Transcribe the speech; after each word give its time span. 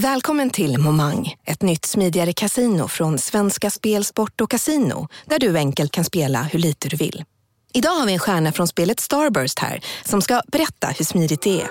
Välkommen 0.00 0.50
till 0.50 0.78
Momang, 0.78 1.34
ett 1.44 1.62
nytt 1.62 1.84
smidigare 1.84 2.32
casino 2.32 2.88
från 2.88 3.18
Svenska 3.18 3.70
Spel, 3.70 4.04
Sport 4.04 4.40
och 4.40 4.50
Casino 4.50 5.08
där 5.24 5.38
du 5.38 5.56
enkelt 5.56 5.92
kan 5.92 6.04
spela 6.04 6.42
hur 6.42 6.58
lite 6.58 6.88
du 6.88 6.96
vill. 6.96 7.24
Idag 7.72 7.90
har 7.90 8.06
vi 8.06 8.12
en 8.12 8.18
stjärna 8.18 8.52
från 8.52 8.68
spelet 8.68 9.00
Starburst 9.00 9.58
här 9.58 9.80
som 10.04 10.22
ska 10.22 10.42
berätta 10.46 10.86
hur 10.86 11.04
smidigt 11.04 11.42
det 11.42 11.60
är. 11.60 11.68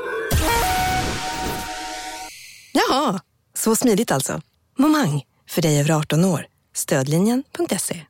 Jaha, 2.74 3.20
så 3.54 3.76
smidigt 3.76 4.12
alltså. 4.12 4.42
Momang, 4.78 5.24
för 5.50 5.62
dig 5.62 5.80
över 5.80 5.92
18 5.92 6.26
år. 6.26 6.46
Stödlinjen.se. 6.76 8.02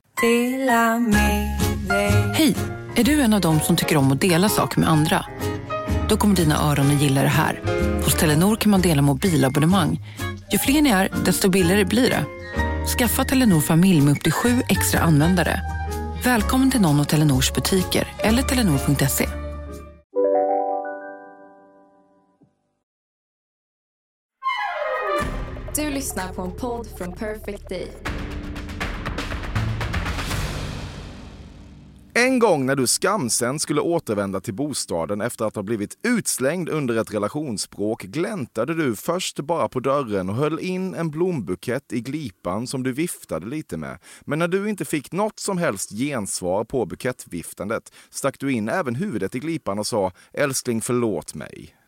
Hej! 2.33 2.55
Är 2.95 3.03
du 3.03 3.21
en 3.21 3.33
av 3.33 3.41
dem 3.41 3.59
som 3.59 3.75
tycker 3.75 3.97
om 3.97 4.11
att 4.11 4.21
dela 4.21 4.49
saker 4.49 4.79
med 4.79 4.89
andra? 4.89 5.25
Då 6.09 6.17
kommer 6.17 6.35
dina 6.35 6.71
öron 6.71 6.95
att 6.95 7.01
gilla 7.01 7.21
det 7.21 7.27
här. 7.27 7.61
Hos 8.03 8.15
Telenor 8.15 8.55
kan 8.55 8.71
man 8.71 8.81
dela 8.81 9.01
mobilabonnemang. 9.01 9.99
Ju 10.51 10.57
fler 10.57 10.81
ni 10.81 10.89
är, 10.89 11.09
desto 11.25 11.49
billigare 11.49 11.85
blir 11.85 12.09
det. 12.09 12.25
Skaffa 12.97 13.23
Telenor 13.25 13.61
familj 13.61 14.01
med 14.01 14.11
upp 14.11 14.23
till 14.23 14.31
sju 14.31 14.61
extra 14.69 14.99
användare. 14.99 15.61
Välkommen 16.23 16.71
till 16.71 16.81
någon 16.81 16.99
av 16.99 17.03
Telenors 17.03 17.53
butiker 17.53 18.07
eller 18.19 18.43
telenor.se. 18.43 19.29
Du 25.75 25.89
lyssnar 25.89 26.33
på 26.33 26.41
en 26.41 26.51
podd 26.51 26.87
från 26.97 27.13
Perfect 27.13 27.69
Day. 27.69 27.87
En 32.19 32.39
gång 32.39 32.65
när 32.65 32.75
du 32.75 32.87
skamsen 32.87 33.59
skulle 33.59 33.81
återvända 33.81 34.41
till 34.41 34.53
bostaden 34.53 35.21
efter 35.21 35.45
att 35.45 35.55
ha 35.55 35.63
blivit 35.63 35.97
utslängd 36.03 36.69
under 36.69 36.97
ett 36.97 37.13
relationsbråk 37.13 38.03
gläntade 38.03 38.73
du 38.73 38.95
först 38.95 39.39
bara 39.39 39.69
på 39.69 39.79
dörren 39.79 40.29
och 40.29 40.35
höll 40.35 40.59
in 40.59 40.95
en 40.95 41.09
blombukett 41.09 41.93
i 41.93 42.01
glipan 42.01 42.67
som 42.67 42.83
du 42.83 42.93
viftade 42.93 43.45
lite 43.45 43.77
med. 43.77 43.99
Men 44.21 44.39
när 44.39 44.47
du 44.47 44.69
inte 44.69 44.85
fick 44.85 45.11
något 45.11 45.39
som 45.39 45.57
helst 45.57 45.89
gensvar 45.89 46.63
på 46.63 46.85
bukettviftandet 46.85 47.93
stack 48.09 48.39
du 48.39 48.51
in 48.51 48.69
även 48.69 48.95
huvudet 48.95 49.35
i 49.35 49.39
glipan 49.39 49.79
och 49.79 49.87
sa 49.87 50.11
älskling 50.33 50.81
förlåt 50.81 51.35
mig. 51.35 51.78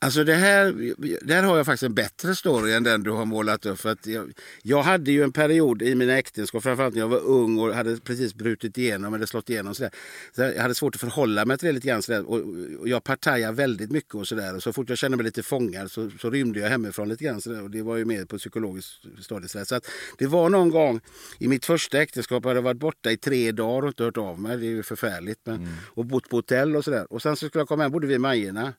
Alltså 0.00 0.24
det 0.24 0.34
här, 0.34 0.94
där 1.26 1.42
har 1.42 1.56
jag 1.56 1.66
faktiskt 1.66 1.82
en 1.82 1.94
bättre 1.94 2.34
story 2.34 2.72
än 2.72 2.82
den 2.82 3.02
du 3.02 3.10
har 3.10 3.24
målat 3.24 3.66
upp. 3.66 3.78
För 3.78 3.88
att 3.88 4.06
jag, 4.06 4.32
jag 4.62 4.82
hade 4.82 5.12
ju 5.12 5.22
en 5.22 5.32
period 5.32 5.82
i 5.82 5.94
mina 5.94 6.18
äktenskap, 6.18 6.62
framförallt 6.62 6.94
när 6.94 7.00
jag 7.00 7.08
var 7.08 7.20
ung 7.20 7.58
och 7.58 7.74
hade 7.74 7.96
precis 7.96 8.34
brutit 8.34 8.78
igenom 8.78 9.14
eller 9.14 9.26
slått 9.26 9.50
igenom. 9.50 9.74
Sådär. 9.74 9.90
Så 10.34 10.42
jag 10.42 10.62
hade 10.62 10.74
svårt 10.74 10.94
att 10.94 11.00
förhålla 11.00 11.44
mig 11.44 11.58
till 11.58 11.66
det 11.66 11.72
lite 11.72 11.88
grann. 11.88 12.02
Sådär. 12.02 12.30
Och, 12.30 12.40
och 12.80 12.88
jag 12.88 13.04
partajade 13.04 13.52
väldigt 13.52 13.90
mycket 13.90 14.14
och 14.14 14.28
sådär. 14.28 14.56
Och 14.56 14.62
så 14.62 14.72
fort 14.72 14.88
jag 14.88 14.98
kände 14.98 15.16
mig 15.16 15.24
lite 15.24 15.42
fångad 15.42 15.90
så, 15.90 16.10
så 16.20 16.30
rymde 16.30 16.60
jag 16.60 16.68
hemifrån 16.68 17.08
lite 17.08 17.24
grann. 17.24 17.40
Sådär. 17.40 17.62
Och 17.62 17.70
det 17.70 17.82
var 17.82 17.96
ju 17.96 18.04
mer 18.04 18.24
på 18.24 18.38
psykologiskt 18.38 18.92
stadie. 19.22 19.48
Så 19.48 19.74
att 19.74 19.86
det 20.18 20.26
var 20.26 20.48
någon 20.48 20.70
gång 20.70 21.00
i 21.38 21.48
mitt 21.48 21.64
första 21.64 22.02
äktenskap, 22.02 22.44
jag 22.44 22.50
hade 22.50 22.60
varit 22.60 22.80
borta 22.80 23.10
i 23.10 23.16
tre 23.16 23.52
dagar 23.52 23.82
och 23.82 23.88
inte 23.88 24.04
hört 24.04 24.16
av 24.16 24.40
mig. 24.40 24.56
Det 24.56 24.66
är 24.66 24.70
ju 24.70 24.82
förfärligt. 24.82 25.40
Men, 25.44 25.56
mm. 25.56 25.68
Och 25.94 26.04
bott 26.04 26.28
på 26.28 26.36
hotell 26.36 26.76
och 26.76 26.84
sådär. 26.84 27.12
Och 27.12 27.22
sen 27.22 27.36
så 27.36 27.48
skulle 27.48 27.60
jag 27.60 27.68
komma 27.68 27.82
hem, 27.82 27.92
bodde 27.92 28.06
vi 28.06 28.14
i 28.14 28.18
Majorna. 28.18 28.72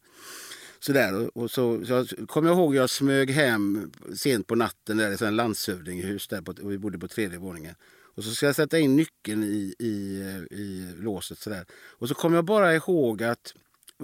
Sådär. 0.79 1.37
Och 1.37 1.51
så, 1.51 1.85
så 1.85 1.93
jag 1.93 2.27
kommer 2.27 2.51
ihåg 2.51 2.75
jag 2.75 2.89
smög 2.89 3.31
hem 3.31 3.91
sent 4.15 4.47
på 4.47 4.55
natten 4.55 4.97
där 4.97 5.11
i 5.11 5.13
ett 5.13 5.33
landshövdingehus 5.33 6.27
där 6.27 6.41
på, 6.41 6.51
och 6.51 6.71
vi 6.71 6.77
bodde 6.77 6.99
på 6.99 7.07
tredje 7.07 7.37
våningen. 7.37 7.75
Och 8.15 8.23
så 8.23 8.31
ska 8.31 8.45
jag 8.45 8.55
sätta 8.55 8.79
in 8.79 8.95
nyckeln 8.95 9.43
i, 9.43 9.75
i, 9.79 9.89
i 10.51 10.93
låset 10.97 11.39
sådär. 11.39 11.65
Och 11.73 12.07
så 12.07 12.15
kommer 12.15 12.37
jag 12.37 12.45
bara 12.45 12.75
ihåg 12.75 13.23
att 13.23 13.53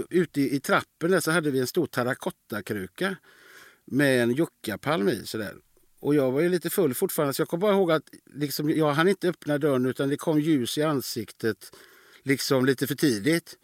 ute 0.10 0.42
i, 0.42 0.56
i 0.56 0.60
trappen 0.60 1.12
där 1.12 1.20
så 1.20 1.32
hade 1.32 1.52
vi 1.52 1.60
en 1.60 1.68
stor 1.68 1.88
terrakottakruka 1.88 3.16
med 3.86 4.24
en 4.24 4.32
juckapalm 4.32 5.10
i 5.10 5.26
sådär. 5.26 5.56
Och 6.00 6.16
jag 6.16 6.32
var 6.32 6.42
ju 6.42 6.50
lite 6.50 6.70
full 6.70 6.94
fortfarande 6.94 7.34
så 7.34 7.42
jag 7.42 7.48
kommer 7.48 7.62
bara 7.62 7.74
ihåg 7.74 7.92
att 7.92 8.10
liksom, 8.34 8.70
jag 8.70 8.94
hann 8.94 9.08
inte 9.08 9.30
öppna 9.30 9.58
dörren 9.58 9.86
utan 9.86 10.10
det 10.10 10.18
kom 10.18 10.40
ljus 10.40 10.78
i 10.78 10.84
ansiktet 10.84 11.76
liksom 12.24 12.66
lite 12.66 12.88
för 12.88 12.96
tidigt. 12.96 13.58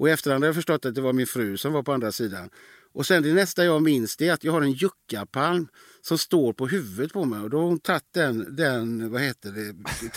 Och 0.00 0.08
i 0.08 0.12
efterhand 0.12 0.44
har 0.44 0.48
jag 0.48 0.54
förstått 0.54 0.84
att 0.84 0.94
det 0.94 1.00
var 1.00 1.12
min 1.12 1.26
fru 1.26 1.56
som 1.56 1.72
var 1.72 1.82
på 1.82 1.92
andra 1.92 2.12
sidan. 2.12 2.50
Och 2.92 3.06
sen 3.06 3.22
det 3.22 3.34
nästa 3.34 3.64
jag 3.64 3.82
minns 3.82 4.16
det 4.16 4.28
är 4.28 4.32
att 4.32 4.44
jag 4.44 4.52
har 4.52 4.62
en 4.62 4.72
juckapalm 4.72 5.68
som 6.02 6.18
står 6.18 6.52
på 6.52 6.66
huvudet 6.66 7.12
på 7.12 7.24
mig. 7.24 7.40
Och 7.40 7.50
då 7.50 7.58
har 7.58 7.64
hon 7.64 7.78
tagit 7.78 8.04
den, 8.14 8.56
den 8.56 9.12
vad 9.12 9.20
heter 9.22 9.50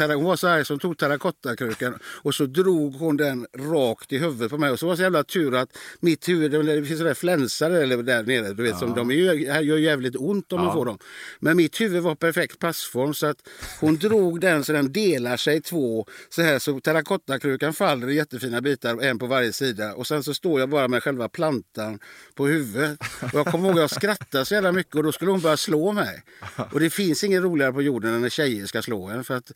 det, 0.07 0.13
hon 0.13 0.23
var 0.23 0.35
så 0.35 0.47
arg 0.47 0.65
som 0.65 0.79
tog 0.79 0.97
terrakottakrukan 0.97 1.99
och 2.03 2.35
så 2.35 2.45
drog 2.45 2.93
hon 2.95 3.17
den 3.17 3.47
rakt 3.57 4.13
i 4.13 4.17
huvudet 4.17 4.51
på 4.51 4.57
mig. 4.57 4.71
Och 4.71 4.79
så 4.79 4.85
var 4.85 4.93
det 4.93 4.97
så 4.97 5.03
jävla 5.03 5.23
tur 5.23 5.55
att 5.55 5.77
mitt 5.99 6.29
huvud, 6.29 6.51
det 6.51 6.85
finns 6.85 6.99
sådär 6.99 7.13
flänsar 7.13 7.69
där 7.69 8.23
nere, 8.23 8.53
du 8.53 8.63
vet, 8.63 8.71
ja. 8.71 8.79
som 8.79 8.95
de 8.95 9.11
ju, 9.11 9.23
gör 9.61 9.77
jävligt 9.77 10.15
ont 10.15 10.53
om 10.53 10.59
ja. 10.59 10.65
man 10.65 10.73
får 10.73 10.85
dem. 10.85 10.97
Men 11.39 11.57
mitt 11.57 11.81
huvud 11.81 12.03
var 12.03 12.15
perfekt 12.15 12.59
passform 12.59 13.13
så 13.13 13.27
att 13.27 13.37
hon 13.79 13.95
drog 13.95 14.41
den 14.41 14.63
så 14.63 14.73
den 14.73 14.91
delar 14.91 15.37
sig 15.37 15.57
i 15.57 15.61
två 15.61 16.05
så 16.29 16.41
här 16.41 16.59
så 16.59 16.79
terrakottakrukan 16.79 17.73
faller 17.73 18.09
i 18.09 18.15
jättefina 18.15 18.61
bitar, 18.61 19.01
en 19.01 19.19
på 19.19 19.25
varje 19.25 19.53
sida. 19.53 19.93
Och 19.93 20.07
sen 20.07 20.23
så 20.23 20.33
står 20.33 20.59
jag 20.59 20.69
bara 20.69 20.87
med 20.87 21.03
själva 21.03 21.29
plantan 21.29 21.99
på 22.35 22.47
huvudet. 22.47 22.99
Och 23.21 23.33
jag 23.33 23.45
kommer 23.45 23.67
ihåg 23.67 23.77
att 23.77 23.81
jag 23.81 23.91
skrattade 23.91 24.45
så 24.45 24.53
jävla 24.53 24.71
mycket 24.71 24.95
och 24.95 25.03
då 25.03 25.11
skulle 25.11 25.31
hon 25.31 25.41
börja 25.41 25.57
slå 25.57 25.72
slå 25.73 25.91
mig. 25.91 26.23
Och 26.71 26.79
det 26.79 26.89
finns 26.89 27.23
inget 27.23 27.43
roligare 27.43 27.73
på 27.73 27.81
jorden 27.81 28.13
än 28.13 28.21
när 28.21 28.29
tjejer 28.29 28.65
ska 28.65 28.81
slå 28.81 29.07
en. 29.07 29.23
För 29.23 29.35
att, 29.35 29.51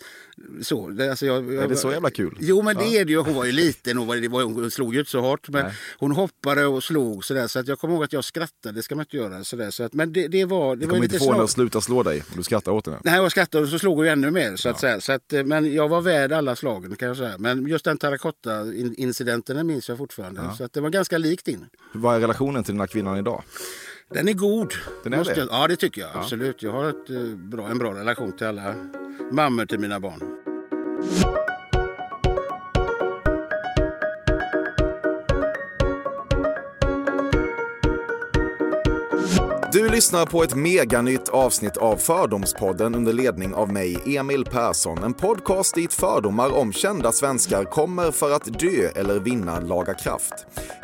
så, 0.61 0.87
det, 0.89 1.09
alltså 1.09 1.25
jag, 1.25 1.53
jag, 1.53 1.63
är 1.63 1.67
det 1.67 1.75
så 1.75 1.91
jävla 1.91 2.09
kul? 2.09 2.37
Jo, 2.39 2.61
men 2.61 2.75
det 2.77 2.97
är 2.97 3.05
det 3.05 3.11
ju. 3.11 3.17
Hon 3.17 3.33
var 3.33 3.45
ju 3.45 3.51
liten. 3.51 3.97
Hon, 3.97 4.07
var, 4.07 4.43
hon 4.43 4.71
slog 4.71 4.93
ju 4.93 4.99
inte 4.99 5.11
så 5.11 5.21
hårt. 5.21 5.49
Men 5.49 5.65
Nej. 5.65 5.73
hon 5.97 6.11
hoppade 6.11 6.65
och 6.65 6.83
slog 6.83 7.25
sådär. 7.25 7.47
Så 7.47 7.59
att 7.59 7.67
jag 7.67 7.79
kommer 7.79 7.93
ihåg 7.93 8.03
att 8.03 8.13
jag 8.13 8.23
skrattade. 8.23 8.75
Det 8.75 8.83
ska 8.83 8.95
man 8.95 9.03
inte 9.03 9.17
göra. 9.17 9.43
Sådär, 9.43 9.71
så 9.71 9.83
att, 9.83 9.93
men 9.93 10.13
det, 10.13 10.27
det 10.27 10.45
var, 10.45 10.75
det 10.75 10.81
du 10.81 10.89
kommer 10.89 11.03
inte 11.03 11.19
få 11.19 11.31
henne 11.31 11.43
att 11.43 11.49
sluta 11.49 11.81
slå 11.81 12.03
dig 12.03 12.23
du 12.35 12.43
skrattar 12.43 12.71
åt 12.71 12.85
henne? 12.85 12.99
Nej, 13.03 13.15
jag 13.15 13.31
skrattade 13.31 13.63
och 13.63 13.69
så 13.69 13.79
slog 13.79 13.95
hon 13.95 14.05
ju 14.05 14.11
ännu 14.11 14.31
mer. 14.31 14.55
Så 14.55 14.69
att 14.69 14.79
säga. 14.79 15.01
Så 15.01 15.11
att, 15.11 15.33
men 15.45 15.73
jag 15.73 15.87
var 15.87 16.01
värd 16.01 16.31
alla 16.31 16.55
slagen 16.55 16.95
kan 16.95 17.07
jag 17.07 17.17
säga. 17.17 17.35
Men 17.37 17.67
just 17.67 17.85
den 17.85 17.97
terrakotta-incidenten 17.97 19.67
minns 19.67 19.89
jag 19.89 19.97
fortfarande. 19.97 20.41
Ja. 20.41 20.55
Så 20.57 20.63
att 20.63 20.73
det 20.73 20.81
var 20.81 20.89
ganska 20.89 21.17
likt 21.17 21.45
din. 21.45 21.65
Vad 21.93 22.15
är 22.15 22.19
relationen 22.19 22.63
till 22.63 22.73
den 22.73 22.79
här 22.79 22.87
kvinnan 22.87 23.17
idag? 23.17 23.43
Den 24.09 24.27
är 24.27 24.33
god. 24.33 24.73
Den 25.03 25.13
är 25.13 25.23
det? 25.23 25.47
ja, 25.51 25.67
det 25.67 25.75
tycker 25.75 26.01
jag. 26.01 26.09
Ja. 26.13 26.19
Absolut. 26.19 26.63
Jag 26.63 26.71
har 26.71 26.89
ett, 26.89 27.09
eh, 27.09 27.21
bra, 27.35 27.67
en 27.67 27.77
bra 27.77 27.93
relation 27.93 28.31
till 28.31 28.47
alla 28.47 28.75
mammor 29.31 29.65
till 29.65 29.79
mina 29.79 29.99
barn. 29.99 30.37
Du 39.77 39.89
lyssnar 39.89 40.25
på 40.25 40.43
ett 40.43 40.55
meganytt 40.55 41.29
avsnitt 41.29 41.77
av 41.77 41.97
Fördomspodden 41.97 42.95
under 42.95 43.13
ledning 43.13 43.53
av 43.53 43.73
mig, 43.73 44.17
Emil 44.17 44.45
Persson. 44.45 45.03
En 45.03 45.13
podcast 45.13 45.75
dit 45.75 45.93
fördomar 45.93 46.57
om 46.57 46.73
kända 46.73 47.11
svenskar 47.11 47.63
kommer 47.63 48.11
för 48.11 48.31
att 48.31 48.59
dö 48.59 48.89
eller 48.95 49.19
vinna 49.19 49.59
laga 49.59 49.93
kraft. 49.93 50.33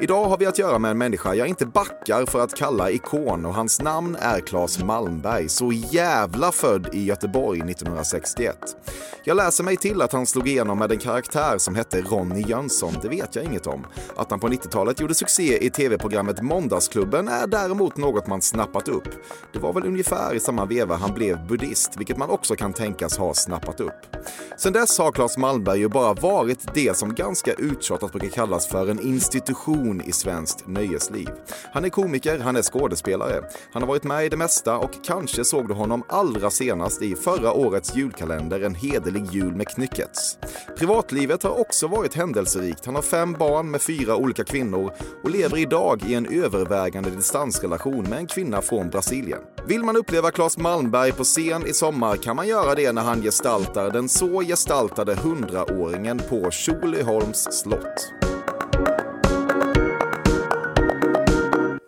Idag 0.01 0.25
har 0.25 0.37
vi 0.37 0.45
att 0.45 0.59
göra 0.59 0.79
med 0.79 0.91
en 0.91 0.97
människa 0.97 1.33
jag 1.33 1.47
inte 1.47 1.65
backar 1.65 2.25
för 2.25 2.39
att 2.39 2.55
kalla 2.55 2.91
ikon 2.91 3.45
och 3.45 3.53
hans 3.53 3.81
namn 3.81 4.17
är 4.19 4.39
Claes 4.39 4.83
Malmberg, 4.83 5.49
så 5.49 5.71
jävla 5.71 6.51
född 6.51 6.89
i 6.93 7.03
Göteborg 7.05 7.59
1961. 7.59 8.57
Jag 9.23 9.37
läser 9.37 9.63
mig 9.63 9.77
till 9.77 10.01
att 10.01 10.11
han 10.11 10.25
slog 10.25 10.47
igenom 10.47 10.79
med 10.79 10.91
en 10.91 10.97
karaktär 10.97 11.57
som 11.57 11.75
hette 11.75 12.01
Ronny 12.01 12.41
Jönsson, 12.47 12.93
det 13.01 13.09
vet 13.09 13.35
jag 13.35 13.45
inget 13.45 13.67
om. 13.67 13.85
Att 14.15 14.31
han 14.31 14.39
på 14.39 14.47
90-talet 14.47 14.99
gjorde 14.99 15.15
succé 15.15 15.65
i 15.65 15.69
tv-programmet 15.69 16.41
Måndagsklubben 16.41 17.27
är 17.27 17.47
däremot 17.47 17.97
något 17.97 18.27
man 18.27 18.41
snappat 18.41 18.82
snappat 18.83 18.87
upp. 18.87 19.23
Det 19.53 19.59
var 19.59 19.73
väl 19.73 19.85
ungefär 19.85 20.35
i 20.35 20.39
samma 20.39 20.65
veva 20.65 20.95
han 20.95 21.13
blev 21.13 21.47
buddhist, 21.47 21.97
vilket 21.97 22.17
man 22.17 22.29
också 22.29 22.55
kan 22.55 22.73
tänkas 22.73 23.17
ha 23.17 23.33
snappat 23.33 23.79
upp. 23.79 24.15
Sen 24.57 24.73
dess 24.73 24.97
har 24.97 25.11
Claes 25.11 25.37
Malmberg 25.37 25.79
ju 25.79 25.89
bara 25.89 26.13
varit 26.13 26.73
det 26.73 26.97
som 26.97 27.15
ganska 27.15 27.53
uttjatat 27.53 28.11
brukar 28.11 28.29
kallas 28.29 28.67
för 28.67 28.89
en 28.89 28.99
institution 28.99 30.01
i 30.01 30.11
svenskt 30.11 30.67
nöjesliv. 30.67 31.29
Han 31.73 31.85
är 31.85 31.89
komiker, 31.89 32.39
han 32.39 32.55
är 32.55 32.61
skådespelare, 32.61 33.43
han 33.73 33.81
har 33.81 33.87
varit 33.87 34.03
med 34.03 34.25
i 34.25 34.29
det 34.29 34.37
mesta 34.37 34.77
och 34.77 34.91
kanske 35.03 35.43
såg 35.45 35.67
du 35.67 35.73
honom 35.73 36.03
allra 36.09 36.49
senast 36.49 37.01
i 37.01 37.15
förra 37.15 37.53
årets 37.53 37.95
julkalender 37.95 38.61
En 38.61 38.75
hederlig 38.75 39.25
jul 39.31 39.55
med 39.55 39.67
Knyckets. 39.67 40.37
Privatlivet 40.77 41.43
har 41.43 41.59
också 41.59 41.87
varit 41.87 42.13
händelserikt. 42.13 42.85
Han 42.85 42.95
har 42.95 43.01
fem 43.01 43.33
barn 43.33 43.71
med 43.71 43.81
fyra 43.81 44.15
olika 44.15 44.43
kvinnor 44.43 44.93
och 45.23 45.29
lever 45.29 45.57
idag 45.57 46.03
i 46.07 46.13
en 46.13 46.25
övervägande 46.25 47.09
distansrelation 47.09 48.03
med 48.09 48.19
en 48.19 48.27
kvinna 48.27 48.61
från 48.61 48.72
från 48.73 48.89
Brasilien. 48.89 49.41
Vill 49.67 49.83
man 49.83 49.95
uppleva 49.95 50.31
Claes 50.31 50.57
Malmberg 50.57 51.11
på 51.11 51.23
scen 51.23 51.67
i 51.67 51.73
sommar 51.73 52.17
kan 52.17 52.35
man 52.35 52.47
göra 52.47 52.75
det 52.75 52.91
när 52.91 53.01
han 53.01 53.21
gestaltar 53.21 53.91
den 53.91 54.09
så 54.09 54.41
gestaltade 54.41 55.15
hundraåringen 55.15 56.19
på 56.29 56.51
Tjolöholms 56.51 57.47
slott. 57.51 58.13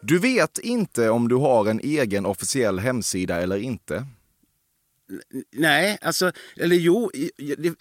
Du 0.02 0.20
vet 0.20 0.58
inte 0.60 1.10
om 1.10 1.28
du 1.28 1.36
har 1.36 1.70
en 1.70 1.80
egen 1.80 2.26
officiell 2.26 2.80
hemsida 2.80 3.42
eller 3.42 3.58
inte? 3.58 4.06
Nej, 5.52 5.98
alltså, 6.02 6.32
eller 6.56 6.76
jo, 6.76 7.12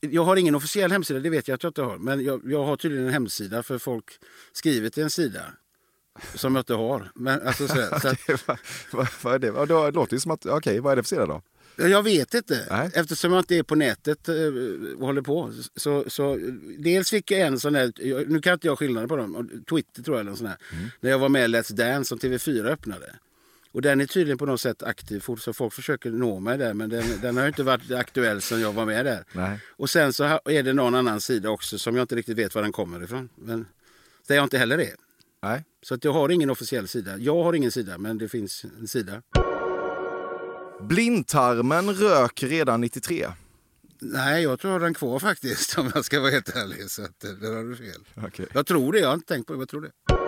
jag 0.01 0.25
har 0.25 0.37
ingen 0.37 0.55
officiell 0.55 0.93
hemsida, 0.93 1.21
det 1.21 1.31
vet 1.31 1.49
jag 1.49 1.55
att 1.55 1.63
jag 1.63 1.71
inte 1.71 1.83
har. 1.83 1.99
Men 1.99 2.25
jag, 2.25 2.41
jag 2.45 2.65
har 2.65 2.77
tydligen 2.77 3.07
en 3.07 3.13
hemsida 3.13 3.63
för 3.63 3.79
folk 3.79 4.05
skriver 4.53 4.91
till 4.91 5.03
en 5.03 5.11
sida 5.11 5.41
som 6.35 6.55
jag 6.55 6.61
inte 6.61 6.75
har. 6.75 7.11
Men, 7.15 7.47
alltså, 7.47 7.69
så, 7.69 7.75
så 8.03 8.09
att, 8.09 8.19
vad, 8.47 8.59
vad, 8.93 9.09
vad 9.23 9.35
är 9.35 9.39
det? 9.39 9.47
Ja, 9.47 9.67
Det 9.67 9.91
låter 9.91 10.15
ju 10.17 10.21
som 10.21 10.31
att, 10.31 10.47
okej, 10.47 10.81
vad 10.81 10.93
är 10.93 10.97
det 10.97 11.03
för 11.03 11.09
sida 11.09 11.27
då? 11.27 11.43
jag 11.77 12.03
vet 12.03 12.35
inte. 12.35 12.67
Nej. 12.71 12.91
Eftersom 12.95 13.33
jag 13.33 13.41
inte 13.41 13.57
är 13.57 13.63
på 13.63 13.75
nätet 13.75 14.29
eh, 14.29 14.35
och 14.99 15.07
håller 15.07 15.23
på. 15.23 15.53
Så, 15.77 16.05
så, 16.07 16.39
dels 16.79 17.11
fick 17.11 17.31
jag 17.31 17.41
en 17.41 17.61
sån 17.61 17.73
där, 17.73 17.93
jag- 17.97 18.31
nu 18.31 18.41
kan 18.41 18.53
inte 18.53 18.67
jag 18.67 18.79
skillnaden 18.79 19.09
på 19.09 19.17
dem, 19.17 19.51
Twitter 19.71 20.03
tror 20.03 20.17
jag 20.17 20.21
eller 20.21 20.31
någon 20.31 20.39
sån 20.39 20.47
här. 20.47 20.57
När 21.01 21.11
jag 21.11 21.19
var 21.19 21.29
med 21.29 21.45
i 21.45 21.49
Let's 21.55 21.73
Dance 21.73 22.09
som 22.09 22.19
TV4 22.19 22.67
öppnade. 22.67 23.15
Och 23.73 23.83
den 23.83 24.01
är 24.01 24.07
tydligen 24.07 24.39
på 24.39 24.47
något 24.47 24.61
sätt 24.61 24.83
aktiv 24.83 25.25
så 25.39 25.53
folk 25.53 25.73
försöker 25.73 26.11
nå 26.11 26.41
mig 26.41 26.59
där. 26.59 26.75
Men 26.75 26.91
den, 26.91 27.05
den 27.23 27.37
har 27.37 27.43
ju 27.45 27.49
inte 27.49 27.63
varit 27.63 27.91
aktuell 27.93 28.41
sedan 28.43 28.61
jag 28.61 28.73
var 28.73 28.85
med 28.87 29.05
där. 29.07 29.25
Nej. 29.33 29.59
Och 29.77 29.91
sen 29.91 30.13
så 30.13 30.25
är 30.45 30.63
det 30.63 30.73
någon 30.73 30.95
annan 30.95 31.21
sida 31.21 31.51
också 31.51 31.79
som 31.79 31.97
jag 31.97 32.03
inte 32.03 32.17
riktigt 32.17 32.39
vet 32.39 32.55
var 32.55 32.63
den 32.63 32.73
kommer 32.73 33.05
ifrån. 33.05 33.29
Men 33.35 33.67
där 34.27 34.35
jag 34.37 34.45
inte 34.45 34.59
heller 34.59 34.79
är. 34.79 34.95
Nej. 35.45 35.65
Så 35.83 35.95
att 35.95 36.05
jag 36.05 36.13
har 36.13 36.29
ingen 36.29 36.51
officiell 36.51 36.89
sida. 36.89 37.19
Jag 37.19 37.43
har 37.43 37.53
ingen 37.53 37.73
sida, 37.73 37.99
men 37.99 38.19
det 38.19 38.29
finns 38.29 38.65
en 38.81 38.89
sida. 38.89 39.23
Blindtarmen 40.81 41.93
rök 41.95 42.43
redan 42.43 42.81
93. 42.81 43.27
Nej, 44.01 44.43
jag 44.43 44.61
tror 44.61 44.73
jag 44.73 44.81
har 44.81 44.85
den 44.85 44.95
kvar 44.95 45.19
faktiskt 45.19 45.79
om 45.79 45.91
jag 45.95 46.05
ska 46.05 46.21
vara 46.21 46.31
helt 46.31 46.57
ärlig. 46.57 46.91
Så 46.91 47.03
att, 47.03 47.25
eh, 47.25 47.31
där 47.31 47.57
har 47.57 47.65
du 47.65 47.77
fel. 47.77 48.01
Okej. 48.27 48.47
Jag 48.53 48.67
tror 48.67 48.93
det, 48.93 48.99
jag 48.99 49.09
har 49.09 49.15
inte 49.15 49.35
tänkt 49.35 49.47
på 49.47 49.53
det, 49.53 49.59
jag 49.59 49.69
tror 49.69 49.81
det. 49.81 50.24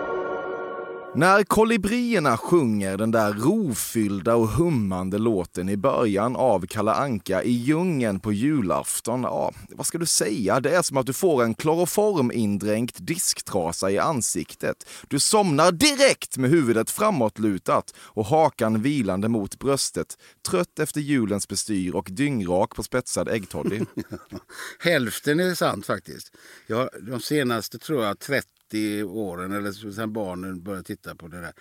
När 1.15 1.43
kolibrierna 1.43 2.37
sjunger 2.37 2.97
den 2.97 3.11
där 3.11 3.33
rofyllda 3.33 4.35
och 4.35 4.47
hummande 4.47 5.17
låten 5.17 5.69
i 5.69 5.77
början 5.77 6.35
av 6.35 6.65
Kalle 6.65 6.91
Anka 6.91 7.43
i 7.43 7.51
djungeln 7.51 8.19
på 8.19 8.33
julafton, 8.33 9.23
ja, 9.23 9.53
vad 9.69 9.85
ska 9.85 9.97
du 9.97 10.05
säga? 10.05 10.59
Det 10.59 10.75
är 10.75 10.81
som 10.81 10.97
att 10.97 11.05
du 11.05 11.13
får 11.13 11.43
en 11.43 11.53
kloroformindränkt 11.53 12.95
disktrasa 12.99 13.91
i 13.91 13.97
ansiktet. 13.97 14.89
Du 15.07 15.19
somnar 15.19 15.71
direkt 15.71 16.37
med 16.37 16.49
huvudet 16.49 16.89
framåtlutat 16.89 17.93
och 17.99 18.25
hakan 18.25 18.81
vilande 18.81 19.29
mot 19.29 19.59
bröstet, 19.59 20.17
trött 20.49 20.79
efter 20.79 21.01
julens 21.01 21.47
bestyr 21.47 21.95
och 21.95 22.07
dyngrak 22.11 22.75
på 22.75 22.83
spetsad 22.83 23.29
äggtoddy. 23.29 23.81
Hälften 24.79 25.39
är 25.39 25.55
sant 25.55 25.85
faktiskt. 25.85 26.31
Jag, 26.67 26.89
de 27.01 27.19
senaste 27.19 27.77
tror 27.77 28.03
jag 28.03 28.19
30 28.19 28.56
åren, 29.03 29.51
eller 29.51 29.91
sen 29.91 30.13
barnen 30.13 30.63
började 30.63 30.83
titta 30.83 31.15
på 31.15 31.27
det 31.27 31.41
där, 31.41 31.53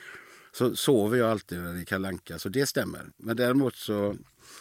så 0.53 0.77
sover 0.77 1.19
jag 1.19 1.31
alltid 1.31 1.59
när 1.59 1.75
det 1.75 1.81
är 1.81 1.85
Kalle 1.85 2.09
Anka, 2.09 2.39
så 2.39 2.49
det 2.49 2.67
stämmer. 2.67 3.01
Men 3.17 3.37
däremot 3.37 3.77
så 3.77 4.17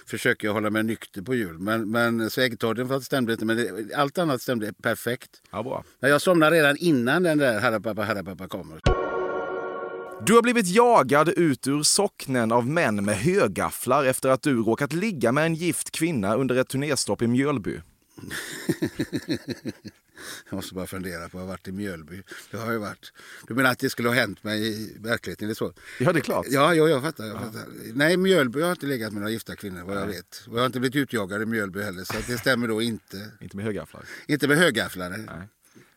försöker 0.06 0.48
jag 0.48 0.54
hålla 0.54 0.70
mig 0.70 0.84
nykter 0.84 1.22
på 1.22 1.36
jul. 1.36 1.60
Men, 1.60 1.92
men 1.92 2.30
så 2.30 2.42
äggtodden 2.42 3.02
stämde 3.02 3.34
inte, 3.34 3.46
men 3.46 3.58
det, 3.58 3.94
allt 3.96 4.18
annat 4.18 4.42
stämde 4.42 4.74
perfekt. 4.74 5.42
Ja, 5.52 5.64
bra. 5.64 5.84
Men 6.00 6.12
jag 6.12 6.22
somnar 6.22 6.52
redan 6.52 6.78
innan 6.78 7.24
den 7.24 7.38
där 7.38 7.60
herra 7.60 7.80
pappa 8.24 8.48
kommer. 8.48 8.80
Du 10.26 10.34
har 10.34 10.42
blivit 10.42 10.68
jagad 10.68 11.30
ut 11.30 11.68
ur 11.68 11.84
socknen 11.84 12.52
av 12.52 12.68
män 12.68 13.06
med 13.06 13.16
högafflar 13.16 14.06
efter 14.06 14.30
att 14.30 14.42
du 14.42 14.64
råkat 14.64 14.94
ligga 14.94 15.32
med 15.32 15.46
en 15.46 15.56
gift 15.56 15.92
kvinna 15.92 16.36
under 16.36 16.56
ett 16.56 16.68
turnéstopp 16.68 17.22
i 17.22 17.28
Mjölby. 17.28 17.82
Jag 20.50 20.56
måste 20.56 20.76
bara 20.76 20.88
fundera 20.88 21.30
på, 21.30 21.38
jag 21.38 21.42
har 21.42 21.48
varit 21.48 21.68
i 21.68 21.72
Mjölby. 21.72 22.24
Det 22.52 22.58
har 22.58 22.72
jag 22.72 22.80
varit. 22.80 23.14
Du 23.48 23.54
menar 23.54 23.72
att 23.72 23.80
det 23.80 23.90
skulle 23.90 24.10
ha 24.10 24.16
hänt 24.16 24.44
mig 24.44 24.68
i 24.68 24.98
verkligheten? 25.00 25.46
Är 25.46 25.50
det 25.50 25.56
så? 25.56 25.74
Ja, 26.00 26.14
det 26.14 26.20
är 26.20 26.22
klart. 26.22 26.46
Ja, 26.50 26.74
ja 26.74 26.88
jag 26.88 27.02
fattar. 27.02 27.26
Jag 27.26 27.40
fattar. 27.40 27.66
Nej, 27.94 28.18
Mjölby 28.18 28.62
har 28.62 28.72
inte 28.72 28.86
legat 28.86 29.14
med 29.14 29.22
några 29.22 29.32
gifta 29.32 29.56
kvinnor 29.56 29.84
vad 29.84 29.98
jag 29.98 30.08
vet. 30.08 30.44
Och 30.48 30.56
jag 30.56 30.60
har 30.60 30.66
inte 30.66 30.80
blivit 30.80 30.96
utjagad 30.96 31.42
i 31.42 31.46
Mjölby 31.46 31.82
heller, 31.82 32.04
så 32.04 32.14
det 32.28 32.38
stämmer 32.38 32.68
då 32.68 32.82
inte. 32.82 33.32
Inte 33.42 33.56
med 33.56 33.66
högafflar. 33.66 34.04
Inte 34.28 34.48
med 34.48 34.58
högafflare. 34.58 35.18
Nej. 35.18 35.48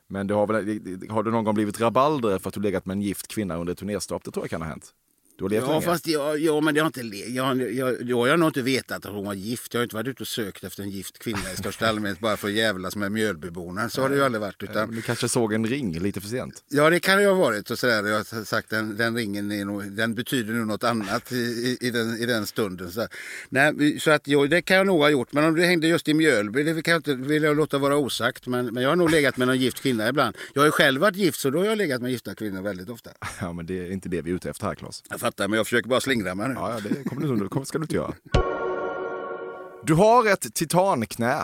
Men 0.07 0.27
du 0.27 0.35
har, 0.35 0.47
väl, 0.47 1.11
har 1.11 1.23
du 1.23 1.31
någon 1.31 1.45
gång 1.45 1.55
blivit 1.55 1.81
rabalder 1.81 2.39
för 2.39 2.49
att 2.49 2.55
du 2.55 2.61
legat 2.61 2.87
med 2.87 2.95
en 2.95 3.03
gift 3.03 3.29
kvinna 3.29 3.57
under 3.57 3.73
ett 3.73 3.79
turnéstopp? 3.79 4.25
Det 4.25 4.31
tror 4.31 4.45
jag 4.45 4.51
kan 4.51 4.63
ha 4.63 4.69
hänt. 4.69 4.95
Du 5.39 5.45
har 5.45 5.51
levt 5.51 5.65
Ja, 5.65 5.71
länge. 5.73 5.83
fast 5.83 6.07
jag, 6.07 6.39
ja, 6.39 6.61
men 6.61 6.75
det 6.75 6.81
har 6.81 6.87
inte, 6.87 7.01
jag, 7.01 7.73
jag, 7.75 8.03
jag 8.03 8.17
har 8.27 8.37
nog 8.37 8.49
inte 8.49 8.63
vetat 8.63 9.07
att 9.07 9.13
hon 9.13 9.25
var 9.27 9.35
gift. 9.35 9.75
Jag 9.75 9.81
har 9.81 9.83
inte 9.83 9.97
varit 9.97 10.09
ute 10.09 10.23
och 10.23 10.27
sökt 10.29 10.65
efter 10.65 10.83
en 10.83 10.91
gift 10.91 11.19
kvinna 11.19 11.53
i 11.55 11.57
största 11.57 11.89
allmänhet 11.89 12.21
bara 12.21 12.37
för 12.37 12.49
att 12.49 12.55
jävlas 12.55 12.97
med 12.97 13.13
Mjölbyborna. 13.13 13.89
Så 13.89 14.03
har 14.03 14.09
det 14.09 14.17
ju 14.17 14.25
aldrig 14.25 14.41
varit. 14.41 14.63
Utan, 14.63 14.91
Du 14.95 15.03
kanske 15.03 15.29
såg 15.29 15.53
en 15.53 15.67
ring 15.67 15.99
lite 15.99 16.21
för 16.21 16.29
sent. 16.29 16.65
Ja, 16.69 16.91
det 16.91 17.01
kan 17.01 17.21
ju 17.23 17.27
ha 17.29 17.35
varit. 17.35 17.71
Och 17.71 17.79
sådär. 17.79 18.05
Jag 18.07 18.17
har 18.17 18.45
sagt 18.45 18.71
den, 18.71 18.97
den 18.97 19.17
ringen 19.17 19.53
är 19.53 19.65
nog, 19.65 19.93
den 19.93 20.15
betyder 20.15 20.55
nog 20.55 20.67
något 20.67 20.85
annat 20.85 21.33
i, 21.33 21.37
i, 21.37 21.79
i, 21.81 21.91
den, 21.91 22.17
i 22.19 22.27
den 22.27 22.47
stunden. 22.47 22.93
Så, 22.93 23.09
Nej, 23.49 24.01
så 24.01 24.11
att, 24.11 24.23
jo, 24.25 24.47
det 24.47 24.63
kan 24.63 24.77
jag 24.77 24.87
nog 24.87 25.01
ha 25.01 25.11
gjort. 25.11 25.33
Men 25.33 25.45
om 25.45 25.55
det 25.57 25.65
hängde 25.67 25.87
just 25.89 26.09
i 26.09 26.15
Mjölby, 26.15 26.63
det 26.63 26.83
kan 26.83 26.93
jag 26.93 26.99
inte, 26.99 27.15
vill 27.15 27.43
jag 27.43 27.57
låta 27.57 27.79
vara 27.79 27.97
osagt. 27.97 28.47
Men, 28.47 28.67
men 28.67 28.83
jag 28.83 28.91
har 28.91 28.97
nog 28.97 29.11
legat 29.11 29.37
med 29.37 29.47
någon 29.49 29.59
gift 29.59 29.81
kvinna 29.81 30.09
ibland. 30.09 30.37
Jag 30.55 30.61
har 30.63 30.67
ju 30.67 30.73
själv 30.73 31.01
varit 31.01 31.17
gift, 31.17 31.41
så 31.41 31.51
då 31.51 31.59
har 31.59 31.67
jag 31.67 31.79
legat 31.79 32.03
med 32.03 32.11
gifta 32.11 32.35
kvinnor 32.35 32.63
väldigt 32.63 32.89
ofta. 32.89 33.11
Ja, 33.41 33.53
men 33.53 33.67
det 33.67 33.79
är 33.87 33.93
inte 33.93 34.09
det 34.09 34.23
vi 34.23 34.31
är 34.31 34.35
ute 34.35 34.51
efter 34.51 34.67
här, 34.67 34.75
Claes. 34.75 35.03
Fattar, 35.29 35.49
men 35.49 35.57
jag 35.57 35.67
försöker 35.67 35.89
bara 35.89 36.01
slingra 36.01 36.35
mig 36.35 36.49
nu. 36.49 36.55
Ja, 36.55 36.73
ja, 36.73 36.89
det 36.89 37.05
kommer 37.05 37.61
du, 37.61 37.67
ska 37.67 37.79
du 37.79 37.85
inte 37.85 37.95
göra. 37.95 38.15
Du 39.85 39.95
har 39.95 40.33
ett 40.33 40.55
titanknä. 40.55 41.43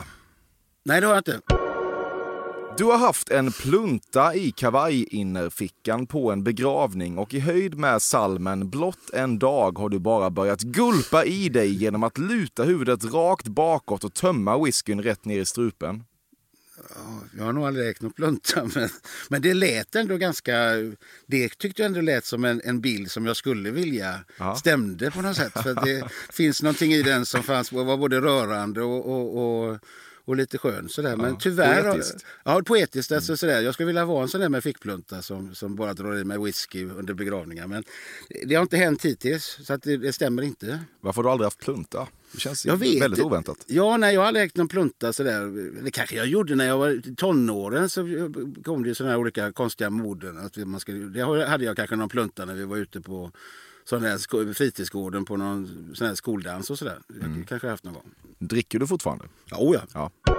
Nej, 0.85 1.01
det 1.01 1.07
har 1.07 1.15
jag 1.15 1.21
inte. 1.21 1.41
Du 2.79 2.85
har 2.85 2.99
haft 2.99 3.31
en 3.31 3.53
plunta 3.53 4.35
i 4.35 4.51
kavajinnerfickan 4.51 6.07
på 6.07 6.33
en 6.33 6.45
begravning 6.45 7.19
och 7.19 7.35
i 7.35 7.41
höjd 7.41 7.79
med 7.79 8.03
salmen 8.03 8.71
Blott 8.71 9.11
en 9.13 9.39
dag 9.39 9.79
har 9.79 9.89
du 9.89 9.99
bara 9.99 10.31
börjat 10.31 10.61
gulpa 10.61 11.25
i 11.25 11.49
dig 11.49 11.75
genom 11.83 12.03
att 12.03 12.19
luta 12.19 12.65
huvudet 12.65 13.05
rakt 13.05 13.49
bakåt 13.49 14.05
och 14.05 14.15
tömma 14.15 14.65
whiskyn 14.65 15.03
rätt 15.03 15.25
ner 15.25 15.41
i 15.41 15.45
strupen. 15.45 16.05
Jag 17.39 17.45
har 17.45 17.53
nog 17.53 17.67
aldrig 17.67 17.89
ägt 17.89 18.03
någon 18.03 18.13
plunta, 18.13 18.65
men, 18.75 18.89
men 19.29 19.43
det 19.43 19.55
lät 19.55 19.95
ändå 19.95 20.17
ganska... 20.17 20.71
Det 21.27 21.49
tyckte 21.59 21.83
jag 21.83 21.87
ändå 21.87 22.01
lät 22.01 22.25
som 22.25 22.45
en, 22.45 22.61
en 22.65 22.81
bild 22.81 23.11
som 23.11 23.27
jag 23.27 23.37
skulle 23.37 23.71
vilja 23.71 24.21
Ja. 24.39 24.57
stämde 24.57 25.11
på 25.11 25.23
något 25.23 25.37
sätt. 25.37 25.53
För 25.53 25.85
det 25.85 26.09
finns 26.33 26.63
någonting 26.63 26.93
i 26.93 27.03
den 27.03 27.27
som 27.27 27.43
fanns, 27.43 27.73
var 27.73 27.97
både 27.97 28.21
rörande 28.21 28.83
och, 28.83 29.07
och, 29.07 29.65
och, 29.69 29.79
och 30.25 30.37
lite 30.37 30.59
skön. 30.59 30.89
Sådär. 30.89 31.17
Men 31.17 31.39
tyvärr... 31.39 31.83
poetiskt. 31.83 32.27
Ja, 32.45 32.63
poetiskt. 32.67 33.13
Alltså, 33.13 33.37
sådär. 33.37 33.61
Jag 33.61 33.75
skulle 33.75 33.87
vilja 33.87 34.05
vara 34.05 34.23
en 34.23 34.29
sån 34.29 34.41
där 34.41 34.49
med 34.49 34.63
fickplunta 34.63 35.23
som, 35.23 35.55
som 35.55 35.77
bara 35.77 35.95
drar 35.95 36.17
i 36.17 36.25
mig 36.25 36.39
whisky 36.39 36.85
under 36.85 37.15
begravningar. 37.15 37.67
Men 37.67 37.85
det 38.47 38.55
har 38.55 38.63
inte 38.63 38.77
hänt 38.77 39.05
hittills, 39.05 39.59
så 39.63 39.75
att 39.75 39.83
det, 39.83 39.97
det 39.97 40.13
stämmer 40.13 40.43
inte. 40.43 40.81
Varför 41.01 41.23
har 41.23 41.29
du 41.29 41.33
aldrig 41.33 41.47
haft 41.47 41.59
plunta? 41.59 42.09
Det 42.33 42.41
känns 42.41 42.67
Jag 42.67 42.77
vet 42.77 43.03
väldigt 43.03 43.25
oväntat. 43.25 43.59
Ja, 43.67 43.97
nej, 43.97 44.15
jag 44.15 44.21
har 44.21 44.29
aldrig 44.29 44.47
ägt 44.47 44.57
någon 44.57 44.69
plunta 44.69 45.13
sådär. 45.13 45.83
Det 45.85 45.91
kanske 45.91 46.17
jag 46.17 46.27
gjorde 46.27 46.55
när 46.55 46.67
jag 46.67 46.79
var 46.79 46.91
i 46.91 47.15
tonåren. 47.17 47.89
Så 47.89 48.01
kom 48.65 48.83
det 48.83 48.89
ju 48.89 48.95
sådana 48.95 49.13
här 49.13 49.21
olika 49.21 49.53
konstiga 49.53 49.91
moden. 49.91 50.39
Att 50.39 50.57
man 50.57 50.81
skulle, 50.81 50.99
det 50.99 51.47
hade 51.47 51.65
jag 51.65 51.77
kanske 51.77 51.97
någon 51.97 52.09
plunta 52.09 52.45
när 52.45 52.55
vi 52.55 52.65
var 52.65 52.77
ute 52.77 53.01
på 53.01 53.33
sån 53.85 54.05
sko- 54.19 54.55
fritidsgården 54.55 55.25
på 55.25 55.37
någon 55.37 55.91
sån 55.95 56.07
här 56.07 56.15
skoldans 56.15 56.71
och 56.71 56.79
sådär. 56.79 56.99
Jag 57.21 57.49
kanske 57.49 57.69
haft 57.69 57.85
någon 57.85 57.95
gång. 57.95 58.11
Dricker 58.39 58.79
du 58.79 58.87
fortfarande? 58.87 59.25
Ja, 59.51 59.57
oh 59.61 59.75
ja. 59.75 60.11
Ja. 60.27 60.34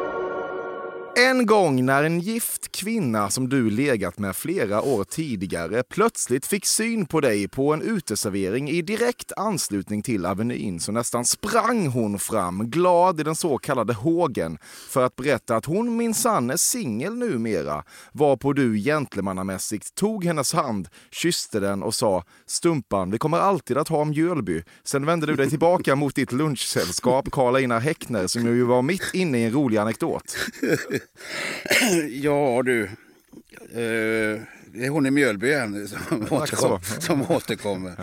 En 1.18 1.46
gång 1.46 1.86
när 1.86 2.04
en 2.04 2.20
gift 2.20 2.72
kvinna 2.72 3.30
som 3.30 3.50
du 3.50 3.70
legat 3.70 4.20
med 4.20 4.36
flera 4.36 4.82
år 4.82 5.04
tidigare 5.04 5.84
plötsligt 5.90 6.46
fick 6.46 6.66
syn 6.66 7.06
på 7.06 7.22
dig 7.22 7.48
på 7.48 7.74
en 7.74 7.82
uteservering 7.82 8.70
i 8.70 8.82
direkt 8.82 9.32
anslutning 9.38 10.02
till 10.02 10.26
Avenyn 10.26 10.80
så 10.80 10.92
nästan 10.92 11.26
sprang 11.26 11.88
hon 11.88 12.20
fram, 12.20 12.70
glad 12.70 13.20
i 13.20 13.24
den 13.24 13.36
så 13.36 13.58
kallade 13.58 13.94
hågen, 13.94 14.58
för 14.90 15.04
att 15.04 15.16
berätta 15.16 15.56
att 15.56 15.66
hon 15.66 15.98
minsann 15.98 16.50
är 16.50 16.58
singel 16.58 17.16
numera, 17.16 17.84
varpå 18.12 18.54
du 18.54 18.78
gentlemannamässigt 18.78 19.96
tog 19.96 20.26
hennes 20.26 20.54
hand, 20.54 20.88
kysste 21.12 21.60
den 21.60 21.84
och 21.84 21.96
sa 21.96 22.24
“Stumpan, 22.46 23.12
vi 23.12 23.18
kommer 23.18 23.38
alltid 23.38 23.78
att 23.78 23.88
ha 23.88 24.06
Mjölby”. 24.06 24.64
Sen 24.84 25.06
vände 25.06 25.26
du 25.26 25.36
dig 25.36 25.50
tillbaka 25.50 25.96
mot 25.96 26.16
ditt 26.16 26.32
lunchsällskap 26.32 27.32
Karl-Einar 27.32 27.80
Häckner 27.80 28.28
som 28.28 28.46
ju 28.46 28.64
var 28.64 28.82
mitt 28.82 29.14
inne 29.14 29.38
i 29.38 29.44
en 29.44 29.54
rolig 29.54 29.78
anekdot. 29.78 30.38
Ja, 32.10 32.62
du. 32.66 32.84
Eh, 32.84 34.42
det 34.74 34.86
är 34.86 34.90
hon 34.90 35.06
i 35.06 35.12
Mjölby 35.12 35.48
igen 35.48 35.88
som, 35.88 36.28
återkom, 36.30 36.80
som 37.00 37.32
återkommer. 37.32 37.94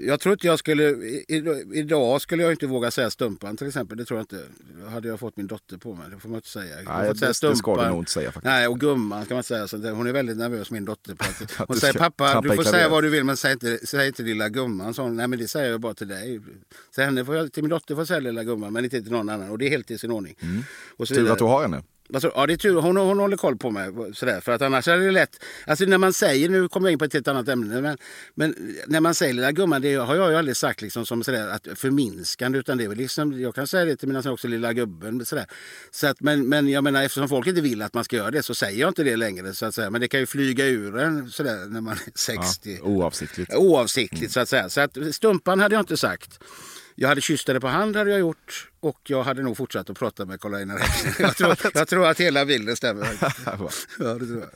Jag 0.00 0.20
tror 0.20 0.32
inte 0.32 0.46
jag 0.46 0.58
skulle... 0.58 0.82
i- 0.84 1.64
Idag 1.72 2.20
skulle 2.20 2.42
jag 2.42 2.52
inte 2.52 2.66
våga 2.66 2.90
säga 2.90 3.10
stumpan 3.10 3.56
till 3.56 3.66
exempel. 3.66 3.98
Det 3.98 4.04
tror 4.04 4.18
jag 4.18 4.22
inte. 4.22 4.48
Hade 4.90 5.08
jag 5.08 5.20
fått 5.20 5.36
min 5.36 5.46
dotter 5.46 5.76
på 5.76 5.94
mig. 5.94 6.06
Det 6.10 6.18
får 6.20 6.28
man 6.28 6.36
inte 6.36 6.48
säga. 6.48 6.76
Nej, 6.76 6.84
säga 6.84 7.02
det, 7.02 7.26
det 7.26 7.34
ska 7.34 7.48
du 7.50 7.56
stumpan. 7.56 7.90
nog 7.90 8.00
inte 8.00 8.10
säga 8.12 8.26
faktiskt. 8.32 8.44
Nej, 8.44 8.68
och 8.68 8.80
gumman 8.80 9.24
ska 9.24 9.34
man 9.34 9.38
inte 9.40 9.68
säga. 9.68 9.94
Hon 9.94 10.06
är 10.06 10.12
väldigt 10.12 10.36
nervös, 10.36 10.70
min 10.70 10.84
dotter. 10.84 11.14
På 11.14 11.24
att, 11.24 11.52
hon 11.68 11.76
säger 11.76 11.94
pappa, 11.94 12.40
du 12.40 12.48
får 12.48 12.54
säga 12.56 12.62
klaveret." 12.72 12.90
vad 12.90 13.04
du 13.04 13.08
vill 13.08 13.24
men 13.24 13.36
säg 13.36 13.52
inte, 13.52 13.78
säg 13.86 14.06
inte 14.06 14.22
lilla 14.22 14.48
gumman. 14.48 14.94
Så 14.94 15.02
hon, 15.02 15.16
Nej, 15.16 15.28
men 15.28 15.38
det 15.38 15.48
säger 15.48 15.70
jag 15.70 15.80
bara 15.80 15.94
till 15.94 16.08
dig. 16.08 16.40
Så 16.94 17.02
henne 17.02 17.24
får 17.24 17.36
jag, 17.36 17.52
till 17.52 17.62
min 17.62 17.70
dotter 17.70 17.94
får 17.94 18.00
jag 18.00 18.08
säga 18.08 18.20
lilla 18.20 18.44
gumman 18.44 18.72
men 18.72 18.84
inte 18.84 19.02
till 19.02 19.12
någon 19.12 19.28
annan. 19.28 19.50
Och 19.50 19.58
det 19.58 19.66
är 19.66 19.70
helt 19.70 19.90
i 19.90 19.98
sin 19.98 20.10
ordning. 20.10 20.36
Så 20.98 21.06
Tur 21.06 21.30
att 21.32 21.38
du 21.38 21.44
har 21.44 21.62
henne. 21.62 21.82
Alltså, 22.14 22.32
ja, 22.34 22.46
det 22.46 22.52
är 22.52 22.56
tur. 22.56 22.74
Hon, 22.74 22.96
hon 22.96 23.18
håller 23.18 23.36
koll 23.36 23.56
på 23.56 23.70
mig. 23.70 23.90
Sådär, 24.14 24.40
för 24.40 24.52
att 24.52 24.62
annars 24.62 24.88
är 24.88 24.98
det 24.98 25.10
lätt... 25.10 25.42
Alltså 25.66 25.84
när 25.84 25.98
man 25.98 26.12
säger, 26.12 26.48
nu 26.48 26.68
kommer 26.68 26.88
jag 26.88 26.92
in 26.92 26.98
på 26.98 27.04
ett 27.04 27.12
helt 27.12 27.28
annat 27.28 27.48
ämne, 27.48 27.80
men, 27.80 27.98
men 28.34 28.76
när 28.86 29.00
man 29.00 29.14
säger 29.14 29.34
lilla 29.34 29.52
gumman, 29.52 29.82
det 29.82 29.94
har 29.94 30.16
jag 30.16 30.30
ju 30.30 30.36
aldrig 30.36 30.56
sagt 30.56 30.82
liksom 30.82 31.06
som 31.06 31.24
sådär, 31.24 31.48
att 31.48 31.68
förminskande. 31.74 32.58
Utan 32.58 32.78
det 32.78 32.84
är 32.84 32.94
liksom, 32.94 33.40
jag 33.40 33.54
kan 33.54 33.66
säga 33.66 33.84
det 33.84 33.96
till 33.96 34.08
mina 34.08 34.22
söner 34.22 34.32
också, 34.34 34.48
lilla 34.48 34.72
gubben. 34.72 35.24
Sådär. 35.24 35.46
Så 35.90 36.06
att, 36.06 36.20
men, 36.20 36.48
men 36.48 36.68
jag 36.68 36.84
menar, 36.84 37.02
eftersom 37.02 37.28
folk 37.28 37.46
inte 37.46 37.60
vill 37.60 37.82
att 37.82 37.94
man 37.94 38.04
ska 38.04 38.16
göra 38.16 38.30
det 38.30 38.42
så 38.42 38.54
säger 38.54 38.80
jag 38.80 38.90
inte 38.90 39.04
det 39.04 39.16
längre. 39.16 39.54
Så 39.54 39.66
att 39.66 39.74
säga. 39.74 39.90
Men 39.90 40.00
det 40.00 40.08
kan 40.08 40.20
ju 40.20 40.26
flyga 40.26 40.66
ur 40.66 40.98
en 40.98 41.30
sådär 41.30 41.66
när 41.68 41.80
man 41.80 41.92
är 41.92 42.18
60. 42.18 42.78
Ja, 42.80 42.84
oavsiktligt. 42.84 43.54
Oavsiktligt 43.54 44.22
mm. 44.22 44.30
så 44.30 44.40
att 44.40 44.48
säga. 44.48 44.68
Så 44.68 44.80
att 44.80 45.14
stumpan 45.14 45.60
hade 45.60 45.74
jag 45.74 45.82
inte 45.82 45.96
sagt. 45.96 46.38
Jag 46.98 47.08
hade 47.08 47.20
kysst 47.20 47.48
henne 47.48 47.60
på 47.60 47.68
hand 47.68 47.96
hade 47.96 48.10
jag 48.10 48.20
gjort 48.20 48.68
och 48.86 49.00
jag 49.10 49.22
hade 49.22 49.42
nog 49.42 49.56
fortsatt 49.56 49.90
att 49.90 49.98
prata 49.98 50.24
med 50.24 50.40
Karl-Einar 50.40 50.80
jag, 51.18 51.36
tror, 51.36 51.56
jag 51.74 51.88
tror 51.88 52.06
att 52.06 52.20
hela 52.20 52.44
bilden 52.46 52.76
stämmer. 52.76 53.08
ja, 53.98 54.14
det 54.14 54.26
tror 54.26 54.40
jag. 54.40 54.50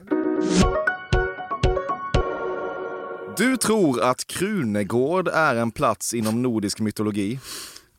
Du 3.37 3.57
tror 3.57 4.03
att 4.03 4.27
Krunegård 4.27 5.29
är 5.29 5.57
en 5.57 5.71
plats 5.71 6.15
inom 6.15 6.43
nordisk 6.43 6.81
mytologi? 6.81 7.41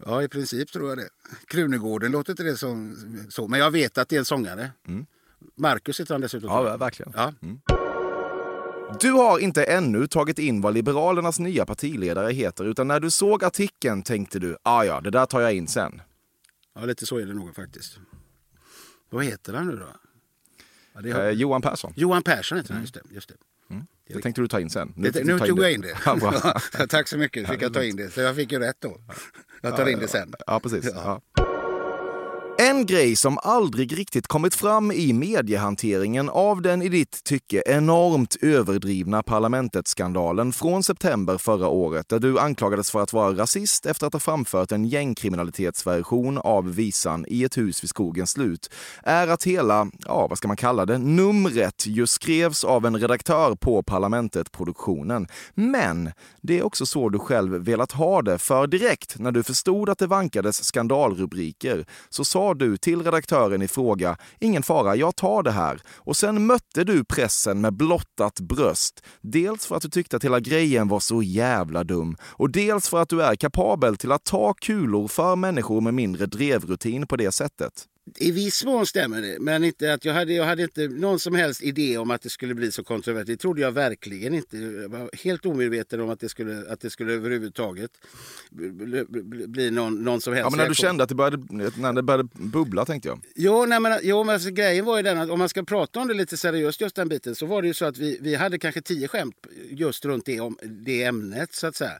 Ja, 0.05 0.23
i 0.23 0.27
princip 0.27 0.71
tror 0.71 0.89
jag 0.89 0.97
det. 0.97 1.09
Krunegården 1.47 2.11
låter 2.11 2.31
inte 2.31 2.43
det 2.43 2.57
som 2.57 2.95
så, 3.29 3.47
men 3.47 3.59
jag 3.59 3.71
vet 3.71 3.97
att 3.97 4.09
det 4.09 4.15
är 4.15 4.19
en 4.19 4.25
sångare. 4.25 4.71
Mm. 4.87 5.05
Marcus 5.57 5.99
heter 5.99 6.13
han 6.13 6.21
dessutom. 6.21 6.49
Ja, 6.49 6.77
verkligen. 6.77 7.13
Ja. 7.15 7.33
Mm. 7.41 7.59
Du 8.99 9.11
har 9.11 9.39
inte 9.39 9.63
ännu 9.63 10.07
tagit 10.07 10.39
in 10.39 10.61
vad 10.61 10.73
Liberalernas 10.73 11.39
nya 11.39 11.65
partiledare 11.65 12.33
heter, 12.33 12.65
utan 12.65 12.87
när 12.87 12.99
du 12.99 13.11
såg 13.11 13.43
artikeln 13.43 14.03
tänkte 14.03 14.39
du, 14.39 14.57
ah 14.63 14.83
ja, 14.83 15.01
det 15.01 15.09
där 15.09 15.25
tar 15.25 15.41
jag 15.41 15.53
in 15.53 15.67
sen. 15.67 16.01
Ja, 16.73 16.85
lite 16.85 17.05
så 17.05 17.17
är 17.17 17.25
det 17.25 17.33
nog 17.33 17.55
faktiskt. 17.55 17.99
Vad 19.09 19.25
heter 19.25 19.53
han 19.53 19.67
nu 19.67 19.75
då? 19.75 19.87
Ja, 20.93 21.15
har... 21.15 21.25
eh, 21.25 21.29
Johan 21.29 21.61
Persson. 21.61 21.93
Johan 21.95 22.23
Persson 22.23 22.57
heter 22.57 22.69
han, 22.69 22.77
mm. 22.77 22.83
just 22.83 22.93
det. 22.93 23.01
Just 23.15 23.29
det. 23.29 23.35
Mm. 23.69 23.85
Det 24.07 24.21
tänkte 24.21 24.41
du 24.41 24.47
ta 24.47 24.59
in 24.59 24.69
sen. 24.69 24.93
Nu, 24.95 25.11
det, 25.11 25.23
nu 25.23 25.39
tog 25.39 25.59
jag 25.59 25.73
in 25.73 25.81
det. 25.81 25.97
Ja, 26.79 26.87
Tack 26.89 27.07
så 27.07 27.17
mycket, 27.17 27.49
fick 27.49 27.61
jag 27.61 27.73
ta 27.73 27.83
in 27.83 27.95
det. 27.95 28.09
Så 28.09 28.21
jag 28.21 28.35
fick 28.35 28.51
ju 28.51 28.59
rätt 28.59 28.77
då. 28.79 29.01
Jag 29.61 29.77
tar 29.77 29.89
in 29.89 29.99
det 29.99 30.07
sen. 30.07 30.33
Ja, 30.47 30.59
precis. 30.59 30.85
Ja. 30.95 31.21
En 32.81 32.87
grej 32.87 33.15
som 33.15 33.37
aldrig 33.43 33.97
riktigt 33.97 34.27
kommit 34.27 34.55
fram 34.55 34.91
i 34.91 35.13
mediehanteringen 35.13 36.29
av 36.29 36.61
den 36.61 36.81
i 36.81 36.89
ditt 36.89 37.23
tycke 37.23 37.63
enormt 37.65 38.37
överdrivna 38.41 39.23
Parlamentet-skandalen 39.23 40.53
från 40.53 40.83
september 40.83 41.37
förra 41.37 41.67
året 41.67 42.09
där 42.09 42.19
du 42.19 42.39
anklagades 42.39 42.91
för 42.91 43.01
att 43.01 43.13
vara 43.13 43.37
rasist 43.37 43.85
efter 43.85 44.07
att 44.07 44.13
ha 44.13 44.19
framfört 44.19 44.71
en 44.71 44.85
gängkriminalitetsversion 44.85 46.37
av 46.37 46.75
visan 46.75 47.25
I 47.27 47.43
ett 47.43 47.57
hus 47.57 47.83
vid 47.83 47.89
skogens 47.89 48.31
slut 48.31 48.73
är 49.03 49.27
att 49.27 49.43
hela, 49.43 49.87
ja 50.05 50.27
vad 50.27 50.37
ska 50.37 50.47
man 50.47 50.57
kalla 50.57 50.85
det, 50.85 50.97
numret 50.97 51.87
just 51.87 52.13
skrevs 52.13 52.63
av 52.63 52.85
en 52.85 52.97
redaktör 52.97 53.55
på 53.55 53.83
Parlamentet-produktionen. 53.83 55.27
Men 55.53 56.11
det 56.41 56.59
är 56.59 56.65
också 56.65 56.85
så 56.85 57.09
du 57.09 57.19
själv 57.19 57.51
velat 57.53 57.91
ha 57.91 58.21
det, 58.21 58.37
för 58.37 58.67
direkt 58.67 59.19
när 59.19 59.31
du 59.31 59.43
förstod 59.43 59.89
att 59.89 59.99
det 59.99 60.07
vankades 60.07 60.63
skandalrubriker 60.63 61.85
så 62.09 62.25
sa 62.25 62.53
du 62.53 62.70
till 62.77 63.03
redaktören 63.03 63.61
i 63.61 63.67
fråga, 63.67 64.17
ingen 64.39 64.63
fara, 64.63 64.95
jag 64.95 65.15
tar 65.15 65.43
det 65.43 65.51
här. 65.51 65.81
Och 65.97 66.17
sen 66.17 66.45
mötte 66.45 66.83
du 66.83 67.03
pressen 67.03 67.61
med 67.61 67.73
blottat 67.73 68.39
bröst. 68.39 69.03
Dels 69.21 69.65
för 69.65 69.75
att 69.75 69.81
du 69.81 69.89
tyckte 69.89 70.15
att 70.15 70.23
hela 70.23 70.39
grejen 70.39 70.87
var 70.87 70.99
så 70.99 71.23
jävla 71.23 71.83
dum 71.83 72.15
och 72.23 72.49
dels 72.49 72.89
för 72.89 73.01
att 73.01 73.09
du 73.09 73.21
är 73.21 73.35
kapabel 73.35 73.97
till 73.97 74.11
att 74.11 74.23
ta 74.23 74.53
kulor 74.53 75.07
för 75.07 75.35
människor 75.35 75.81
med 75.81 75.93
mindre 75.93 76.25
drevrutin 76.25 77.07
på 77.07 77.15
det 77.15 77.31
sättet. 77.31 77.87
I 78.17 78.31
viss 78.31 78.65
mån 78.65 78.85
stämmer 78.85 79.21
det, 79.21 79.37
men 79.39 79.63
inte 79.63 79.93
att 79.93 80.05
jag, 80.05 80.13
hade, 80.13 80.33
jag 80.33 80.45
hade 80.45 80.63
inte 80.63 80.87
någon 80.87 81.19
som 81.19 81.35
helst 81.35 81.61
idé 81.61 81.97
om 81.97 82.11
att 82.11 82.21
det 82.21 82.29
skulle 82.29 82.53
bli 82.55 82.71
så 82.71 82.83
kontroversiellt. 82.83 83.27
Det 83.27 83.37
trodde 83.37 83.61
jag 83.61 83.71
verkligen 83.71 84.33
inte. 84.33 84.57
Jag 84.57 84.89
var 84.89 85.09
helt 85.23 85.45
omedveten 85.45 86.01
om 86.01 86.09
att 86.09 86.19
det 86.19 86.29
skulle, 86.29 86.71
att 86.71 86.79
det 86.79 86.89
skulle 86.89 87.13
överhuvudtaget 87.13 87.91
bli, 88.49 89.05
bli 89.47 89.71
någon, 89.71 90.03
någon 90.03 90.21
som 90.21 90.33
helst 90.33 90.45
ja, 90.45 90.49
men 90.49 90.57
när 90.57 90.69
du 90.69 90.75
kände 90.75 91.03
att 91.03 91.09
det 91.09 91.15
började, 91.15 91.37
när 91.75 91.93
det 91.93 92.03
började 92.03 92.29
bubbla 92.33 92.85
tänkte 92.85 93.09
jag. 93.09 93.21
Jo, 93.35 93.65
nej, 93.65 93.79
men, 93.79 93.99
jo, 94.03 94.23
men 94.23 94.33
alltså, 94.33 94.49
grejen 94.49 94.85
var 94.85 94.97
ju 94.97 95.03
den 95.03 95.17
att 95.17 95.29
om 95.29 95.39
man 95.39 95.49
ska 95.49 95.63
prata 95.63 95.99
om 95.99 96.07
det 96.07 96.13
lite 96.13 96.37
seriöst 96.37 96.81
just 96.81 96.95
den 96.95 97.09
biten 97.09 97.35
så 97.35 97.45
var 97.45 97.61
det 97.61 97.67
ju 97.67 97.73
så 97.73 97.85
att 97.85 97.97
vi, 97.97 98.17
vi 98.21 98.35
hade 98.35 98.59
kanske 98.59 98.81
tio 98.81 99.07
skämt 99.07 99.47
just 99.69 100.05
runt 100.05 100.25
det, 100.25 100.39
om, 100.39 100.57
det 100.63 101.03
ämnet 101.03 101.53
så 101.53 101.67
att 101.67 101.75
säga. 101.75 101.99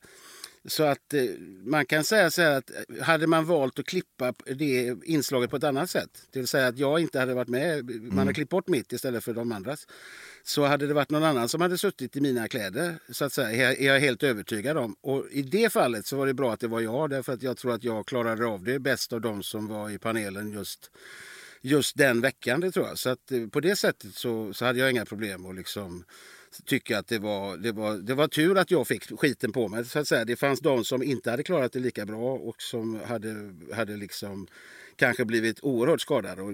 Så 0.65 0.83
att 0.83 1.13
eh, 1.13 1.23
man 1.63 1.85
kan 1.85 2.03
säga 2.03 2.31
så 2.31 2.41
här 2.41 2.57
att 2.57 2.71
eh, 2.71 3.03
hade 3.03 3.27
man 3.27 3.45
valt 3.45 3.79
att 3.79 3.85
klippa 3.85 4.33
det 4.45 4.95
inslaget 5.03 5.49
på 5.49 5.55
ett 5.55 5.63
annat 5.63 5.89
sätt, 5.89 6.09
det 6.31 6.39
vill 6.39 6.47
säga 6.47 6.67
att 6.67 6.77
jag 6.77 6.99
inte 6.99 7.19
hade 7.19 7.33
varit 7.33 7.47
med, 7.47 7.85
man 7.85 7.95
mm. 7.95 8.27
har 8.27 8.33
klippt 8.33 8.51
bort 8.51 8.67
mitt 8.67 8.93
istället 8.93 9.23
för 9.23 9.33
de 9.33 9.51
andras, 9.51 9.87
så 10.43 10.65
hade 10.65 10.87
det 10.87 10.93
varit 10.93 11.09
någon 11.09 11.23
annan 11.23 11.49
som 11.49 11.61
hade 11.61 11.77
suttit 11.77 12.15
i 12.15 12.21
mina 12.21 12.47
kläder, 12.47 12.95
så 13.09 13.25
att 13.25 13.33
säga, 13.33 13.73
är 13.73 13.87
jag 13.87 13.99
helt 13.99 14.23
övertygad 14.23 14.77
om. 14.77 14.95
Och 15.01 15.25
i 15.31 15.41
det 15.41 15.73
fallet 15.73 16.05
så 16.05 16.17
var 16.17 16.27
det 16.27 16.33
bra 16.33 16.53
att 16.53 16.59
det 16.59 16.67
var 16.67 16.81
jag, 16.81 17.09
därför 17.09 17.33
att 17.33 17.43
jag 17.43 17.57
tror 17.57 17.73
att 17.73 17.83
jag 17.83 18.05
klarade 18.05 18.45
av 18.45 18.63
det 18.63 18.79
bäst 18.79 19.13
av 19.13 19.21
de 19.21 19.43
som 19.43 19.67
var 19.67 19.89
i 19.89 19.97
panelen 19.97 20.51
just 20.51 20.91
just 21.61 21.97
den 21.97 22.21
veckan. 22.21 22.59
Det 22.59 22.71
tror 22.71 22.87
jag. 22.87 22.97
Så 22.97 23.09
att 23.09 23.31
eh, 23.31 23.47
på 23.47 23.59
det 23.59 23.75
sättet 23.75 24.15
så, 24.15 24.53
så 24.53 24.65
hade 24.65 24.79
jag 24.79 24.91
inga 24.91 25.05
problem 25.05 25.45
att 25.45 25.55
liksom 25.55 26.03
tycka 26.65 26.99
att 26.99 27.07
det 27.07 27.19
var, 27.19 27.57
det, 27.57 27.71
var, 27.71 27.97
det 27.97 28.13
var 28.13 28.27
tur 28.27 28.57
att 28.57 28.71
jag 28.71 28.87
fick 28.87 29.19
skiten 29.19 29.51
på 29.51 29.67
mig. 29.67 29.85
Så 29.85 29.99
att 29.99 30.07
säga. 30.07 30.25
Det 30.25 30.35
fanns 30.35 30.59
de 30.59 30.85
som 30.85 31.03
inte 31.03 31.31
hade 31.31 31.43
klarat 31.43 31.73
det 31.73 31.79
lika 31.79 32.05
bra 32.05 32.33
och 32.33 32.61
som 32.61 32.99
hade, 33.05 33.53
hade 33.75 33.97
liksom 33.97 34.47
kanske 34.95 35.25
blivit 35.25 35.59
oerhört 35.61 36.01
skadade 36.01 36.41
och 36.41 36.53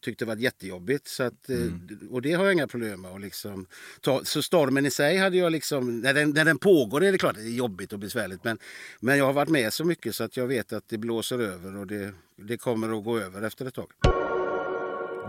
tyckte 0.00 0.24
det 0.24 0.28
var 0.28 0.36
jättejobbigt. 0.36 1.08
Så 1.08 1.22
att, 1.22 1.50
eh, 1.50 1.56
mm. 1.56 2.08
Och 2.10 2.22
det 2.22 2.32
har 2.32 2.44
jag 2.44 2.52
inga 2.52 2.66
problem 2.66 3.00
med. 3.00 3.10
att 3.10 3.20
liksom 3.20 3.66
ta. 4.00 4.24
Så 4.24 4.42
stormen 4.42 4.86
i 4.86 4.90
sig 4.90 5.16
hade 5.16 5.36
jag 5.36 5.52
liksom, 5.52 6.00
när 6.00 6.14
den, 6.14 6.30
när 6.30 6.44
den 6.44 6.58
pågår 6.58 7.04
är 7.04 7.12
det 7.12 7.18
klart 7.18 7.36
att 7.36 7.42
det 7.42 7.48
är 7.48 7.56
jobbigt 7.56 7.92
och 7.92 7.98
besvärligt. 7.98 8.44
Men, 8.44 8.58
men 9.00 9.18
jag 9.18 9.24
har 9.24 9.32
varit 9.32 9.48
med 9.48 9.72
så 9.72 9.84
mycket 9.84 10.14
så 10.14 10.24
att 10.24 10.36
jag 10.36 10.46
vet 10.46 10.72
att 10.72 10.88
det 10.88 10.98
blåser 10.98 11.38
över 11.38 11.76
och 11.76 11.86
det, 11.86 12.12
det 12.36 12.56
kommer 12.56 12.98
att 12.98 13.04
gå 13.04 13.18
över 13.18 13.42
efter 13.42 13.66
ett 13.66 13.74
tag. 13.74 14.25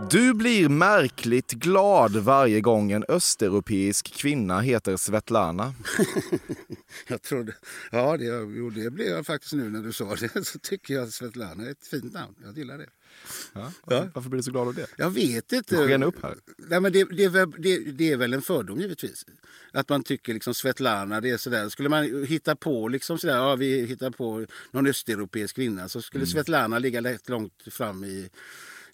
Du 0.06 0.34
blir 0.34 0.68
märkligt 0.68 1.50
glad 1.52 2.16
varje 2.16 2.60
gång 2.60 2.92
en 2.92 3.04
östeuropeisk 3.08 4.14
kvinna 4.14 4.60
heter 4.60 4.96
Svetlana. 4.96 5.74
jag 7.08 7.22
trodde, 7.22 7.54
ja, 7.90 8.16
det, 8.16 8.24
jo, 8.24 8.70
det 8.70 8.90
blev 8.90 9.08
jag 9.08 9.26
faktiskt 9.26 9.52
nu 9.52 9.70
när 9.70 9.82
du 9.82 9.92
sa 9.92 10.14
det. 10.14 10.44
Så 10.46 10.58
tycker 10.58 10.94
jag 10.94 11.04
att 11.04 11.12
Svetlana 11.12 11.66
är 11.66 11.70
ett 11.70 11.86
fint 11.86 12.12
namn. 12.12 12.34
Jag 12.44 12.58
gillar 12.58 12.78
det. 12.78 12.86
Ja, 13.52 13.72
varför, 13.84 14.10
varför 14.14 14.30
blir 14.30 14.38
du 14.38 14.42
så 14.42 14.50
glad 14.50 14.68
av 14.68 14.74
det? 14.74 14.86
Jag 14.96 15.10
vet 15.10 15.52
inte. 15.52 15.86
Du 15.86 16.04
upp 16.04 16.22
här. 16.22 16.36
Nej, 16.56 16.80
men 16.80 16.92
det, 16.92 17.04
det, 17.04 17.24
är 17.24 17.28
väl, 17.28 17.50
det, 17.58 17.78
det, 17.78 18.12
är 18.12 18.16
väl 18.16 18.34
en 18.34 18.42
fördom 18.42 18.80
givetvis. 18.80 19.26
Att 19.72 19.88
man 19.88 20.02
tycker 20.02 20.34
liksom 20.34 20.54
Svetlana, 20.54 21.20
det 21.20 21.30
är 21.30 21.36
sådär. 21.36 21.68
Skulle 21.68 21.88
man 21.88 22.24
hitta 22.24 22.56
på 22.56 22.88
liksom 22.88 23.18
sådär, 23.18 23.36
ja 23.36 23.56
vi 23.56 23.86
hittar 23.86 24.10
på 24.10 24.46
någon 24.70 24.86
östeuropeisk 24.86 25.54
kvinna 25.54 25.88
så 25.88 26.02
skulle 26.02 26.22
mm. 26.22 26.32
Svetlana 26.32 26.78
ligga 26.78 27.18
långt 27.26 27.62
fram 27.70 28.04
i 28.04 28.30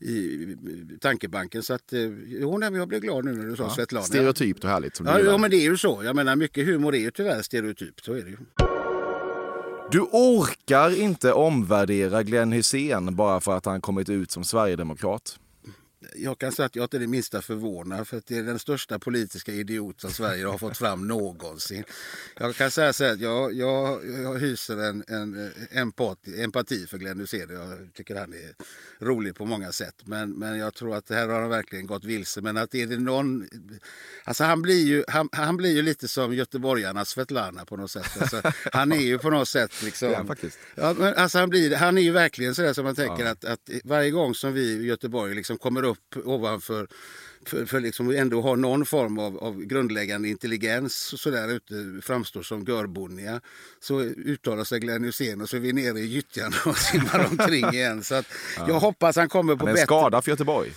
i 0.04 0.56
tankebanken. 1.00 1.62
Så 1.62 1.74
att, 1.74 1.92
eh, 1.92 2.00
jo, 2.26 2.58
nej, 2.58 2.72
jag 2.72 2.88
blev 2.88 3.00
glad 3.00 3.24
nu 3.24 3.32
när 3.32 3.46
du 3.46 3.56
sa 3.56 3.62
ja, 3.62 3.70
Svetlana. 3.70 4.04
Stereotypt 4.04 4.64
och 4.64 4.70
härligt. 4.70 4.96
Som 4.96 5.06
ja, 5.06 5.20
ja, 5.20 5.38
men 5.38 5.50
det 5.50 5.56
är 5.56 5.70
ju 5.70 5.76
så. 5.76 6.00
Jag 6.04 6.16
menar, 6.16 6.36
mycket 6.36 6.66
humor 6.66 6.94
är 6.94 6.98
ju 6.98 7.10
tyvärr 7.10 7.42
stereotypt. 7.42 8.04
Så 8.04 8.12
är 8.12 8.22
det 8.22 8.30
ju. 8.30 8.36
Du 9.90 10.00
orkar 10.00 11.00
inte 11.00 11.32
omvärdera 11.32 12.22
Glenn 12.22 12.52
Hussein 12.52 13.16
bara 13.16 13.40
för 13.40 13.56
att 13.56 13.66
han 13.66 13.80
kommit 13.80 14.08
ut 14.08 14.30
som 14.30 14.44
sverigedemokrat 14.44 15.38
jag 16.14 16.38
kan 16.38 16.52
säga 16.52 16.66
att 16.66 16.76
jag 16.76 16.84
inte 16.84 16.96
är 16.96 17.00
det 17.00 17.06
minsta 17.06 17.42
förvånad 17.42 18.08
för 18.08 18.16
att 18.16 18.26
det 18.26 18.36
är 18.36 18.42
den 18.42 18.58
största 18.58 18.98
politiska 18.98 19.52
idiot 19.52 20.00
som 20.00 20.10
Sverige 20.10 20.46
har 20.46 20.58
fått 20.58 20.78
fram 20.78 21.08
någonsin. 21.08 21.84
Jag 22.36 22.54
kan 22.54 22.70
säga 22.70 22.92
så 22.92 23.04
att 23.04 23.20
jag, 23.20 23.52
jag, 23.52 24.08
jag 24.22 24.38
hyser 24.38 24.76
en, 24.76 25.04
en 25.08 25.52
empati, 25.70 26.42
empati 26.42 26.86
för 26.86 26.98
Glenn 26.98 27.20
Hysén. 27.20 27.48
Jag 27.50 27.94
tycker 27.94 28.16
han 28.16 28.32
är 28.32 28.54
rolig 29.04 29.34
på 29.34 29.44
många 29.44 29.72
sätt. 29.72 29.94
Men, 30.04 30.30
men 30.30 30.58
jag 30.58 30.74
tror 30.74 30.96
att 30.96 31.06
det 31.06 31.14
här 31.14 31.28
har 31.28 31.40
han 31.40 31.50
verkligen 31.50 31.86
gått 31.86 32.04
vilse. 32.04 32.40
Men 32.40 32.56
att 32.56 32.74
är 32.74 32.86
det 32.86 32.98
någon... 32.98 33.48
Alltså 34.24 34.44
han 34.44 34.62
blir 34.62 34.84
ju, 34.84 35.04
han, 35.08 35.28
han 35.32 35.56
blir 35.56 35.76
ju 35.76 35.82
lite 35.82 36.08
som 36.08 36.34
göteborgarnas 36.34 37.08
Svetlana 37.08 37.64
på 37.64 37.76
något 37.76 37.90
sätt. 37.90 38.20
Alltså, 38.20 38.42
han 38.72 38.92
är 38.92 39.00
ju 39.00 39.18
på 39.18 39.30
något 39.30 39.48
sätt 39.48 39.82
liksom... 39.82 40.10
Ja, 40.10 40.24
faktiskt. 40.24 40.58
Ja, 40.74 40.94
men 40.98 41.14
alltså 41.14 41.38
han, 41.38 41.48
blir, 41.48 41.76
han 41.76 41.98
är 41.98 42.02
ju 42.02 42.10
verkligen 42.10 42.54
sådär 42.54 42.72
som 42.72 42.84
man 42.84 42.94
tänker 42.94 43.24
ja. 43.24 43.30
att, 43.30 43.44
att 43.44 43.70
varje 43.84 44.10
gång 44.10 44.34
som 44.34 44.52
vi 44.52 44.62
i 44.62 44.86
Göteborg 44.86 45.34
liksom 45.34 45.58
kommer 45.58 45.82
upp 45.82 46.03
ovanför 46.24 46.88
för, 47.46 47.66
för 47.66 47.80
liksom 47.80 48.10
ändå 48.10 48.40
ha 48.40 48.56
någon 48.56 48.86
form 48.86 49.18
av, 49.18 49.38
av 49.38 49.62
grundläggande 49.62 50.28
intelligens 50.28 51.20
så 51.20 51.30
där 51.30 51.48
ute 51.48 52.00
framstår 52.02 52.42
som 52.42 52.64
görbonniga 52.64 53.40
så 53.80 54.00
uttalar 54.00 54.64
sig 54.64 54.80
Glenn 54.80 55.04
Hysén 55.04 55.40
och 55.40 55.48
så 55.48 55.56
är 55.56 55.60
vi 55.60 55.72
nere 55.72 55.98
i 55.98 56.06
gyttjan 56.06 56.52
och 56.66 56.76
simmar 56.76 57.26
omkring 57.30 57.64
igen. 57.64 58.04
Så 58.04 58.14
att 58.14 58.26
ja. 58.56 58.64
jag 58.68 58.80
hoppas 58.80 59.16
han 59.16 59.28
kommer 59.28 59.56
på 59.56 59.58
han 59.58 59.68
är 59.68 59.72
bättre... 59.72 59.86
skada 59.86 60.22
för 60.22 60.30
Göteborg. 60.30 60.72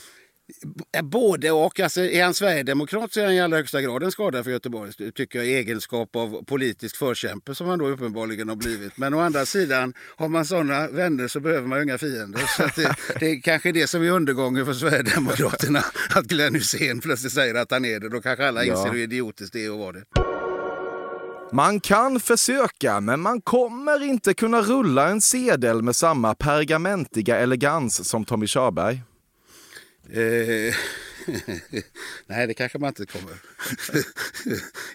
Både 1.03 1.51
och. 1.51 1.79
Alltså, 1.79 2.01
är 2.01 2.23
han 2.23 2.33
sverigedemokrat 2.33 3.13
så 3.13 3.19
är 3.19 3.25
han 3.25 3.33
i 3.33 3.41
allra 3.41 3.57
högsta 3.57 3.81
grad 3.81 4.03
en 4.03 4.11
skada 4.11 4.43
för 4.43 4.51
Göteborg. 4.51 5.11
Tycker 5.15 5.39
jag 5.39 5.47
i 5.47 5.53
egenskap 5.53 6.15
av 6.15 6.43
politisk 6.45 6.95
förkämpe 6.97 7.55
som 7.55 7.67
han 7.67 7.79
då 7.79 7.87
uppenbarligen 7.87 8.49
har 8.49 8.55
blivit. 8.55 8.97
Men 8.97 9.13
å 9.13 9.19
andra 9.19 9.45
sidan, 9.45 9.93
har 10.15 10.27
man 10.27 10.45
sådana 10.45 10.87
vänner 10.87 11.27
så 11.27 11.39
behöver 11.39 11.67
man 11.67 11.77
ju 11.79 11.83
inga 11.83 11.97
fiender. 11.97 12.41
Så 12.57 12.81
det, 12.81 12.95
det 13.19 13.25
är 13.31 13.41
kanske 13.41 13.71
det 13.71 13.87
som 13.87 14.03
är 14.03 14.09
undergången 14.09 14.65
för 14.65 14.73
Sverigedemokraterna. 14.73 15.79
Att 16.15 16.25
Glenn 16.25 16.55
Hysén 16.55 16.99
plötsligt 16.99 17.33
säger 17.33 17.55
att 17.55 17.71
han 17.71 17.85
är 17.85 17.99
det. 17.99 18.09
Då 18.09 18.21
kanske 18.21 18.47
alla 18.47 18.63
inser 18.63 18.85
Ja. 18.85 18.91
hur 18.91 18.99
idiotiskt 18.99 19.53
det 19.53 19.65
är 19.65 19.69
att 19.69 19.77
vara 19.77 19.91
det. 19.91 20.03
Man 21.51 21.79
kan 21.79 22.19
försöka, 22.19 22.99
men 23.01 23.19
man 23.19 23.41
kommer 23.41 24.03
inte 24.03 24.33
kunna 24.33 24.61
rulla 24.61 25.09
en 25.09 25.21
sedel 25.21 25.81
med 25.81 25.95
samma 25.95 26.35
pergamentiga 26.35 27.37
elegans 27.37 28.09
som 28.09 28.25
Tommy 28.25 28.47
Körberg. 28.47 29.01
Eh, 30.09 30.71
Nej, 32.27 32.47
det 32.47 32.53
kanske 32.53 32.77
man 32.77 32.87
inte 32.87 33.05
kommer. 33.05 33.33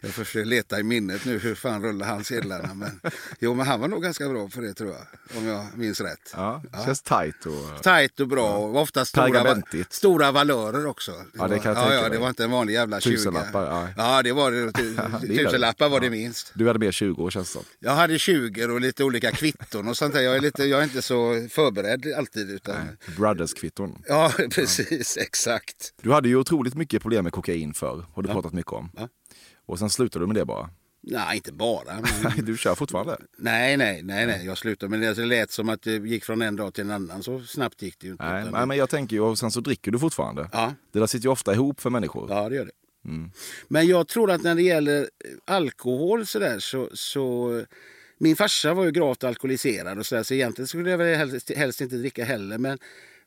Jag 0.02 0.10
försöker 0.10 0.44
leta 0.44 0.80
i 0.80 0.82
minnet 0.82 1.24
nu 1.24 1.38
hur 1.38 1.54
fan 1.54 1.82
rullar 1.82 2.06
han 2.06 2.24
sedlarna. 2.24 2.74
Men, 2.74 3.00
jo, 3.38 3.54
men 3.54 3.66
han 3.66 3.80
var 3.80 3.88
nog 3.88 4.02
ganska 4.02 4.28
bra 4.28 4.48
för 4.48 4.62
det 4.62 4.74
tror 4.74 4.90
jag. 4.90 5.38
Om 5.38 5.46
jag 5.46 5.66
minns 5.74 6.00
rätt. 6.00 6.32
Ja, 6.34 6.62
känns 6.84 7.02
tajt 7.02 7.46
och... 7.46 7.82
Tajt 7.82 8.20
och 8.20 8.28
bra 8.28 8.56
och 8.56 8.76
ofta 8.82 9.04
stora, 9.04 9.62
stora 9.90 10.32
valörer 10.32 10.86
också. 10.86 11.12
Ja, 11.34 11.48
det 11.48 11.58
kan 11.58 11.76
jag 11.76 11.92
ja, 11.92 11.94
ja, 11.94 12.08
det 12.08 12.18
var 12.18 12.28
inte 12.28 12.44
en 12.44 12.50
vanlig 12.50 12.74
jävla 12.74 13.00
20. 13.00 13.16
Tusenlappar, 13.16 13.66
ja. 13.66 13.88
ja. 13.96 14.22
det 14.22 14.32
var 14.32 14.50
det. 14.50 14.72
Det 15.22 15.44
Tusenlappar 15.44 15.88
var 15.88 16.00
det 16.00 16.06
Ja. 16.06 16.10
minst. 16.10 16.52
Du 16.54 16.66
hade 16.66 16.78
mer 16.78 16.92
20 16.92 17.22
år 17.22 17.30
känns 17.30 17.48
det 17.48 17.52
som. 17.52 17.64
Jag 17.78 17.92
hade 17.92 18.18
20 18.18 18.66
och 18.66 18.80
lite 18.80 19.04
olika 19.04 19.30
kvitton 19.30 19.88
och 19.88 19.96
sånt 19.96 20.14
där. 20.14 20.20
Jag 20.20 20.36
är, 20.36 20.40
lite, 20.40 20.64
jag 20.64 20.80
är 20.80 20.84
inte 20.84 21.02
så 21.02 21.48
förberedd 21.50 22.14
alltid. 22.16 22.50
Utan... 22.50 22.76
Brothers-kvitton. 23.16 24.02
Ja, 24.06 24.32
precis. 24.50 25.16
Exakt. 25.16 25.94
Du 26.02 26.12
hade 26.12 26.21
ju 26.28 26.36
otroligt 26.36 26.74
mycket 26.74 27.02
problem 27.02 27.24
med 27.24 27.32
kokain 27.32 27.74
förr, 27.74 28.04
har 28.14 28.22
du 28.22 28.28
Ja. 28.28 28.32
pratat 28.34 28.52
mycket 28.52 28.72
om. 28.72 28.90
Ja. 28.96 29.08
Och 29.66 29.78
sen 29.78 29.90
slutade 29.90 30.22
du 30.22 30.26
med 30.26 30.36
det 30.36 30.44
bara. 30.44 30.70
Nej, 31.04 31.36
inte 31.36 31.52
bara. 31.52 31.94
Men... 31.94 32.44
Du 32.46 32.56
kör 32.56 32.74
fortfarande. 32.74 33.16
nej, 33.38 33.76
nej, 33.76 34.02
nej, 34.02 34.26
nej. 34.26 34.46
Jag 34.46 34.58
slutade. 34.58 34.90
Men 34.90 35.00
det 35.00 35.24
lät 35.24 35.50
som 35.50 35.68
att 35.68 35.82
det 35.82 35.92
gick 35.96 36.24
från 36.24 36.42
en 36.42 36.56
dag 36.56 36.74
till 36.74 36.84
en 36.84 36.90
annan. 36.90 37.22
Så 37.22 37.40
snabbt 37.40 37.82
gick 37.82 37.98
det 37.98 38.06
ju 38.06 38.12
inte. 38.12 38.24
Nej, 38.24 38.42
utan- 38.42 38.52
nej, 38.52 38.66
men 38.66 38.76
jag 38.76 38.88
tänker 38.90 39.16
ju, 39.16 39.22
och 39.22 39.38
sen 39.38 39.50
så 39.50 39.60
dricker 39.60 39.90
du 39.90 39.98
fortfarande. 39.98 40.48
Ja, 40.52 40.74
Det 40.92 40.98
där 40.98 41.06
sitter 41.06 41.24
ju 41.26 41.30
ofta 41.32 41.52
ihop 41.54 41.80
för 41.80 41.90
människor. 41.90 42.30
ja, 42.30 42.48
det 42.48 42.54
gör 42.56 42.64
det. 42.64 43.08
Mm. 43.08 43.30
Men 43.68 43.86
jag 43.86 44.08
tror 44.08 44.30
att 44.30 44.42
när 44.42 44.54
det 44.54 44.62
gäller 44.62 45.08
alkohol 45.44 46.26
så 46.26 46.38
där 46.38 46.58
så, 46.58 46.88
så 46.92 47.50
min 48.18 48.36
farsa 48.36 48.74
var 48.74 48.84
ju 48.84 48.90
gravt 48.90 49.24
alkoholiserad 49.24 49.98
och 49.98 50.06
så, 50.06 50.14
där, 50.14 50.22
så 50.22 50.34
egentligen 50.34 50.68
skulle 50.68 50.90
jag 50.90 50.98
väl 50.98 51.16
helst, 51.16 51.50
helst 51.56 51.80
inte 51.80 51.96
dricka 51.96 52.24
heller. 52.24 52.58
Men, 52.58 52.78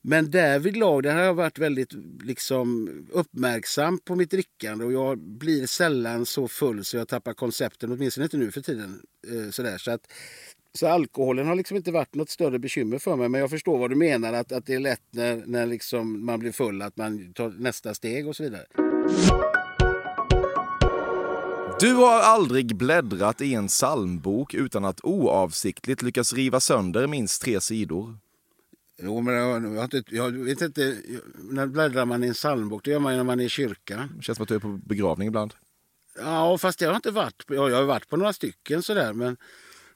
men 0.07 0.31
därvidlag 0.31 1.03
där 1.03 1.15
har 1.15 1.21
jag 1.21 1.33
varit 1.33 1.59
väldigt 1.59 1.93
liksom, 2.23 2.89
uppmärksam 3.11 3.99
på 3.99 4.15
mitt 4.15 4.31
drickande 4.31 4.85
och 4.85 4.93
jag 4.93 5.19
blir 5.19 5.67
sällan 5.67 6.25
så 6.25 6.47
full 6.47 6.85
så 6.85 6.97
jag 6.97 7.07
tappar 7.07 7.33
koncepten, 7.33 7.91
åtminstone 7.91 8.23
inte 8.23 8.37
nu 8.37 8.51
för 8.51 8.61
tiden. 8.61 9.01
Eh, 9.27 9.51
sådär. 9.51 9.77
Så 9.77 9.91
att, 9.91 10.01
så 10.73 10.87
alkoholen 10.87 11.47
har 11.47 11.55
liksom 11.55 11.77
inte 11.77 11.91
varit 11.91 12.15
något 12.15 12.29
större 12.29 12.59
bekymmer 12.59 12.99
för 12.99 13.15
mig. 13.15 13.29
Men 13.29 13.41
jag 13.41 13.49
förstår 13.49 13.77
vad 13.77 13.89
du 13.89 13.95
menar, 13.95 14.33
att, 14.33 14.51
att 14.51 14.65
det 14.65 14.73
är 14.73 14.79
lätt 14.79 15.03
när, 15.11 15.43
när 15.45 15.65
liksom 15.65 16.25
man 16.25 16.39
blir 16.39 16.51
full 16.51 16.81
att 16.81 16.97
man 16.97 17.33
tar 17.33 17.49
nästa 17.49 17.93
steg 17.93 18.27
och 18.27 18.35
så 18.35 18.43
vidare. 18.43 18.65
Du 21.79 21.93
har 21.93 22.19
aldrig 22.19 22.75
bläddrat 22.75 23.41
i 23.41 23.53
en 23.53 23.67
psalmbok 23.67 24.53
utan 24.53 24.85
att 24.85 24.99
oavsiktligt 25.03 26.01
lyckas 26.01 26.33
riva 26.33 26.59
sönder 26.59 27.07
minst 27.07 27.41
tre 27.41 27.61
sidor. 27.61 28.17
Jo, 29.01 29.21
men 29.21 29.33
jag, 29.33 29.75
jag, 29.75 29.83
inte, 29.83 30.03
jag 30.15 30.31
vet 30.31 30.61
inte, 30.61 30.97
när 31.37 31.65
bläddrar 31.67 32.05
man 32.05 32.23
i 32.23 32.27
en 32.27 32.33
psalmbok? 32.33 32.83
Det 32.83 32.91
gör 32.91 32.99
man 32.99 33.13
ju 33.13 33.17
när 33.17 33.23
man 33.23 33.39
är 33.39 33.43
i 33.43 33.49
kyrkan. 33.49 34.13
Det 34.17 34.23
känns 34.23 34.35
som 34.37 34.43
att 34.43 34.49
du 34.49 34.55
är 34.55 34.59
på 34.59 34.79
begravning 34.85 35.27
ibland. 35.27 35.53
Ja, 36.19 36.57
fast 36.57 36.81
jag 36.81 36.89
har 36.89 36.95
inte 36.95 37.11
varit, 37.11 37.43
ja, 37.47 37.69
jag 37.69 37.77
har 37.77 37.83
varit 37.83 38.09
på 38.09 38.17
några 38.17 38.33
stycken 38.33 38.83
sådär, 38.83 39.13
men 39.13 39.37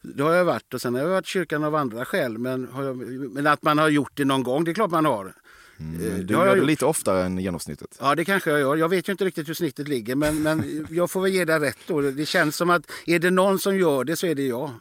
det 0.02 0.24
har 0.24 0.34
jag 0.34 0.46
varit. 0.46 0.74
Och 0.74 0.82
sen 0.82 0.94
har 0.94 1.02
jag 1.02 1.10
varit 1.10 1.26
i 1.26 1.30
kyrkan 1.30 1.64
av 1.64 1.76
andra 1.76 2.06
skäl, 2.06 2.38
men, 2.38 2.68
jag, 2.76 2.98
men 3.32 3.48
att 3.48 3.64
man 3.64 3.78
har 3.78 3.90
gjort 3.90 4.12
det 4.14 4.26
någon 4.26 4.44
gång, 4.44 4.64
det 4.64 4.72
är 4.72 4.74
klart 4.74 4.92
man 4.92 5.06
har. 5.06 5.26
Eh, 5.26 6.16
Du 6.18 6.34
gör 6.34 6.46
det 6.52 6.58
gjort. 6.58 6.68
lite 6.68 6.86
oftare 6.86 7.24
än 7.24 7.38
genomsnittet. 7.38 7.98
Ja, 8.02 8.16
det 8.16 8.26
kanske 8.26 8.50
jag 8.50 8.60
gör. 8.60 8.76
Jag 8.76 8.90
vet 8.90 9.08
ju 9.10 9.12
inte 9.12 9.26
riktigt 9.26 9.50
hur 9.50 9.54
snittet 9.54 9.88
ligger, 9.88 10.16
men, 10.16 10.42
men 10.42 10.88
jag 10.90 11.12
får 11.12 11.22
väl 11.22 11.32
ge 11.32 11.46
dig 11.46 11.60
rätt 11.60 11.78
då. 11.88 12.02
Det 12.02 12.26
känns 12.26 12.56
som 12.56 12.70
att 12.70 12.92
är 13.06 13.20
det 13.20 13.32
någon 13.32 13.60
som 13.60 13.78
gör 13.78 14.04
det 14.04 14.16
så 14.16 14.28
är 14.28 14.36
det 14.36 14.48
jag. 14.48 14.72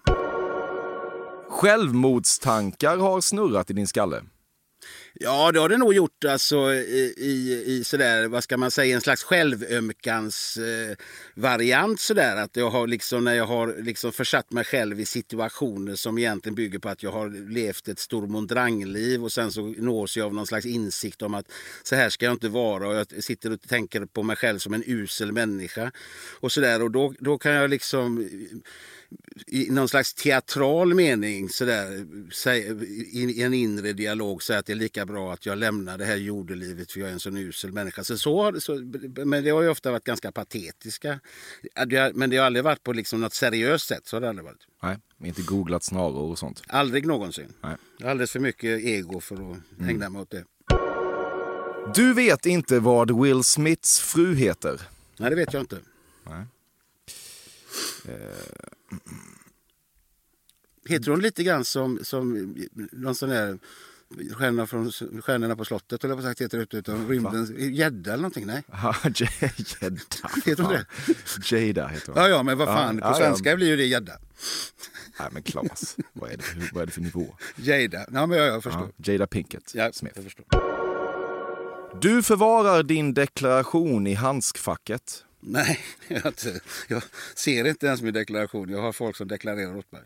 Självmordstankar 1.48 2.96
har 2.96 3.20
snurrat 3.20 3.70
i 3.70 3.72
din 3.72 3.88
skalle. 3.88 4.22
Ja, 5.20 5.52
det 5.52 5.60
har 5.60 5.68
det 5.68 5.76
nog 5.76 5.94
gjort 5.94 6.24
alltså, 6.24 6.72
i, 6.72 7.14
i, 7.16 7.62
i 7.66 7.84
sådär, 7.84 8.28
vad 8.28 8.44
ska 8.44 8.56
man 8.56 8.70
säga, 8.70 8.94
en 8.94 9.00
slags 9.00 9.22
självömkans 9.22 10.56
eh, 10.56 10.96
variant 11.34 12.00
sådär. 12.00 12.36
Att 12.36 12.56
jag 12.56 12.70
har 12.70 12.86
liksom, 12.86 13.24
när 13.24 13.34
jag 13.34 13.46
har 13.46 13.82
liksom 13.82 14.12
försatt 14.12 14.52
mig 14.52 14.64
själv 14.64 15.00
i 15.00 15.06
situationer 15.06 15.94
som 15.94 16.18
egentligen 16.18 16.54
bygger 16.54 16.78
på 16.78 16.88
att 16.88 17.02
jag 17.02 17.12
har 17.12 17.50
levt 17.50 17.88
ett 17.88 17.98
stormondrang-liv 17.98 19.24
och 19.24 19.32
sen 19.32 19.52
så 19.52 19.74
nås 19.78 20.16
jag 20.16 20.26
av 20.26 20.34
någon 20.34 20.46
slags 20.46 20.66
insikt 20.66 21.22
om 21.22 21.34
att 21.34 21.46
så 21.82 21.94
här 21.94 22.08
ska 22.08 22.24
jag 22.24 22.34
inte 22.34 22.48
vara 22.48 22.88
och 22.88 22.94
jag 22.94 23.24
sitter 23.24 23.52
och 23.52 23.60
tänker 23.60 24.06
på 24.06 24.22
mig 24.22 24.36
själv 24.36 24.58
som 24.58 24.74
en 24.74 24.84
usel 24.86 25.32
människa. 25.32 25.92
Och 26.40 26.52
sådär 26.52 26.82
och 26.82 26.90
då, 26.90 27.14
då 27.20 27.38
kan 27.38 27.52
jag 27.52 27.70
liksom 27.70 28.28
i 29.46 29.70
någon 29.70 29.88
slags 29.88 30.14
teatral 30.14 30.94
mening 30.94 31.48
sådär, 31.48 32.06
i 33.12 33.42
en 33.42 33.54
inre 33.54 33.92
dialog 33.92 34.42
säga 34.42 34.58
att 34.58 34.66
det 34.66 34.72
är 34.72 34.76
lika 34.76 35.06
bra 35.06 35.32
att 35.32 35.46
jag 35.46 35.58
lämnar 35.58 35.98
det 35.98 36.04
här 36.04 36.16
jordelivet 36.16 36.92
för 36.92 37.00
jag 37.00 37.08
är 37.08 37.12
en 37.12 37.20
sån 37.20 37.36
usel 37.36 37.72
människa. 37.72 38.04
Så, 38.04 38.18
så, 38.18 38.60
så, 38.60 38.74
men 39.24 39.44
det 39.44 39.50
har 39.50 39.62
ju 39.62 39.68
ofta 39.68 39.90
varit 39.90 40.04
ganska 40.04 40.32
patetiska. 40.32 41.20
Men 42.14 42.30
det 42.30 42.36
har 42.36 42.46
aldrig 42.46 42.64
varit 42.64 42.82
på 42.82 42.92
liksom 42.92 43.20
något 43.20 43.34
seriöst 43.34 43.88
sätt. 43.88 44.06
Så 44.06 44.16
har 44.16 44.20
det 44.20 44.28
aldrig 44.28 44.44
varit. 44.44 44.66
Nej, 44.82 44.98
inte 45.24 45.42
googlat 45.42 45.84
snaror 45.84 46.30
och 46.30 46.38
sånt. 46.38 46.62
Aldrig 46.66 47.06
någonsin. 47.06 47.52
Nej. 47.60 47.76
Alldeles 48.04 48.30
för 48.30 48.40
mycket 48.40 48.80
ego 48.80 49.20
för 49.20 49.52
att 49.52 49.58
ägna 49.88 50.08
mig 50.08 50.22
åt 50.22 50.30
det. 50.30 50.44
Du 51.94 52.14
vet 52.14 52.46
inte 52.46 52.80
vad 52.80 53.22
Will 53.22 53.44
Smiths 53.44 54.00
fru 54.00 54.34
heter. 54.34 54.80
Nej, 55.16 55.30
det 55.30 55.36
vet 55.36 55.52
jag 55.52 55.62
inte. 55.62 55.78
Nej. 56.24 56.44
Heter 60.88 61.10
hon 61.10 61.20
lite 61.20 61.42
grann 61.44 61.64
som, 61.64 61.98
som 62.02 62.54
någon 62.92 63.14
sån 63.14 63.28
där 63.28 63.58
stjärna 64.34 64.66
från 64.66 64.92
Stjärnorna 64.92 65.56
på 65.56 65.64
slottet, 65.64 66.04
eller 66.04 66.14
vad 66.14 66.24
sagt 66.24 66.40
heter 66.40 66.58
det 66.70 66.76
utan 66.78 67.08
rymdens 67.08 67.50
gädda 67.50 68.12
eller 68.12 68.22
någonting? 68.22 68.46
Nej. 68.46 68.62
Gädda. 69.80 70.00
Heter 70.44 70.62
hon 70.62 70.72
det? 70.72 70.86
Jada 71.52 71.86
heter 71.86 72.12
hon. 72.12 72.22
Ja, 72.22 72.28
ja, 72.28 72.42
men 72.42 72.58
vad 72.58 72.68
fan, 72.68 72.98
Ja, 73.02 73.08
på 73.08 73.14
svenska 73.18 73.50
ja. 73.50 73.56
blir 73.56 73.66
ju 73.66 73.76
det 73.76 73.84
gädda. 73.86 74.12
Nej 75.20 75.28
men 75.32 75.42
Claes, 75.42 75.96
vad 76.12 76.30
är 76.32 76.36
det 76.36 76.42
för, 76.42 76.70
vad 76.74 76.82
är 76.82 76.86
det 76.86 76.92
för 76.92 77.00
nivå? 77.00 77.34
Jada. 77.56 78.06
Ja, 78.12 78.26
men 78.26 78.38
jag, 78.38 78.46
jag 78.48 78.62
förstår. 78.62 78.90
Ja, 78.96 79.12
Jada 79.12 79.26
Pinkett 79.26 79.74
Ja, 79.74 79.92
Smith. 79.92 80.16
jag 80.16 80.24
förstår. 80.24 80.46
Du 82.00 82.22
förvarar 82.22 82.82
din 82.82 83.14
deklaration 83.14 84.06
i 84.06 84.14
handskfacket. 84.14 85.24
Nej, 85.40 85.80
jag, 86.08 86.26
inte, 86.26 86.60
jag 86.88 87.02
ser 87.34 87.66
inte 87.66 87.86
ens 87.86 88.02
min 88.02 88.14
deklaration. 88.14 88.68
Jag 88.68 88.82
har 88.82 88.92
folk 88.92 89.16
som 89.16 89.28
deklarerar 89.28 89.76
åt 89.76 89.92
mig. 89.92 90.02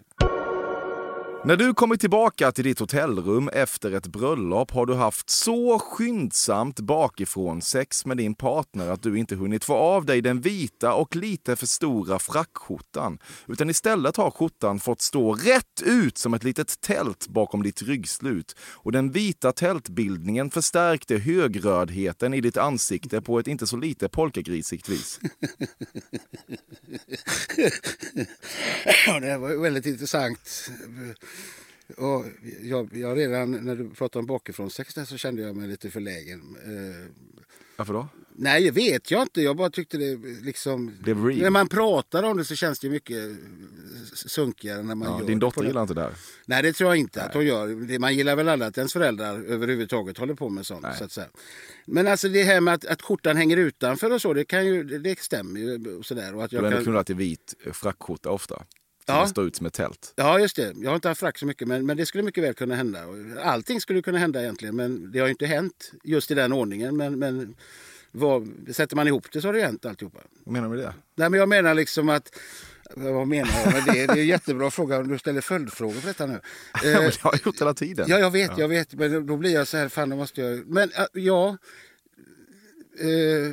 När 1.44 1.56
du 1.56 1.74
kommit 1.74 2.00
tillbaka 2.00 2.52
till 2.52 2.64
ditt 2.64 2.78
hotellrum 2.78 3.48
efter 3.48 3.92
ett 3.92 4.06
bröllop 4.06 4.70
har 4.70 4.86
du 4.86 4.94
haft 4.94 5.30
så 5.30 5.78
skyndsamt 5.78 6.80
bakifrån 6.80 7.62
sex 7.62 8.06
med 8.06 8.16
din 8.16 8.34
partner 8.34 8.88
att 8.88 9.02
du 9.02 9.18
inte 9.18 9.34
hunnit 9.34 9.64
få 9.64 9.74
av 9.74 10.04
dig 10.04 10.20
den 10.20 10.40
vita 10.40 10.94
och 10.94 11.16
lite 11.16 11.56
för 11.56 11.66
stora 11.66 12.18
frackskjortan. 12.18 13.18
Utan 13.48 13.70
istället 13.70 14.16
har 14.16 14.30
skjortan 14.30 14.80
fått 14.80 15.00
stå 15.00 15.34
rätt 15.34 15.82
ut 15.84 16.18
som 16.18 16.34
ett 16.34 16.44
litet 16.44 16.80
tält 16.80 17.28
bakom 17.28 17.62
ditt 17.62 17.82
ryggslut. 17.82 18.56
Och 18.60 18.92
den 18.92 19.10
vita 19.10 19.52
tältbildningen 19.52 20.50
förstärkte 20.50 21.16
högrödheten 21.16 22.34
i 22.34 22.40
ditt 22.40 22.56
ansikte 22.56 23.22
på 23.22 23.38
ett 23.38 23.46
inte 23.46 23.66
så 23.66 23.76
lite 23.76 24.08
polkagrisigt 24.08 24.88
vis. 24.88 25.20
Ja, 29.06 29.20
det 29.20 29.26
här 29.26 29.38
var 29.38 29.50
ju 29.50 29.60
väldigt 29.60 29.86
intressant. 29.86 30.70
Och 31.96 32.24
jag, 32.62 32.88
jag 32.96 33.18
redan 33.18 33.50
när 33.50 33.76
du 33.76 33.90
pratade 33.90 34.20
om 34.20 34.26
bakifrån 34.26 34.70
sex 34.70 34.94
där 34.94 35.04
så 35.04 35.16
kände 35.16 35.42
jag 35.42 35.56
mig 35.56 35.68
lite 35.68 35.90
förlägen. 35.90 36.56
Eh, 36.64 37.12
Varför 37.76 37.92
då? 37.94 38.08
nej, 38.36 38.64
jag 38.66 38.72
vet 38.72 39.10
jag 39.10 39.22
inte. 39.22 39.42
Jag 39.42 39.56
bara 39.56 39.70
tyckte 39.70 39.96
det 39.98 40.16
liksom... 40.42 40.92
Real. 41.04 41.36
När 41.38 41.50
man 41.50 41.68
pratar 41.68 42.22
om 42.22 42.36
det 42.36 42.44
så 42.44 42.54
känns 42.54 42.78
det 42.78 42.90
mycket 42.90 43.30
sunkigare 44.14 44.82
när 44.82 44.94
man 44.94 45.08
Ja, 45.08 45.20
gör 45.20 45.26
din 45.26 45.38
det 45.38 45.46
dotter 45.46 45.60
det- 45.60 45.66
gillar 45.66 45.82
inte 45.82 45.94
det 45.94 46.00
här. 46.00 46.12
Nej, 46.46 46.62
det 46.62 46.72
tror 46.72 46.90
jag 46.90 46.96
inte 46.96 47.22
att 47.22 47.34
hon 47.34 47.44
gör. 47.46 47.68
Det- 47.68 47.98
Man 47.98 48.14
gillar 48.16 48.36
väl 48.36 48.48
alla 48.48 48.66
att 48.66 48.78
ens 48.78 48.92
föräldrar 48.92 49.40
överhuvudtaget 49.44 50.18
håller 50.18 50.34
på 50.34 50.48
med 50.48 50.66
sånt. 50.66 50.82
Nej. 50.82 50.94
Så 50.98 51.04
att. 51.20 51.36
Men 51.86 52.08
alltså 52.08 52.28
det 52.28 52.42
här 52.42 52.60
med 52.60 52.74
att, 52.74 52.84
att 52.86 53.02
skjortan 53.02 53.36
hänger 53.36 53.56
utanför 53.56 54.12
och 54.12 54.22
så, 54.22 54.34
det, 54.34 54.44
kan 54.44 54.66
ju, 54.66 54.84
det, 54.84 54.98
det 54.98 55.18
stämmer 55.18 55.60
ju. 55.60 55.96
Och 55.96 56.06
sådär. 56.06 56.34
Och 56.34 56.44
att 56.44 56.50
Du 56.50 56.56
jag 56.56 56.62
har 56.62 56.66
ändå 56.66 56.76
kan, 56.76 56.84
knullat 56.84 57.10
i 57.10 57.14
vit 57.14 57.54
eh, 57.66 57.72
frackskjorta 57.72 58.30
ofta. 58.30 58.64
Som 59.06 59.14
Ja. 59.14 59.26
står 59.26 59.46
ut 59.46 59.56
som 59.56 59.66
ett 59.66 59.74
tält. 59.74 60.12
Ja, 60.16 60.38
just 60.40 60.56
det. 60.56 60.72
Jag 60.76 60.90
har 60.90 60.94
inte 60.94 61.08
haft 61.08 61.20
frack 61.20 61.38
så 61.38 61.46
mycket, 61.46 61.68
men, 61.68 61.86
men 61.86 61.96
det 61.96 62.06
skulle 62.06 62.22
mycket 62.24 62.44
väl 62.44 62.54
kunna 62.54 62.74
hända. 62.74 63.00
Allting 63.42 63.80
skulle 63.80 64.02
kunna 64.02 64.18
hända 64.18 64.42
egentligen, 64.42 64.76
men 64.76 65.12
det 65.12 65.18
har 65.18 65.26
ju 65.26 65.30
inte 65.30 65.46
hänt 65.46 65.92
just 66.04 66.30
i 66.30 66.34
den 66.34 66.52
ordningen. 66.52 66.96
Men, 66.96 67.18
men 67.18 67.54
vad, 68.12 68.48
sätter 68.70 68.96
man 68.96 69.08
ihop 69.08 69.26
det 69.32 69.40
så 69.40 69.48
har 69.48 69.52
det 69.52 69.58
ju 69.58 69.64
hänt 69.64 69.84
alltihopa. 69.86 70.18
Vad 70.44 70.52
menar 70.52 70.68
du 70.68 70.76
med 70.76 70.84
det? 70.84 70.94
Nej, 71.14 71.30
men 71.30 71.40
jag 71.40 71.48
menar 71.48 71.74
liksom 71.74 72.08
att... 72.08 72.38
Vad 72.96 73.28
menar 73.28 73.50
jag 73.64 73.72
med 73.72 73.84
det? 73.84 74.06
Det 74.06 74.12
är 74.12 74.16
en 74.22 74.26
jättebra 74.26 74.70
fråga 74.70 74.98
om 74.98 75.08
du 75.08 75.18
ställer 75.18 75.40
följdfrågor 75.40 76.00
på 76.00 76.06
detta 76.06 76.26
nu. 76.26 76.40
Ja, 76.82 76.88
Eh, 76.88 76.98
det 77.00 77.20
har 77.20 77.32
jag 77.32 77.40
gjort 77.46 77.60
hela 77.60 77.74
tiden. 77.74 78.06
Ja, 78.08 78.18
jag 78.18 78.30
vet, 78.30 78.58
jag 78.58 78.68
vet. 78.68 78.94
Men 78.94 79.26
då 79.26 79.36
blir 79.36 79.50
jag 79.54 79.68
så 79.68 79.76
här, 79.76 79.88
fan 79.88 80.08
då 80.10 80.16
måste 80.16 80.40
jag... 80.40 80.66
Men 80.66 80.90
ja... 81.12 81.56
Eh, 83.00 83.52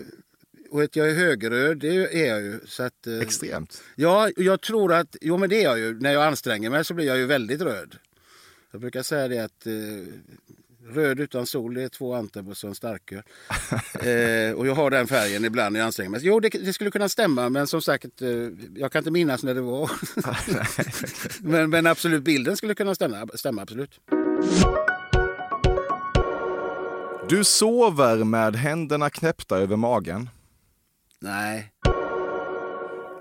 och 0.71 0.83
att 0.83 0.95
jag 0.95 1.09
är 1.09 1.15
högeröd, 1.15 1.77
det 1.77 1.87
är 1.87 2.27
jag 2.27 2.41
ju. 2.41 2.59
Så 2.65 2.83
att, 2.83 3.07
eh, 3.07 3.19
Extremt. 3.19 3.83
Ja, 3.95 4.29
jag 4.37 4.61
tror 4.61 4.93
att... 4.93 5.15
Jo, 5.21 5.37
men 5.37 5.49
det 5.49 5.59
är 5.59 5.63
jag 5.63 5.79
ju. 5.79 5.99
När 5.99 6.13
jag 6.13 6.23
anstränger 6.23 6.69
mig 6.69 6.85
så 6.85 6.93
blir 6.93 7.05
jag 7.05 7.17
ju 7.17 7.25
väldigt 7.25 7.61
röd. 7.61 7.95
Jag 8.71 8.81
brukar 8.81 9.03
säga 9.03 9.27
det 9.27 9.39
att 9.39 9.65
eh, 9.65 9.73
röd 10.93 11.19
utan 11.19 11.45
sol 11.45 11.73
det 11.73 11.83
är 11.83 11.89
två 11.89 12.13
Antabus 12.13 12.63
och 12.63 12.67
en 12.69 12.75
starköl. 12.75 13.17
eh, 13.93 14.57
och 14.57 14.67
jag 14.67 14.75
har 14.75 14.91
den 14.91 15.07
färgen 15.07 15.45
ibland 15.45 15.73
när 15.73 15.79
jag 15.79 15.85
anstränger 15.85 16.09
mig. 16.09 16.19
Jo, 16.23 16.39
det, 16.39 16.49
det 16.49 16.73
skulle 16.73 16.91
kunna 16.91 17.09
stämma, 17.09 17.49
men 17.49 17.67
som 17.67 17.81
sagt, 17.81 18.21
eh, 18.21 18.29
jag 18.75 18.91
kan 18.91 18.99
inte 18.99 19.11
minnas 19.11 19.43
när 19.43 19.55
det 19.55 19.61
var. 19.61 19.91
men, 21.49 21.69
men 21.69 21.87
absolut, 21.87 22.23
bilden 22.23 22.57
skulle 22.57 22.75
kunna 22.75 22.95
stämma, 22.95 23.27
stämma 23.33 23.61
absolut. 23.61 23.99
Du 27.29 27.43
sover 27.43 28.23
med 28.23 28.55
händerna 28.55 29.09
knäppta 29.09 29.57
över 29.57 29.75
magen. 29.75 30.29
Nej. 31.21 31.71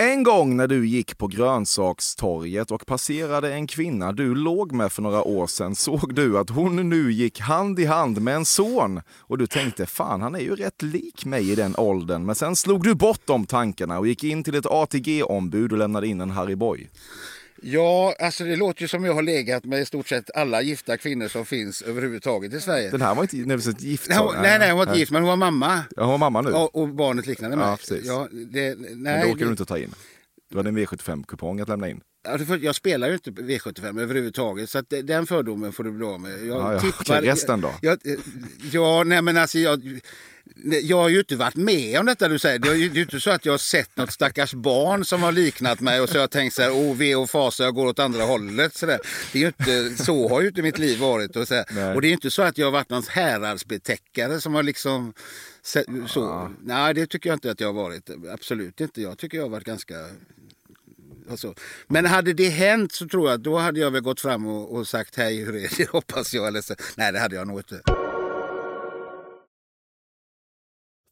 En 0.00 0.22
gång 0.22 0.56
när 0.56 0.66
du 0.66 0.86
gick 0.86 1.18
på 1.18 1.26
grönsakstorget 1.26 2.70
och 2.70 2.86
passerade 2.86 3.52
en 3.52 3.66
kvinna 3.66 4.12
du 4.12 4.34
låg 4.34 4.72
med 4.72 4.92
för 4.92 5.02
några 5.02 5.22
år 5.22 5.46
sedan 5.46 5.74
såg 5.74 6.14
du 6.14 6.38
att 6.38 6.50
hon 6.50 6.88
nu 6.88 7.12
gick 7.12 7.40
hand 7.40 7.78
i 7.78 7.84
hand 7.84 8.20
med 8.20 8.36
en 8.36 8.44
son 8.44 9.00
och 9.18 9.38
du 9.38 9.46
tänkte 9.46 9.86
fan 9.86 10.22
han 10.22 10.34
är 10.34 10.40
ju 10.40 10.56
rätt 10.56 10.82
lik 10.82 11.24
mig 11.24 11.50
i 11.50 11.54
den 11.54 11.74
åldern. 11.76 12.24
Men 12.24 12.34
sen 12.34 12.56
slog 12.56 12.82
du 12.82 12.94
bort 12.94 13.20
de 13.24 13.46
tankarna 13.46 13.98
och 13.98 14.06
gick 14.06 14.24
in 14.24 14.44
till 14.44 14.54
ett 14.54 14.66
ATG-ombud 14.66 15.72
och 15.72 15.78
lämnade 15.78 16.06
in 16.06 16.20
en 16.20 16.30
Harry 16.30 16.56
Boy. 16.56 16.88
Ja, 17.62 18.14
alltså 18.18 18.44
det 18.44 18.56
låter 18.56 18.82
ju 18.82 18.88
som 18.88 19.04
jag 19.04 19.14
har 19.14 19.22
legat 19.22 19.64
med 19.64 19.80
i 19.80 19.84
stort 19.84 20.08
sett 20.08 20.30
alla 20.34 20.62
gifta 20.62 20.96
kvinnor 20.96 21.28
som 21.28 21.46
finns 21.46 21.82
överhuvudtaget 21.82 22.52
i 22.52 22.60
Sverige. 22.60 22.90
Den 22.90 23.02
här 23.02 23.14
var 23.14 23.22
inte 23.22 23.36
nödvändigtvis 23.36 23.80
gift. 23.80 24.08
Nej, 24.08 24.18
hon, 24.18 24.34
nej, 24.42 24.58
nej, 24.58 24.70
hon 24.70 24.78
var 24.78 24.86
inte 24.86 24.98
gift, 24.98 25.12
men 25.12 25.22
hon 25.22 25.28
var 25.28 25.36
mamma. 25.36 25.80
Jag 25.96 26.04
har 26.04 26.18
mamma 26.18 26.40
nu. 26.40 26.50
Och, 26.50 26.76
och 26.76 26.88
barnet 26.88 27.26
liknande 27.26 27.56
mig. 27.56 27.66
Ja, 27.66 27.76
precis. 27.76 28.06
Ja, 28.06 28.28
det, 28.32 28.74
nej, 28.78 28.94
men 28.94 29.26
då 29.26 29.32
åker 29.32 29.44
du 29.44 29.50
inte 29.50 29.64
ta 29.64 29.78
in. 29.78 29.94
Du 30.50 30.56
hade 30.56 30.68
en 30.68 30.78
V75-kupong 30.78 31.60
att 31.60 31.68
lämna 31.68 31.88
in. 31.88 32.00
Ja, 32.24 32.56
Jag 32.56 32.74
spelar 32.74 33.08
ju 33.08 33.14
inte 33.14 33.30
V75 33.30 34.00
överhuvudtaget 34.00 34.70
så 34.70 34.78
att 34.78 34.92
den 35.04 35.26
fördomen 35.26 35.72
får 35.72 35.84
du 35.84 35.90
bli 35.90 36.06
av 36.06 36.20
med. 36.20 36.30
Jag 36.46 36.46
Ja, 36.46 36.72
ja. 36.74 36.92
Okej, 37.00 37.20
resten 37.20 37.60
då? 37.60 37.74
Jag, 37.82 37.98
ja, 38.72 39.04
nej 39.04 39.22
men 39.22 39.36
alltså 39.36 39.58
jag, 39.58 40.00
jag 40.82 40.96
har 40.96 41.08
ju 41.08 41.18
inte 41.18 41.36
varit 41.36 41.56
med 41.56 42.00
om 42.00 42.06
detta 42.06 42.28
du 42.28 42.38
säger. 42.38 42.58
Det 42.58 42.68
är 42.68 42.74
ju 42.74 43.02
inte 43.02 43.20
så 43.20 43.30
att 43.30 43.44
jag 43.46 43.52
har 43.52 43.58
sett 43.58 43.96
något 43.96 44.12
stackars 44.12 44.54
barn 44.54 45.04
som 45.04 45.22
har 45.22 45.32
liknat 45.32 45.80
mig 45.80 46.00
och 46.00 46.08
så 46.08 46.14
har 46.14 46.20
jag 46.20 46.30
tänkt 46.30 46.54
så 46.54 46.62
här, 46.62 46.70
åh 46.72 46.96
ve 46.96 47.14
och 47.14 47.30
fasa, 47.30 47.64
jag 47.64 47.74
går 47.74 47.86
åt 47.86 47.98
andra 47.98 48.22
hållet. 48.22 48.74
Så, 48.74 48.86
där. 48.86 49.00
Det 49.32 49.42
är 49.42 49.46
inte, 49.46 50.04
så 50.04 50.28
har 50.28 50.40
ju 50.40 50.48
inte 50.48 50.62
mitt 50.62 50.78
liv 50.78 50.98
varit. 50.98 51.36
Och, 51.36 51.48
så 51.48 51.54
här. 51.54 51.94
Och 51.94 52.02
det 52.02 52.08
är 52.08 52.12
inte 52.12 52.30
så 52.30 52.42
att 52.42 52.58
jag 52.58 52.66
har 52.66 52.72
varit 52.72 52.90
någon 52.90 53.02
häradsbetäckare 53.08 54.40
som 54.40 54.54
har 54.54 54.62
liksom 54.62 55.12
så. 56.06 56.50
Nej, 56.62 56.94
det 56.94 57.06
tycker 57.06 57.30
jag 57.30 57.36
inte 57.36 57.50
att 57.50 57.60
jag 57.60 57.68
har 57.68 57.82
varit. 57.82 58.10
Absolut 58.32 58.80
inte. 58.80 59.02
Jag 59.02 59.18
tycker 59.18 59.36
jag 59.36 59.44
har 59.44 59.50
varit 59.50 59.66
ganska 59.66 59.94
Alltså. 61.30 61.54
Men 61.86 62.06
hade 62.06 62.32
det 62.32 62.48
hänt 62.48 62.92
så 62.92 63.08
tror 63.08 63.28
jag 63.28 63.34
att 63.34 63.44
då 63.44 63.58
hade 63.58 63.80
jag 63.80 63.90
väl 63.90 64.02
gått 64.02 64.20
fram 64.20 64.46
och, 64.46 64.76
och 64.76 64.88
sagt 64.88 65.16
hej 65.16 65.44
hur 65.44 65.56
är 65.56 65.78
det 65.78 65.88
hoppas 65.92 66.34
jag. 66.34 66.46
Eller 66.46 66.60
så. 66.60 66.74
Nej 66.96 67.12
det 67.12 67.18
hade 67.18 67.36
jag 67.36 67.46
nog 67.46 67.58
inte. 67.58 67.80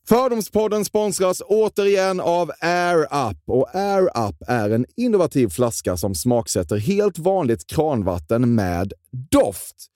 Fördomspodden 0.08 0.84
sponsras 0.84 1.42
återigen 1.46 2.20
av 2.20 2.52
Air 2.60 3.02
Up. 3.02 3.38
Och 3.46 3.74
Air 3.74 4.28
Up 4.28 4.36
är 4.48 4.70
en 4.70 4.86
innovativ 4.96 5.48
flaska 5.48 5.96
som 5.96 6.14
smaksätter 6.14 6.76
helt 6.76 7.18
vanligt 7.18 7.66
kranvatten 7.66 8.54
med 8.54 8.92
doft. 9.30 9.95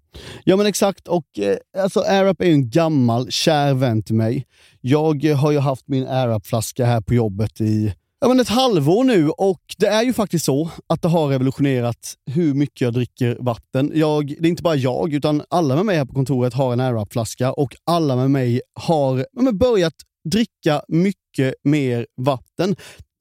Ja 0.43 0.57
men 0.57 0.65
exakt, 0.65 1.07
och 1.07 1.39
eh, 1.39 1.57
alltså 1.77 1.99
AirUp 1.99 2.41
är 2.41 2.45
ju 2.45 2.53
en 2.53 2.69
gammal 2.69 3.31
kär 3.31 3.73
vän 3.73 4.03
till 4.03 4.15
mig. 4.15 4.45
Jag 4.81 5.25
eh, 5.25 5.37
har 5.37 5.51
ju 5.51 5.59
haft 5.59 5.87
min 5.87 6.07
AirUp-flaska 6.07 6.85
här 6.85 7.01
på 7.01 7.13
jobbet 7.13 7.61
i 7.61 7.93
ja, 8.21 8.27
men 8.27 8.39
ett 8.39 8.49
halvår 8.49 9.03
nu 9.03 9.29
och 9.29 9.61
det 9.77 9.87
är 9.87 10.03
ju 10.03 10.13
faktiskt 10.13 10.45
så 10.45 10.69
att 10.89 11.01
det 11.01 11.07
har 11.07 11.27
revolutionerat 11.27 12.15
hur 12.25 12.53
mycket 12.53 12.81
jag 12.81 12.93
dricker 12.93 13.37
vatten. 13.39 13.91
Jag, 13.95 14.27
det 14.27 14.47
är 14.47 14.49
inte 14.49 14.63
bara 14.63 14.75
jag, 14.75 15.13
utan 15.13 15.43
alla 15.49 15.75
med 15.75 15.85
mig 15.85 15.97
här 15.97 16.05
på 16.05 16.13
kontoret 16.13 16.53
har 16.53 16.73
en 16.73 16.79
AirUp-flaska 16.79 17.51
och 17.51 17.75
alla 17.83 18.15
med 18.15 18.31
mig 18.31 18.61
har 18.79 19.17
ja, 19.17 19.41
men 19.41 19.57
börjat 19.57 19.93
dricka 20.29 20.81
mycket 20.87 21.53
mer 21.63 22.07
vatten. 22.17 22.75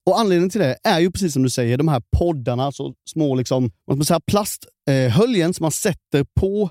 Och 0.07 0.21
Anledningen 0.21 0.51
till 0.51 0.61
det 0.61 0.77
är 0.85 1.01
ju 1.01 1.11
precis 1.11 1.33
som 1.33 1.43
du 1.43 1.51
säger, 1.51 1.79
de 1.79 1.89
här 1.89 2.03
poddarna, 2.19 2.73
så 2.73 2.95
små 3.11 3.35
liksom, 3.35 3.71
vad 3.85 3.95
ska 3.95 3.99
man 3.99 4.05
säga, 4.05 4.21
plasthöljen 4.27 5.55
som 5.55 5.65
man 5.65 5.73
sätter 5.73 6.27
på 6.41 6.71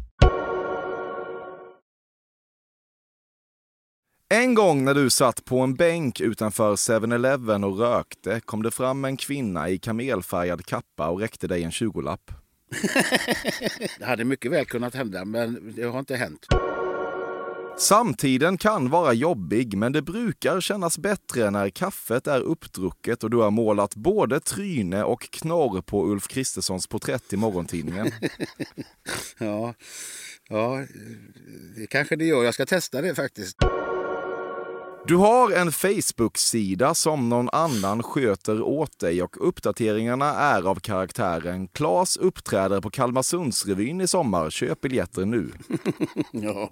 En 4.31 4.53
gång 4.53 4.83
när 4.83 4.93
du 4.93 5.09
satt 5.09 5.45
på 5.45 5.59
en 5.59 5.75
bänk 5.75 6.21
utanför 6.21 6.75
7-Eleven 6.75 7.63
och 7.63 7.79
rökte 7.79 8.39
kom 8.39 8.63
det 8.63 8.71
fram 8.71 9.05
en 9.05 9.17
kvinna 9.17 9.69
i 9.69 9.79
kamelfärgad 9.79 10.65
kappa 10.65 11.09
och 11.09 11.19
räckte 11.19 11.47
dig 11.47 11.63
en 11.63 11.71
20-lapp. 11.71 12.31
Det 13.99 14.05
hade 14.05 14.23
mycket 14.23 14.51
väl 14.51 14.65
kunnat 14.65 14.95
hända, 14.95 15.25
men 15.25 15.73
det 15.75 15.83
har 15.83 15.99
inte 15.99 16.15
hänt. 16.15 16.47
Samtiden 17.77 18.57
kan 18.57 18.89
vara 18.89 19.13
jobbig, 19.13 19.77
men 19.77 19.91
det 19.91 20.01
brukar 20.01 20.61
kännas 20.61 20.97
bättre 20.97 21.49
när 21.49 21.69
kaffet 21.69 22.27
är 22.27 22.41
uppdrucket 22.41 23.23
och 23.23 23.29
du 23.29 23.37
har 23.37 23.51
målat 23.51 23.95
både 23.95 24.39
tryne 24.39 25.03
och 25.03 25.21
knorr 25.21 25.81
på 25.81 26.07
Ulf 26.07 26.27
Kristerssons 26.27 26.87
porträtt 26.87 27.33
i 27.33 27.37
morgontidningen. 27.37 28.11
Ja, 29.37 29.73
ja, 30.49 30.85
det 31.75 31.87
kanske 31.87 32.15
det 32.15 32.25
gör. 32.25 32.43
Jag 32.43 32.53
ska 32.53 32.65
testa 32.65 33.01
det 33.01 33.15
faktiskt. 33.15 33.57
Du 35.07 35.15
har 35.15 35.51
en 35.51 35.71
Facebook-sida 35.71 36.93
som 36.95 37.29
någon 37.29 37.49
annan 37.49 38.03
sköter 38.03 38.61
åt 38.61 38.99
dig 38.99 39.23
och 39.23 39.47
uppdateringarna 39.47 40.25
är 40.25 40.61
av 40.67 40.75
karaktären 40.75 41.67
Klas 41.67 42.17
uppträder 42.17 42.81
på 42.81 42.89
Kalmarsundsrevyn 42.89 44.01
i 44.01 44.07
sommar. 44.07 44.49
Köp 44.49 44.81
biljetter 44.81 45.25
nu. 45.25 45.51
Ja, 46.31 46.71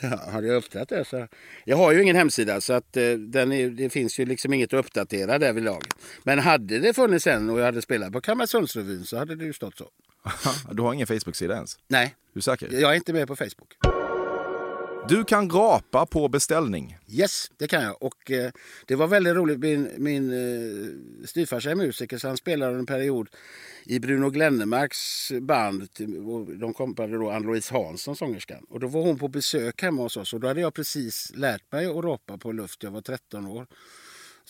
ja 0.00 0.30
hade 0.32 0.46
jag 0.46 0.56
upptäckt 0.56 0.88
det 0.88 1.04
så... 1.04 1.26
Jag 1.64 1.76
har 1.76 1.92
ju 1.92 2.02
ingen 2.02 2.16
hemsida 2.16 2.60
så 2.60 2.72
att 2.72 2.96
eh, 2.96 3.12
den 3.12 3.52
är, 3.52 3.70
det 3.70 3.90
finns 3.90 4.20
ju 4.20 4.24
liksom 4.26 4.52
inget 4.54 4.74
att 4.74 4.80
uppdatera 4.80 5.38
därvidlag. 5.38 5.82
Men 6.22 6.38
hade 6.38 6.78
det 6.78 6.94
funnits 6.94 7.26
en 7.26 7.50
och 7.50 7.60
jag 7.60 7.64
hade 7.64 7.82
spelat 7.82 8.12
på 8.12 8.20
Kalmarsundsrevyn 8.20 9.04
så 9.04 9.16
hade 9.18 9.36
det 9.36 9.44
ju 9.44 9.52
stått 9.52 9.78
så. 9.78 9.88
Du 10.72 10.82
har 10.82 10.94
ingen 10.94 11.06
Facebook-sida 11.06 11.54
ens? 11.54 11.78
Nej, 11.88 12.14
Du 12.34 12.38
är 12.38 12.42
säker? 12.42 12.68
jag 12.72 12.90
är 12.92 12.96
inte 12.96 13.12
med 13.12 13.28
på 13.28 13.36
Facebook. 13.36 13.74
Du 15.10 15.24
kan 15.24 15.50
rapa 15.50 16.06
på 16.06 16.28
beställning. 16.28 16.96
Yes, 17.08 17.50
det 17.56 17.68
kan 17.68 17.82
jag. 17.82 18.02
Och 18.02 18.30
eh, 18.30 18.50
det 18.86 18.94
var 18.94 19.06
väldigt 19.06 19.34
roligt. 19.34 19.58
Min, 19.58 19.90
min 19.98 20.30
eh, 20.32 21.26
styvfarsa 21.26 21.70
är 21.70 21.74
musiker 21.74 22.18
så 22.18 22.28
han 22.28 22.36
spelade 22.36 22.78
en 22.78 22.86
period 22.86 23.28
i 23.84 23.98
Bruno 23.98 24.30
Glennemarks 24.30 25.32
band. 25.40 25.88
De 26.60 26.74
kompade 26.74 27.18
då 27.18 27.30
Ann-Louise 27.30 27.74
Hansson, 27.74 28.16
sångerskan. 28.16 28.66
Och 28.68 28.80
då 28.80 28.86
var 28.86 29.02
hon 29.02 29.18
på 29.18 29.28
besök 29.28 29.82
hemma 29.82 30.02
hos 30.02 30.16
oss 30.16 30.34
och 30.34 30.40
då 30.40 30.48
hade 30.48 30.60
jag 30.60 30.74
precis 30.74 31.32
lärt 31.34 31.72
mig 31.72 31.86
att 31.86 32.04
rapa 32.04 32.38
på 32.38 32.52
luft. 32.52 32.82
Jag 32.82 32.90
var 32.90 33.00
13 33.00 33.46
år. 33.46 33.66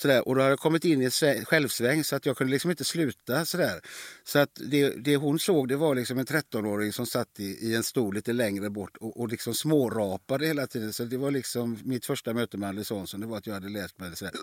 Sådär. 0.03 0.29
Och 0.29 0.35
då 0.35 0.41
hade 0.41 0.53
jag 0.53 0.59
kommit 0.59 0.85
in 0.85 1.03
i 1.03 1.05
ett 1.05 1.49
självsväng 1.49 2.05
så 2.05 2.17
att 2.17 2.27
jag 2.27 2.37
kunde 2.37 2.53
liksom 2.53 2.71
inte 2.71 2.85
sluta. 2.85 3.45
Sådär. 3.45 3.81
Så 4.25 4.39
att 4.39 4.51
det, 4.55 4.89
det 4.89 5.17
hon 5.17 5.39
såg 5.39 5.69
det 5.69 5.77
var 5.77 5.95
liksom 5.95 6.19
en 6.19 6.27
13-åring 6.27 6.93
som 6.93 7.07
satt 7.07 7.41
i, 7.41 7.45
i 7.45 7.75
en 7.75 7.83
stol 7.83 8.15
lite 8.15 8.33
längre 8.33 8.71
bort 8.71 8.97
och, 8.97 9.21
och 9.21 9.29
liksom 9.29 9.55
smårapade 9.55 10.47
hela 10.47 10.67
tiden. 10.67 10.93
Så 10.93 11.05
det 11.05 11.17
var 11.17 11.31
liksom 11.31 11.79
mitt 11.85 12.07
första 12.07 12.35
möte 12.35 12.57
med 12.57 12.69
Alice 12.69 12.95
Hansson. 12.95 13.21
Det 13.21 13.27
var 13.27 13.37
att 13.37 13.47
jag 13.47 13.55
hade 13.55 13.69
läst 13.69 13.99
mig 13.99 14.07
henne. 14.07 14.17
sådär. 14.17 14.35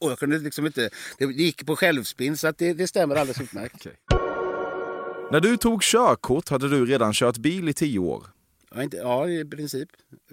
Och 0.00 0.10
jag 0.10 0.18
kunde 0.18 0.38
liksom 0.38 0.66
inte... 0.66 0.90
Det 1.18 1.24
gick 1.24 1.66
på 1.66 1.76
självspinn 1.76 2.36
så 2.36 2.48
att 2.48 2.58
det, 2.58 2.72
det 2.72 2.88
stämmer 2.88 3.16
alldeles 3.16 3.40
utmärkt. 3.40 3.86
När 5.30 5.40
du 5.40 5.56
tog 5.56 5.82
körkort 5.82 6.48
hade 6.48 6.68
du 6.68 6.86
redan 6.86 7.12
kört 7.12 7.36
bil 7.36 7.68
i 7.68 7.72
tio 7.72 7.98
år. 7.98 8.26
Ja, 8.74 8.82
inte, 8.82 8.96
ja, 8.96 9.28
i 9.28 9.44
princip. 9.44 9.88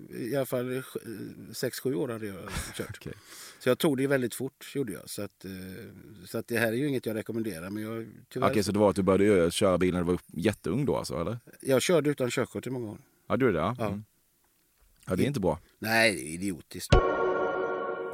I 0.09 0.35
alla 0.35 0.45
fall 0.45 0.83
6-7 1.53 1.93
år 1.93 2.07
hade 2.07 2.25
jag 2.27 2.35
kört. 2.75 2.97
Okej. 3.01 3.13
Så 3.59 3.69
jag 3.69 3.77
tog 3.79 3.97
det 3.97 4.07
väldigt 4.07 4.35
fort, 4.35 4.71
gjorde 4.75 4.93
jag. 4.93 5.09
Så, 5.09 5.21
att, 5.21 5.45
eh, 5.45 5.51
så 6.25 6.37
att 6.37 6.47
det 6.47 6.57
här 6.57 6.67
är 6.67 6.71
ju 6.73 6.87
inget 6.87 7.05
jag 7.05 7.15
rekommenderar. 7.15 7.69
Men 7.69 7.83
jag, 7.83 8.07
tyvärr, 8.29 8.49
Okej, 8.49 8.63
så 8.63 8.71
det 8.71 8.79
var 8.79 8.89
att 8.89 8.95
du 8.95 9.03
började 9.03 9.51
köra 9.51 9.77
bil 9.77 9.93
när 9.93 9.99
du 9.99 10.05
var 10.05 10.19
jätteung 10.27 10.85
då 10.85 10.97
alltså, 10.97 11.21
eller? 11.21 11.39
jag 11.61 11.81
körde 11.81 12.09
utan 12.09 12.29
körkort 12.29 12.67
i 12.67 12.69
många 12.69 12.91
år. 12.91 12.97
Ja, 13.27 13.37
du 13.37 13.47
är 13.47 13.53
det? 13.53 13.59
Ja. 13.59 13.75
Ja. 13.79 13.87
Mm. 13.87 14.03
ja, 15.05 15.15
det 15.15 15.23
är 15.23 15.27
inte 15.27 15.39
bra. 15.39 15.59
Nej, 15.79 16.15
det 16.15 16.21
är 16.21 16.33
idiotiskt. 16.33 16.93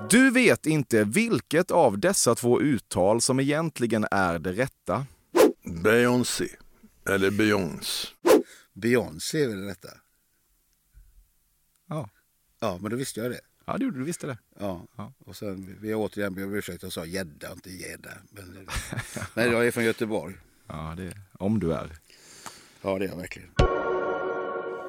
Du 0.09 0.31
vet 0.31 0.65
inte 0.65 1.03
vilket 1.03 1.71
av 1.71 1.99
dessa 1.99 2.35
två 2.35 2.61
uttal 2.61 3.21
som 3.21 3.39
egentligen 3.39 4.05
är 4.11 4.39
det 4.39 4.51
rätta. 4.53 5.05
Beyoncé. 5.83 6.47
Eller 7.09 7.31
Beyoncé. 7.31 8.07
Beyoncé 8.73 9.43
är 9.43 9.47
väl 9.47 9.61
detta? 9.61 9.89
Ja. 11.91 12.09
Ja, 12.59 12.77
men 12.81 12.91
då 12.91 12.97
visste 12.97 13.19
jag 13.19 13.31
det. 13.31 13.39
Ja, 13.65 13.77
du, 13.77 13.91
du 13.91 14.03
visste 14.03 14.27
det. 14.27 14.37
Ja. 14.59 14.81
Ja. 14.95 15.13
Och 15.25 15.35
sen, 15.35 15.77
vi 15.81 15.91
har 15.91 15.99
återigen 15.99 16.43
om 16.43 16.55
ursäkt 16.55 16.83
och 16.83 16.93
sa 16.93 17.05
gädda, 17.05 17.51
inte 17.51 17.69
gädda. 17.69 18.09
Men, 18.29 18.67
men 19.33 19.51
jag 19.51 19.67
är 19.67 19.71
från 19.71 19.83
Göteborg. 19.83 20.35
Ja, 20.67 20.93
det, 20.97 21.13
om 21.33 21.59
du 21.59 21.73
är. 21.73 21.97
Ja, 22.81 22.99
det 22.99 23.05
är 23.05 23.09
jag 23.09 23.17
verkligen. 23.17 23.49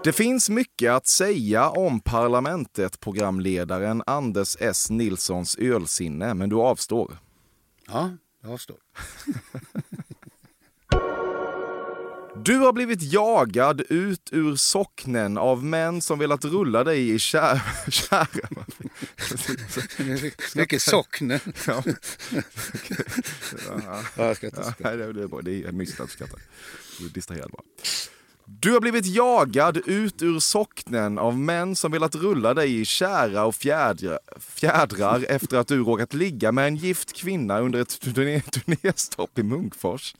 Det 0.04 0.12
finns 0.12 0.50
mycket 0.50 0.92
att 0.92 1.06
säga 1.06 1.70
om 1.70 2.00
Parlamentet-programledaren 2.00 4.02
Anders 4.06 4.56
S. 4.60 4.90
Nilssons 4.90 5.56
ölsinne, 5.56 6.34
men 6.34 6.48
du 6.48 6.56
avstår. 6.56 7.18
Ja, 7.86 8.10
jag 8.42 8.52
avstår. 8.52 8.76
Du 12.34 12.58
har 12.58 12.72
blivit 12.72 13.02
jagad 13.02 13.82
ut 13.88 14.28
ur 14.32 14.56
socknen 14.56 15.38
av 15.38 15.64
män 15.64 16.02
som 16.02 16.18
velat 16.18 16.44
rulla 16.44 16.84
dig 16.84 17.10
i 17.10 17.18
kär... 17.18 17.62
kär... 17.90 18.28
Mycket 20.58 20.82
socknen. 20.82 21.40
Ja. 21.66 21.82
Ja, 24.16 24.26
jag 24.26 24.36
ska 24.36 24.46
inte 24.46 24.74
Ja, 24.78 24.90
det 24.96 25.04
är 25.04 25.28
bra. 25.28 25.40
Det 25.42 25.64
är 25.64 25.72
mysigt 25.72 26.00
att 26.00 26.06
du 26.06 26.12
skrattar. 26.12 26.40
Du 26.98 27.06
är 27.06 27.10
distraherad 27.10 27.50
bara. 27.50 27.62
Du 28.46 28.72
har 28.72 28.80
blivit 28.80 29.06
jagad 29.06 29.76
ut 29.86 30.22
ur 30.22 30.38
socknen 30.40 31.18
av 31.18 31.38
män 31.38 31.76
som 31.76 31.92
velat 31.92 32.14
rulla 32.14 32.54
dig 32.54 32.80
i 32.80 32.84
kära 32.84 33.44
och 33.44 33.54
fjädra, 33.54 34.18
fjädrar 34.40 35.24
efter 35.28 35.56
att 35.56 35.68
du 35.68 35.78
råkat 35.84 36.14
ligga 36.14 36.52
med 36.52 36.66
en 36.66 36.76
gift 36.76 37.12
kvinna 37.12 37.60
under 37.60 37.80
ett 37.82 38.00
turné, 38.00 38.40
turnéstopp 38.40 39.38
i 39.38 39.42
Munkfors. 39.42 40.14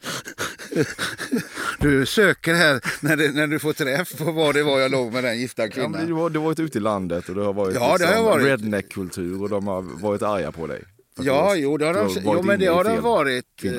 Du 1.78 2.06
söker 2.06 2.54
här 2.54 2.80
när, 3.00 3.16
det, 3.16 3.32
när 3.32 3.46
du 3.46 3.58
får 3.58 3.72
träff 3.72 4.18
på 4.18 4.32
vad 4.32 4.54
det 4.54 4.62
var 4.62 4.80
jag 4.80 4.90
låg 4.90 5.12
med 5.12 5.24
den 5.24 5.40
gifta 5.40 5.62
Ja, 5.62 5.68
kvinnan. 5.68 6.06
du, 6.06 6.12
har, 6.12 6.30
du 6.30 6.38
har 6.38 6.44
varit 6.46 6.61
ute 6.61 6.78
i 6.78 6.80
landet 6.80 7.28
och 7.28 7.35
det 7.35 7.42
har 7.44 7.52
varit, 7.52 7.74
Ja, 7.74 8.22
varit. 8.22 8.46
redneck-kultur 8.46 9.42
och 9.42 9.48
de 9.48 9.66
har 9.66 9.82
varit 9.82 10.22
arga 10.22 10.52
på 10.52 10.66
dig. 10.66 10.82
Ja, 11.20 11.55
jo, 11.57 11.77
det 11.77 11.87
har 11.87 11.94
de, 11.94 12.09
jo 12.25 12.42
men 12.42 12.61
det 12.61 12.66
har 12.66 12.85
de 12.85 13.01
varit. 13.01 13.64
eh, 13.64 13.72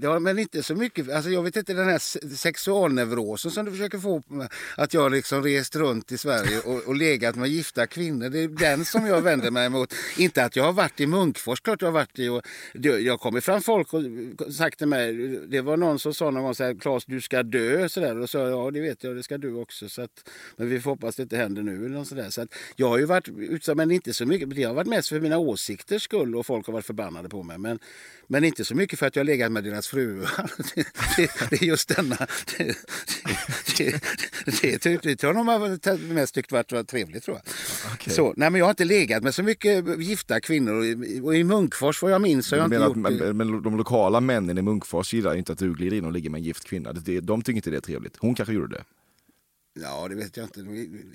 Det 0.00 0.06
har, 0.06 0.20
men 0.20 0.38
inte 0.38 0.62
så 0.62 0.74
mycket. 0.74 1.10
Alltså, 1.10 1.30
jag 1.30 1.42
vet 1.42 1.56
inte 1.56 1.72
den 1.72 1.88
här 1.88 1.98
se- 1.98 2.28
sexualneurosen 2.74 3.50
som 3.50 3.64
du 3.64 3.70
försöker 3.70 3.98
få. 3.98 4.22
Att 4.76 4.94
jag 4.94 5.12
liksom 5.12 5.42
rest 5.42 5.76
runt 5.76 6.12
i 6.12 6.18
Sverige 6.18 6.60
och, 6.60 6.82
och 6.88 6.94
legat 6.96 7.36
med 7.36 7.48
gifta 7.48 7.86
kvinnor. 7.86 8.28
Det 8.28 8.38
är 8.38 8.48
den 8.48 8.84
som 8.84 9.06
jag 9.06 9.20
vänder 9.22 9.50
mig 9.50 9.66
emot. 9.66 9.94
Inte 10.18 10.44
att 10.44 10.56
jag 10.56 10.64
har 10.64 10.72
varit 10.72 11.00
i 11.00 11.06
Munkfors, 11.06 11.60
klart 11.60 11.82
jag 11.82 11.88
har 11.88 11.92
varit 11.92 12.18
i. 12.18 12.28
Och, 12.28 12.42
det, 12.74 12.88
jag 12.98 13.20
kommer 13.20 13.40
fram 13.40 13.60
folk 13.62 13.92
och 13.94 14.02
sagt 14.54 14.78
till 14.78 14.86
mig. 14.88 15.12
Det 15.48 15.60
var 15.60 15.76
någon 15.76 15.98
som 15.98 16.14
sa 16.14 16.30
någon 16.30 16.42
gång 16.42 16.54
så 16.54 16.64
här, 16.64 16.74
Claes 16.80 17.04
du 17.06 17.20
ska 17.20 17.42
dö. 17.42 17.88
Så 17.88 18.00
där. 18.00 18.14
Och 18.14 18.20
då 18.20 18.26
sa 18.26 18.38
jag, 18.38 18.50
ja 18.66 18.70
det 18.70 18.80
vet 18.80 19.04
jag, 19.04 19.16
det 19.16 19.22
ska 19.22 19.38
du 19.38 19.54
också. 19.54 19.88
Så 19.88 20.02
att, 20.02 20.28
men 20.56 20.68
vi 20.68 20.80
får 20.80 20.90
hoppas 20.90 21.16
det 21.16 21.22
inte 21.22 21.36
händer 21.36 21.62
nu. 21.62 21.86
Eller 21.86 22.04
så 22.04 22.14
där. 22.14 22.30
Så 22.30 22.42
att, 22.42 22.48
jag 22.76 22.88
har 22.88 22.98
ju 22.98 23.04
varit 23.04 23.28
utsatt, 23.28 23.76
men 23.76 23.90
inte 23.90 24.12
så 24.14 24.26
mycket. 24.26 24.50
Det 24.54 24.62
har 24.62 24.74
varit 24.74 24.88
mest 24.88 25.08
för 25.08 25.20
mina 25.20 25.38
åsikters 25.38 26.02
skull 26.02 26.36
och 26.36 26.46
folk 26.46 26.66
har 26.66 26.72
varit 26.72 26.86
förbannade 26.90 27.28
på 27.28 27.42
mig. 27.42 27.58
Men, 27.58 27.78
men 28.26 28.44
inte 28.44 28.64
så 28.64 28.74
mycket 28.74 28.98
för 28.98 29.06
att 29.06 29.16
jag 29.16 29.26
legat 29.26 29.52
med 29.52 29.64
deras 29.64 29.88
fruar. 29.88 30.30
Det, 31.16 31.50
det, 31.50 31.62
är 31.62 31.64
just 31.64 31.96
denna... 31.96 32.16
Det, 32.58 32.76
det, 33.78 34.02
det, 34.60 34.82
det, 34.82 35.02
det 35.02 35.16
tror 35.16 35.34
jag 35.34 35.46
de 35.46 35.48
har 35.48 36.14
mest 36.14 36.34
tyckt 36.34 36.52
varit, 36.52 36.88
trevligt 36.88 37.24
tror 37.24 37.40
jag. 37.44 38.12
Så, 38.12 38.34
nej, 38.36 38.50
men 38.50 38.58
jag 38.58 38.66
har 38.66 38.70
inte 38.70 38.84
legat 38.84 39.22
med 39.22 39.34
så 39.34 39.42
mycket 39.42 39.98
gifta 39.98 40.40
kvinnor. 40.40 40.74
Och 40.74 40.84
i, 40.84 41.20
och 41.22 41.36
i 41.36 41.44
Munkfors 41.44 42.02
vad 42.02 42.12
jag 42.12 42.20
minns 42.20 42.46
så 42.46 42.56
har 42.56 42.62
jag 42.62 42.70
Du 42.70 42.76
inte 42.76 42.88
gjort 42.88 42.96
men, 42.96 43.36
men 43.36 43.62
de 43.62 43.76
lokala 43.76 44.20
männen 44.20 44.58
i 44.58 44.62
Munkfors 44.62 45.14
gillar 45.14 45.34
inte 45.34 45.52
att 45.52 45.58
du 45.58 45.74
glider 45.74 45.96
in 45.96 46.04
och 46.04 46.12
ligger 46.12 46.30
med 46.30 46.38
en 46.38 46.44
gift 46.44 46.64
kvinna. 46.64 46.92
Det, 46.92 47.20
de 47.20 47.42
tycker 47.42 47.56
inte 47.56 47.70
det 47.70 47.76
är 47.76 47.80
trevligt. 47.80 48.16
Hon 48.18 48.34
kanske 48.34 48.54
gjorde 48.54 48.76
det. 48.76 48.84
Ja, 49.74 50.06
det 50.08 50.14
vet 50.14 50.36
jag 50.36 50.44
inte. 50.46 50.60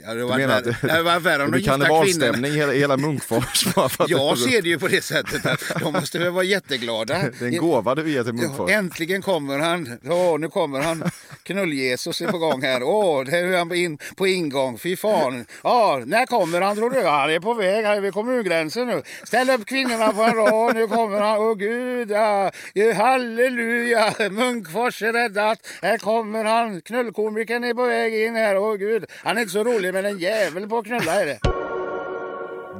Ja, 0.03 0.13
det 0.13 0.19
Du 0.19 0.23
var 0.23 0.37
värre, 0.37 0.75
det 0.81 1.01
var 1.03 1.19
värre 1.19 1.43
om 1.43 1.51
de 1.51 1.57
gifta 1.57 2.03
kvinnorna. 2.03 2.47
hela, 2.47 2.71
hela 2.71 2.97
Munkfors. 2.97 3.67
att 3.99 4.09
Jag 4.09 4.37
ser 4.37 4.61
det 4.61 4.69
ju 4.69 4.79
på 4.79 4.87
det 4.87 5.03
sättet 5.03 5.45
att 5.45 5.81
de 5.81 5.93
måste 5.93 6.19
väl 6.19 6.31
vara 6.31 6.43
jätteglada. 6.43 7.13
Det 7.39 7.45
är 7.45 7.49
en 7.49 7.57
gåva 7.57 7.95
du 7.95 8.09
ger 8.11 8.23
till 8.23 8.33
Ja, 8.35 8.41
Munkfors. 8.47 8.71
äntligen 8.71 9.21
kommer 9.21 9.59
han. 9.59 9.99
Ja, 10.01 10.37
nu 10.37 10.49
kommer 10.49 10.79
han. 10.81 11.03
Knull-Jesus 11.43 12.21
är 12.27 12.31
på 12.31 12.37
gång 12.37 12.61
här. 12.61 12.83
Åh, 12.83 13.23
det 13.25 13.37
är 13.37 13.57
han 13.57 13.69
på, 13.69 13.75
in, 13.75 13.97
på 14.15 14.27
ingång. 14.27 14.77
Fy 14.77 14.95
fan. 14.95 15.45
Ja, 15.63 16.01
när 16.05 16.25
kommer 16.25 16.61
han 16.61 16.75
tror 16.75 16.89
du? 16.89 17.01
Han 17.03 17.29
är 17.29 17.39
på 17.39 17.53
väg. 17.53 17.85
Han 17.85 17.97
är 17.97 18.01
vid 18.01 18.13
kommungränsen 18.13 18.87
nu. 18.87 19.01
Ställ 19.23 19.49
upp 19.49 19.65
kvinnorna 19.65 20.13
på 20.13 20.21
en 20.21 20.33
rad. 20.35 20.75
Nu 20.75 20.87
kommer 20.87 21.21
han. 21.21 21.37
Åh 21.39 21.55
gud, 21.55 22.11
ja. 22.11 22.51
halleluja. 22.95 24.13
Munkfors 24.31 25.01
är 25.01 25.13
räddat. 25.13 25.59
Här 25.81 25.97
kommer 25.97 26.43
han. 26.43 26.81
Knullkomikern 26.81 27.63
är 27.63 27.73
på 27.73 27.85
väg 27.85 28.13
in 28.25 28.35
här. 28.35 28.54
Åh 28.59 28.75
gud. 28.75 29.05
Han 29.23 29.37
är 29.37 29.41
inte 29.41 29.53
så 29.53 29.63
rolig 29.63 29.93
men 29.93 30.05
en 30.05 30.19
jävel 30.19 30.69
på 30.69 30.77
att 30.77 30.85
knulla 30.85 31.21
är 31.21 31.25
det. 31.25 31.39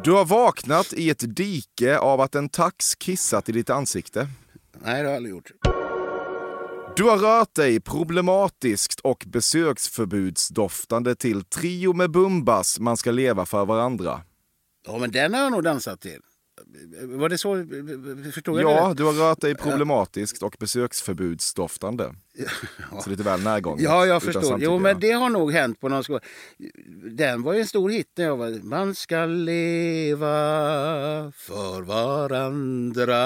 Du 0.03 0.11
har 0.11 0.25
vaknat 0.25 0.93
i 0.93 1.09
ett 1.09 1.35
dike 1.35 1.97
av 1.97 2.21
att 2.21 2.35
en 2.35 2.49
tax 2.49 2.95
kissat 2.95 3.49
i 3.49 3.51
ditt 3.51 3.69
ansikte. 3.69 4.27
Nej, 4.73 4.93
det 4.93 4.97
har 4.99 5.03
jag 5.05 5.15
aldrig 5.15 5.35
gjort. 5.35 5.51
Du 6.95 7.03
har 7.03 7.17
rört 7.17 7.55
dig 7.55 7.79
problematiskt 7.79 8.99
och 8.99 9.23
besöksförbudsdoftande 9.27 11.15
till 11.15 11.43
Trio 11.43 11.93
med 11.93 12.11
Bumbas, 12.11 12.79
Man 12.79 12.97
ska 12.97 13.11
leva 13.11 13.45
för 13.45 13.65
varandra. 13.65 14.21
Ja, 14.87 14.97
men 14.97 15.11
den 15.11 15.33
har 15.33 15.41
jag 15.41 15.51
nog 15.51 15.63
dansat 15.63 16.01
till. 16.01 16.19
Var 17.01 17.29
det 17.29 17.37
så? 17.37 17.65
Förstod 18.33 18.61
jag 18.61 18.71
Ja, 18.71 18.87
det? 18.87 18.93
du 18.93 19.03
har 19.03 19.13
rört 19.13 19.41
dig 19.41 19.55
problematiskt 19.55 20.43
och 20.43 20.55
besöksförbudsdoftande. 20.59 22.13
Så 23.03 23.09
lite 23.09 23.23
väl 23.23 23.41
närgånget. 23.41 23.83
Ja, 23.83 24.05
jag 24.05 24.23
förstår. 24.23 24.59
Jo, 24.59 24.73
ja. 24.73 24.79
men 24.79 24.99
det 24.99 25.11
har 25.11 25.29
nog 25.29 25.51
hänt 25.51 25.79
på 25.79 25.89
någon 25.89 26.03
skola. 26.03 26.19
Den 27.11 27.43
var 27.43 27.53
ju 27.53 27.59
en 27.59 27.67
stor 27.67 27.89
hit 27.89 28.07
när 28.17 28.25
jag 28.25 28.37
var... 28.37 28.63
Man 28.63 28.95
ska 28.95 29.25
leva 29.25 30.27
för 31.35 31.81
varandra 31.81 33.23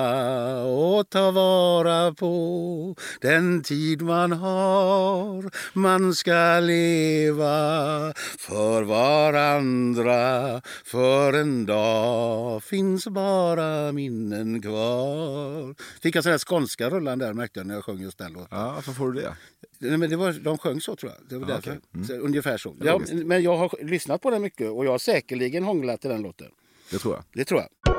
och 0.63 1.09
ta 1.09 1.31
vara 1.31 2.13
på 2.13 2.95
den 3.21 3.63
tid 3.63 4.01
man 4.01 4.31
har. 4.31 5.51
Man 5.73 6.15
ska 6.15 6.59
leva 6.59 8.13
för 8.37 8.83
varandra 8.83 10.61
för 10.85 11.33
en 11.33 11.65
dag 11.65 12.63
finns 12.63 13.07
bara 13.07 13.91
minnen 13.91 14.61
kvar. 14.61 15.75
Fick 16.01 16.15
jag 16.15 16.23
sån 16.23 16.31
här 16.31 16.39
skånska 16.39 16.89
rullan 16.89 17.19
där 17.19 17.33
märkte 17.33 17.59
jag 17.59 17.67
när 17.67 17.75
jag 17.75 17.83
sjöng 17.83 17.99
just 17.99 18.17
den 18.17 18.33
låten. 18.33 18.47
Ja, 18.51 18.81
får 18.99 19.11
du 19.11 19.21
det? 19.21 19.35
Nej, 19.79 19.97
men 19.97 20.09
det 20.09 20.15
var, 20.15 20.33
de 20.33 20.57
sjöng 20.57 20.81
så 20.81 20.95
tror 20.95 21.11
jag. 21.11 21.29
Det 21.29 21.37
var 21.37 21.47
därför. 21.47 21.71
okej. 21.71 21.79
Mm. 21.93 22.07
Så, 22.07 22.13
ungefär 22.13 22.57
så. 22.57 22.75
Ja, 22.81 23.01
men 23.11 23.43
jag 23.43 23.57
har 23.57 23.83
lyssnat 23.83 24.21
på 24.21 24.29
den 24.29 24.41
mycket 24.41 24.71
och 24.71 24.85
jag 24.85 24.91
har 24.91 24.99
säkerligen 24.99 25.63
hånglat 25.63 26.01
till 26.01 26.09
den 26.09 26.21
låten. 26.21 26.51
Det 26.91 26.97
tror 26.97 27.13
jag. 27.13 27.23
Det 27.33 27.45
tror 27.45 27.59
jag. 27.59 27.95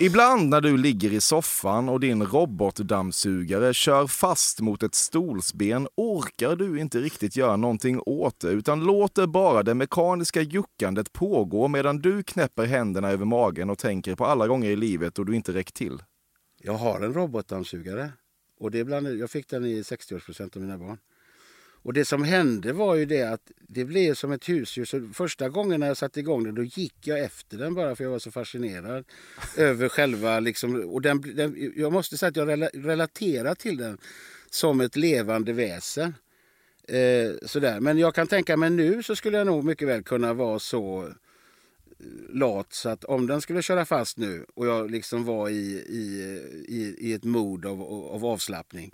Ibland 0.00 0.48
när 0.48 0.60
du 0.60 0.76
ligger 0.76 1.12
i 1.12 1.20
soffan 1.20 1.88
och 1.88 2.00
din 2.00 2.26
robotdammsugare 2.26 3.74
kör 3.74 4.06
fast 4.06 4.60
mot 4.60 4.82
ett 4.82 4.94
stolsben 4.94 5.88
orkar 5.96 6.56
du 6.56 6.80
inte 6.80 6.98
riktigt 6.98 7.36
göra 7.36 7.56
någonting 7.56 8.00
åt 8.06 8.40
det 8.40 8.48
utan 8.48 8.84
låter 8.84 9.26
bara 9.26 9.62
det 9.62 9.74
mekaniska 9.74 10.40
juckandet 10.40 11.12
pågå 11.12 11.68
medan 11.68 11.98
du 11.98 12.22
knäpper 12.22 12.66
händerna 12.66 13.10
över 13.10 13.24
magen 13.24 13.70
och 13.70 13.78
tänker 13.78 14.14
på 14.14 14.26
alla 14.26 14.48
gånger 14.48 14.70
i 14.70 14.76
livet 14.76 15.14
då 15.14 15.24
du 15.24 15.36
inte 15.36 15.52
räckt 15.52 15.74
till. 15.74 16.02
Jag 16.62 16.72
har 16.72 17.00
en 17.00 17.14
robotdammsugare. 17.14 18.12
Och 18.58 18.70
det 18.70 18.84
bland, 18.84 19.18
jag 19.18 19.30
fick 19.30 19.48
den 19.48 19.64
i 19.64 19.82
60-årspresent 19.82 20.56
av 20.56 20.62
mina 20.62 20.78
barn. 20.78 20.98
Och 21.82 21.92
det 21.92 22.04
som 22.04 22.24
hände 22.24 22.72
var 22.72 22.94
ju 22.94 23.04
det 23.04 23.22
att 23.22 23.50
det 23.68 23.84
blev 23.84 24.14
som 24.14 24.32
ett 24.32 24.48
husdjur. 24.48 24.84
Så 24.84 25.08
första 25.14 25.48
gången 25.48 25.80
när 25.80 25.86
jag 25.86 25.96
satte 25.96 26.20
igång 26.20 26.44
den 26.44 26.54
då 26.54 26.62
gick 26.62 26.94
jag 27.04 27.20
efter 27.20 27.58
den 27.58 27.74
bara 27.74 27.96
för 27.96 28.04
jag 28.04 28.10
var 28.10 28.18
så 28.18 28.30
fascinerad 28.30 29.04
över 29.56 29.88
själva 29.88 30.40
liksom, 30.40 30.80
och 30.80 31.02
den, 31.02 31.20
den, 31.36 31.72
jag 31.76 31.92
måste 31.92 32.18
säga 32.18 32.28
att 32.28 32.36
jag 32.36 32.48
rela- 32.48 32.70
relaterar 32.74 33.54
till 33.54 33.76
den 33.76 33.98
som 34.50 34.80
ett 34.80 34.96
levande 34.96 35.52
väsen. 35.52 36.14
Eh, 36.88 37.32
sådär. 37.46 37.80
Men 37.80 37.98
jag 37.98 38.14
kan 38.14 38.26
tänka 38.26 38.56
mig 38.56 38.70
nu 38.70 39.02
så 39.02 39.16
skulle 39.16 39.38
jag 39.38 39.46
nog 39.46 39.64
mycket 39.64 39.88
väl 39.88 40.02
kunna 40.02 40.34
vara 40.34 40.58
så 40.58 41.12
lat 42.28 42.72
så 42.72 42.88
att 42.88 43.04
om 43.04 43.26
den 43.26 43.40
skulle 43.40 43.62
köra 43.62 43.84
fast 43.84 44.18
nu 44.18 44.46
och 44.54 44.66
jag 44.66 44.90
liksom 44.90 45.24
var 45.24 45.48
i, 45.48 45.84
i, 45.88 46.32
i, 46.68 46.96
i 46.98 47.12
ett 47.12 47.24
mod 47.24 47.66
av, 47.66 47.82
av 47.82 48.24
avslappning 48.24 48.92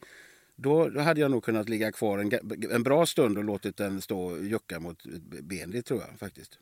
då, 0.57 0.89
då 0.89 1.01
hade 1.01 1.21
jag 1.21 1.31
nog 1.31 1.45
kunnat 1.45 1.69
ligga 1.69 1.93
kvar 1.93 2.19
en, 2.19 2.33
en 2.71 2.83
bra 2.83 3.07
stund 3.07 3.39
och 3.39 3.45
låtit 3.45 3.77
den 3.77 4.01
stå 4.01 4.21
och 4.21 4.45
jucka 4.45 4.81
mot 4.81 5.07
ett 5.07 5.45
ben. 5.45 5.71
Det 5.71 5.83
tror 5.83 6.01
jag 6.01 6.19
faktiskt. 6.19 6.59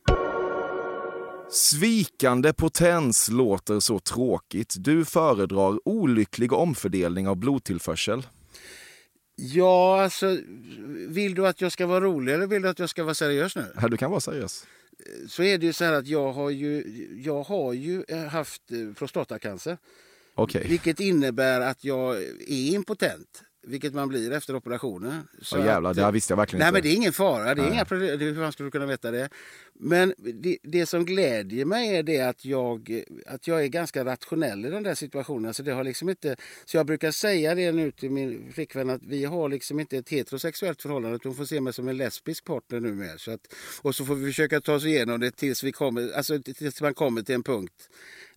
Svikande 1.51 2.53
potens 2.53 3.29
låter 3.29 3.79
så 3.79 3.99
tråkigt. 3.99 4.75
Du 4.77 5.05
föredrar 5.05 5.79
olycklig 5.87 6.53
omfördelning 6.53 7.27
av 7.27 7.35
blodtillförsel. 7.35 8.23
Ja, 9.45 10.03
alltså 10.03 10.37
vill 11.07 11.35
du 11.35 11.47
att 11.47 11.61
jag 11.61 11.71
ska 11.71 11.85
vara 11.85 12.01
rolig 12.01 12.33
eller 12.33 12.47
vill 12.47 12.61
du 12.61 12.69
att 12.69 12.79
jag 12.79 12.89
ska 12.89 13.03
vara 13.03 13.13
seriös 13.13 13.55
nu? 13.55 13.65
Du 13.89 13.97
kan 13.97 14.11
vara 14.11 14.21
seriös. 14.21 14.65
Så 15.27 15.43
är 15.43 15.57
det 15.57 15.65
ju 15.65 15.73
så 15.73 15.85
här 15.85 15.93
att 15.93 16.07
jag 16.07 16.31
har 16.31 16.49
ju, 16.49 16.83
jag 17.23 17.43
har 17.43 17.73
ju 17.73 18.03
eh, 18.07 18.17
haft 18.17 18.71
eh, 18.71 18.93
prostatacancer. 18.93 19.77
Okej. 20.35 20.65
Vilket 20.67 20.99
innebär 20.99 21.61
att 21.61 21.83
jag 21.83 22.23
är 22.23 22.73
impotent. 22.73 23.43
Vilket 23.63 23.93
man 23.93 24.07
blir 24.09 24.31
efter 24.31 24.55
operationen. 24.55 25.27
Så 25.41 25.57
Ja, 25.57 25.65
jävlar, 25.65 25.89
att- 25.89 25.95
det 25.97 26.11
visste 26.11 26.31
jag 26.31 26.37
verkligen 26.37 26.59
Nej, 26.59 26.67
inte. 26.67 26.73
men 26.73 26.81
det 26.83 26.89
är 26.89 26.95
ingen 26.95 27.13
fara. 27.13 27.43
Det 27.55 27.61
är 27.61 27.65
Nej. 27.65 27.73
inga 27.73 27.85
problem. 27.85 28.19
Hur 28.19 28.35
fan 28.35 28.51
skulle 28.51 28.67
du 28.67 28.71
kunna 28.71 28.85
veta 28.85 29.11
det? 29.11 29.29
Men 29.79 30.13
det, 30.17 30.57
det 30.63 30.85
som 30.85 31.05
glädjer 31.05 31.65
mig 31.65 31.95
är 31.95 32.03
det 32.03 32.19
att 32.21 32.45
jag, 32.45 33.03
att 33.27 33.47
jag 33.47 33.63
är 33.63 33.67
ganska 33.67 34.05
rationell 34.05 34.65
i 34.65 34.69
den 34.69 34.83
där 34.83 34.95
situationen. 34.95 35.53
Så, 35.53 35.63
det 35.63 35.71
har 35.71 35.83
liksom 35.83 36.09
inte, 36.09 36.35
så 36.65 36.77
jag 36.77 36.85
brukar 36.85 37.11
säga 37.11 37.55
det 37.55 37.71
nu 37.71 37.91
till 37.91 38.11
min 38.11 38.51
flickvän 38.53 38.89
att 38.89 39.01
vi 39.03 39.25
har 39.25 39.49
liksom 39.49 39.79
inte 39.79 39.97
ett 39.97 40.09
heterosexuellt 40.09 40.81
förhållande. 40.81 41.19
Hon 41.23 41.35
får 41.35 41.45
se 41.45 41.61
mig 41.61 41.73
som 41.73 41.87
en 41.87 41.97
lesbisk 41.97 42.45
partner 42.45 42.79
nu 42.79 42.93
med. 42.93 43.19
Så 43.19 43.31
att, 43.31 43.53
och 43.81 43.95
så 43.95 44.05
får 44.05 44.15
vi 44.15 44.25
försöka 44.25 44.61
ta 44.61 44.73
oss 44.75 44.85
igenom 44.85 45.19
det 45.19 45.31
tills, 45.31 45.63
vi 45.63 45.71
kommer, 45.71 46.11
alltså, 46.13 46.39
tills 46.41 46.81
man 46.81 46.93
kommer 46.93 47.21
till 47.21 47.35
en 47.35 47.43
punkt 47.43 47.89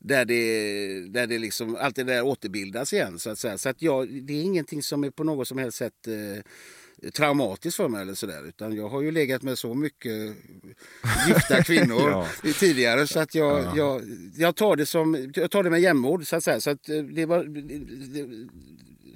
där 0.07 0.25
det, 0.25 1.09
där 1.09 1.27
det 1.27 1.39
liksom, 1.39 1.77
allt 1.81 1.97
det 1.97 2.05
där 2.05 2.23
återbildas 2.23 2.93
igen. 2.93 3.19
Så 3.19 3.31
att, 3.31 3.39
säga. 3.39 3.59
Så 3.59 3.69
att 3.69 3.83
jag, 3.83 4.09
det 4.23 4.33
är 4.33 4.43
ingenting 4.43 4.83
som 4.83 5.05
är 5.05 5.11
på 5.11 5.25
något 5.25 5.49
som 5.49 5.59
helst 5.59 5.79
sätt 5.79 6.07
eh, 6.07 7.11
traumatiskt 7.11 7.77
för 7.77 7.89
mig. 7.89 8.03
Eller 8.03 8.15
så 8.15 8.27
där, 8.27 8.49
utan 8.49 8.77
jag 8.77 8.89
har 8.89 9.03
ju 9.03 9.11
legat 9.11 9.43
med 9.43 9.59
så 9.59 9.75
mycket 9.75 10.37
gifta 11.29 11.63
kvinnor 11.63 12.11
Ja. 12.11 12.29
tidigare 12.61 13.07
så 13.07 13.21
att 13.21 13.35
jag, 13.35 13.77
jag, 13.77 14.03
jag, 14.37 14.57
tar 14.57 14.77
det 14.77 14.87
som, 14.87 15.33
jag 15.35 15.51
tar 15.51 15.63
det 15.63 15.71
med 15.71 15.81
jämnmod. 15.81 16.27
Så 16.27 16.37
att 16.37 16.45
säga. 16.45 16.61
Så 16.61 16.71
att 16.71 16.89
eh, 16.89 16.99
det 16.99 17.27
var, 17.27 17.45
det, 17.45 18.49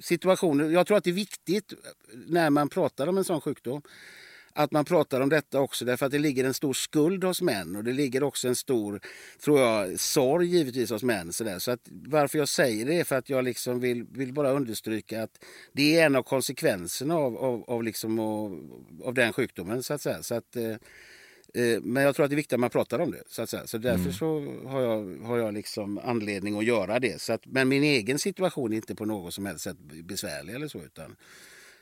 situationer, 0.01 0.69
jag 0.69 0.87
tror 0.87 0.97
att 0.97 1.03
det 1.03 1.09
är 1.09 1.13
viktigt 1.13 1.73
när 2.27 2.49
man 2.49 2.69
pratar 2.69 3.07
om 3.07 3.17
en 3.17 3.23
sån 3.23 3.41
sjukdom 3.41 3.81
att 4.55 4.71
man 4.71 4.85
pratar 4.85 5.21
om 5.21 5.29
detta 5.29 5.59
också 5.59 5.85
därför 5.85 6.05
att 6.05 6.11
det 6.11 6.19
ligger 6.19 6.43
en 6.43 6.53
stor 6.53 6.73
skuld 6.73 7.23
hos 7.23 7.41
män 7.41 7.75
och 7.75 7.83
det 7.83 7.93
ligger 7.93 8.23
också 8.23 8.47
en 8.47 8.55
stor, 8.55 9.01
tror 9.43 9.59
jag, 9.59 9.99
sorg 9.99 10.47
givetvis 10.47 10.89
hos 10.89 11.03
män. 11.03 11.33
Så, 11.33 11.43
där. 11.43 11.59
så 11.59 11.71
att 11.71 11.87
varför 11.89 12.37
jag 12.37 12.49
säger 12.49 12.85
det 12.85 12.99
är 12.99 13.03
för 13.03 13.15
att 13.15 13.29
jag 13.29 13.43
liksom 13.43 13.79
vill, 13.79 14.03
vill 14.03 14.33
bara 14.33 14.51
understryka 14.51 15.23
att 15.23 15.43
det 15.73 15.99
är 15.99 16.05
en 16.05 16.15
av 16.15 16.23
konsekvenserna 16.23 17.15
av, 17.15 17.37
av, 17.37 17.63
av, 17.67 17.83
liksom, 17.83 18.19
av, 18.19 18.81
av 19.03 19.13
den 19.13 19.33
sjukdomen. 19.33 19.83
Så 19.83 19.93
att 19.93 20.01
säga. 20.01 20.23
Så 20.23 20.35
att, 20.35 20.55
eh, 20.55 20.71
eh, 21.53 21.81
men 21.81 22.03
jag 22.03 22.15
tror 22.15 22.23
att 22.23 22.29
det 22.29 22.33
är 22.33 22.37
viktigt 22.37 22.53
att 22.53 22.59
man 22.59 22.69
pratar 22.69 22.99
om 22.99 23.11
det. 23.11 23.23
Så, 23.27 23.41
att 23.41 23.49
säga. 23.49 23.67
så 23.67 23.77
därför 23.77 24.11
så 24.11 24.55
har 24.65 24.81
jag, 24.81 25.17
har 25.23 25.37
jag 25.37 25.53
liksom 25.53 25.97
anledning 25.97 26.57
att 26.57 26.65
göra 26.65 26.99
det. 26.99 27.21
Så 27.21 27.33
att, 27.33 27.45
men 27.45 27.69
min 27.69 27.83
egen 27.83 28.19
situation 28.19 28.73
är 28.73 28.75
inte 28.75 28.95
på 28.95 29.05
något 29.05 29.33
som 29.33 29.45
helst 29.45 29.63
sätt 29.63 29.77
besvärlig 30.03 30.55
eller 30.55 30.67
så. 30.67 30.81
Utan 30.81 31.15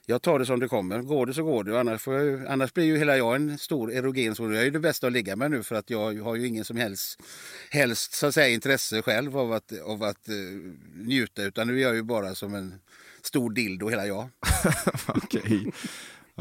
jag 0.09 0.21
tar 0.21 0.39
det 0.39 0.45
som 0.45 0.59
det 0.59 0.67
kommer. 0.67 1.01
Går 1.01 1.25
det 1.25 1.33
så 1.33 1.43
går 1.43 1.63
det. 1.63 1.79
Annars, 1.79 2.01
får 2.01 2.13
jag, 2.13 2.25
ju- 2.25 2.47
annars 2.47 2.73
blir 2.73 2.85
ju 2.85 2.97
hela 2.97 3.17
jag 3.17 3.35
en 3.35 3.57
stor 3.57 3.93
erogen 3.93 4.35
zon. 4.35 4.51
Jag 4.53 4.61
är 4.61 4.65
ju 4.65 4.71
det 4.71 4.79
bästa 4.79 5.07
att 5.07 5.13
ligga 5.13 5.35
med 5.35 5.51
nu 5.51 5.63
för 5.63 5.75
att 5.75 5.89
jag 5.89 6.21
har 6.23 6.35
ju 6.35 6.47
ingen 6.47 6.65
som 6.65 6.77
helst, 6.77 7.19
helst 7.69 8.13
så 8.13 8.27
att 8.27 8.33
säga, 8.33 8.47
intresse 8.47 9.01
själv 9.01 9.37
av 9.37 9.53
att, 9.53 9.79
av 9.85 10.03
att 10.03 10.29
uh, 10.29 10.73
njuta. 10.95 11.43
Utan 11.43 11.67
nu 11.67 11.77
är 11.77 11.81
jag 11.83 11.95
ju 11.95 12.03
bara 12.03 12.35
som 12.35 12.53
en 12.55 12.73
stor 13.21 13.49
dildo 13.51 13.89
hela 13.89 14.07
jag. 14.07 14.29
Okej. 15.07 15.71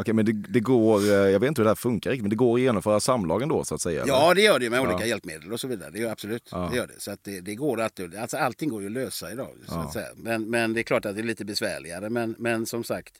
Okej, 0.00 0.14
men 0.14 0.24
det, 0.24 0.32
det 0.32 0.60
går, 0.60 1.00
eh, 1.00 1.06
jag 1.10 1.40
vet 1.40 1.48
inte 1.48 1.60
hur 1.60 1.64
det 1.64 1.70
här 1.70 1.74
funkar 1.74 2.10
riktigt, 2.10 2.22
men 2.22 2.30
det 2.30 2.36
går 2.36 2.54
att 2.54 2.60
genomföra 2.60 3.00
samlagen 3.00 3.48
då 3.48 3.64
så 3.64 3.74
att 3.74 3.80
säga? 3.80 4.02
eller? 4.02 4.12
Ja, 4.12 4.34
det 4.34 4.40
gör 4.42 4.58
det 4.58 4.70
med 4.70 4.80
olika 4.80 5.00
Ja. 5.00 5.06
hjälpmedel 5.06 5.52
och 5.52 5.60
så 5.60 5.68
vidare. 5.68 5.90
Det 5.90 5.98
gör 5.98 6.10
absolut. 6.12 6.48
Ja. 6.52 6.68
Det 6.72 6.76
gör 6.76 6.86
det. 6.86 6.94
Så 7.00 7.10
att 7.10 7.24
det, 7.24 7.40
det 7.40 7.54
går 7.54 7.80
att, 7.80 8.00
alltså 8.20 8.36
allting 8.36 8.68
går 8.68 8.80
ju 8.80 8.86
att 8.86 8.92
lösa 8.92 9.32
idag. 9.32 9.48
Så 9.66 9.74
Ja. 9.74 9.80
att 9.84 9.92
säga. 9.92 10.06
Men, 10.16 10.50
men 10.50 10.74
det 10.74 10.80
är 10.80 10.82
klart 10.82 11.04
att 11.06 11.14
det 11.14 11.20
är 11.20 11.24
lite 11.24 11.44
besvärligare. 11.44 12.10
Men, 12.10 12.34
men 12.38 12.66
som 12.66 12.84
sagt, 12.84 13.14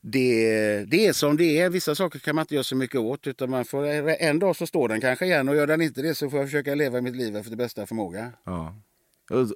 det, 0.00 0.84
det 0.84 1.06
är 1.06 1.12
som 1.12 1.36
det 1.36 1.60
är. 1.60 1.70
Vissa 1.70 1.94
saker 1.94 2.18
kan 2.18 2.34
man 2.34 2.42
inte 2.42 2.54
göra 2.54 2.64
så 2.64 2.76
mycket 2.76 3.00
åt. 3.00 3.26
Utan 3.26 3.50
man 3.50 3.64
får, 3.64 3.84
en 4.08 4.38
dag 4.38 4.56
så 4.56 4.66
står 4.66 4.88
den 4.88 5.00
kanske 5.00 5.24
igen 5.26 5.48
och 5.48 5.56
gör 5.56 5.66
den 5.66 5.80
inte 5.80 6.02
det 6.02 6.14
så 6.14 6.30
får 6.30 6.38
jag 6.38 6.48
försöka 6.48 6.74
leva 6.74 7.00
mitt 7.00 7.16
liv 7.16 7.36
efter 7.36 7.56
bästa 7.56 7.86
förmåga. 7.86 8.32
Ja. 8.44 8.74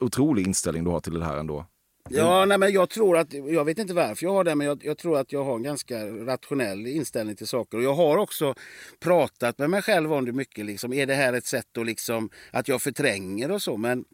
Otrolig 0.01 0.47
inställning 0.47 0.85
du 0.85 0.91
har 0.91 1.01
till 1.01 1.15
det 1.19 1.25
här 1.25 1.37
ändå. 1.37 1.67
Ja, 2.11 2.45
nej, 2.45 2.59
men 2.59 2.73
jag 2.73 2.91
tror 2.91 3.19
att, 3.19 3.33
jag 3.33 3.65
vet 3.65 3.79
inte 3.79 3.95
varför 3.95 4.25
jag 4.27 4.33
har 4.33 4.45
det, 4.45 4.55
men 4.55 4.67
jag, 4.67 4.85
jag 4.85 4.99
tror 4.99 5.19
att 5.19 5.33
jag 5.33 5.45
har 5.45 5.57
en 5.57 5.63
ganska 5.63 6.07
rationell 6.07 6.87
inställning 6.87 7.37
till 7.37 7.47
saker. 7.47 7.79
Och 7.79 7.85
jag 7.85 7.95
har 7.95 8.17
också 8.17 8.55
pratat 9.01 9.59
med 9.59 9.71
mig 9.71 9.83
själv 9.83 10.13
om 10.13 10.25
det 10.25 10.33
mycket. 10.33 10.67
Liksom, 10.67 10.93
är 10.93 11.07
det 11.07 11.15
här 11.15 11.33
ett 11.33 11.47
sätt 11.47 11.79
att, 11.79 11.87
liksom, 11.87 12.31
att 12.51 12.69
jag 12.69 12.83
förtränger 12.83 13.51
och 13.51 13.63
så? 13.63 13.77
Men 13.77 14.05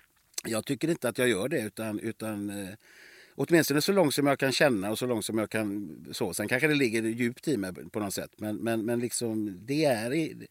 jag 0.45 0.64
tycker 0.64 0.90
inte 0.90 1.09
att 1.09 1.18
jag 1.18 1.28
gör 1.28 1.49
det. 1.49 1.61
Utan, 1.61 2.01
utan 2.01 2.51
eh, 2.51 2.74
åtminstone 3.37 3.80
så 3.80 3.93
långt 3.93 4.14
som 4.14 4.26
jag 4.26 4.39
kan 4.39 4.53
känna 4.53 4.91
och 4.91 4.99
så 4.99 5.07
långt 5.07 5.24
som 5.24 5.39
jag 5.39 5.51
kan... 5.51 5.99
Så. 6.12 6.35
Sen 6.35 6.49
kanske 6.49 6.68
det 6.68 6.74
ligger 6.74 7.03
djupt 7.03 7.49
i 7.49 7.57
mig 7.57 7.72
på 7.93 8.01
något 8.01 8.14
sätt. 8.14 8.30
Men, 8.37 8.57
men, 8.57 8.85
men 8.85 9.01
liksom, 9.01 9.59
det 9.66 9.85
är... 9.85 10.14
i- 10.14 10.47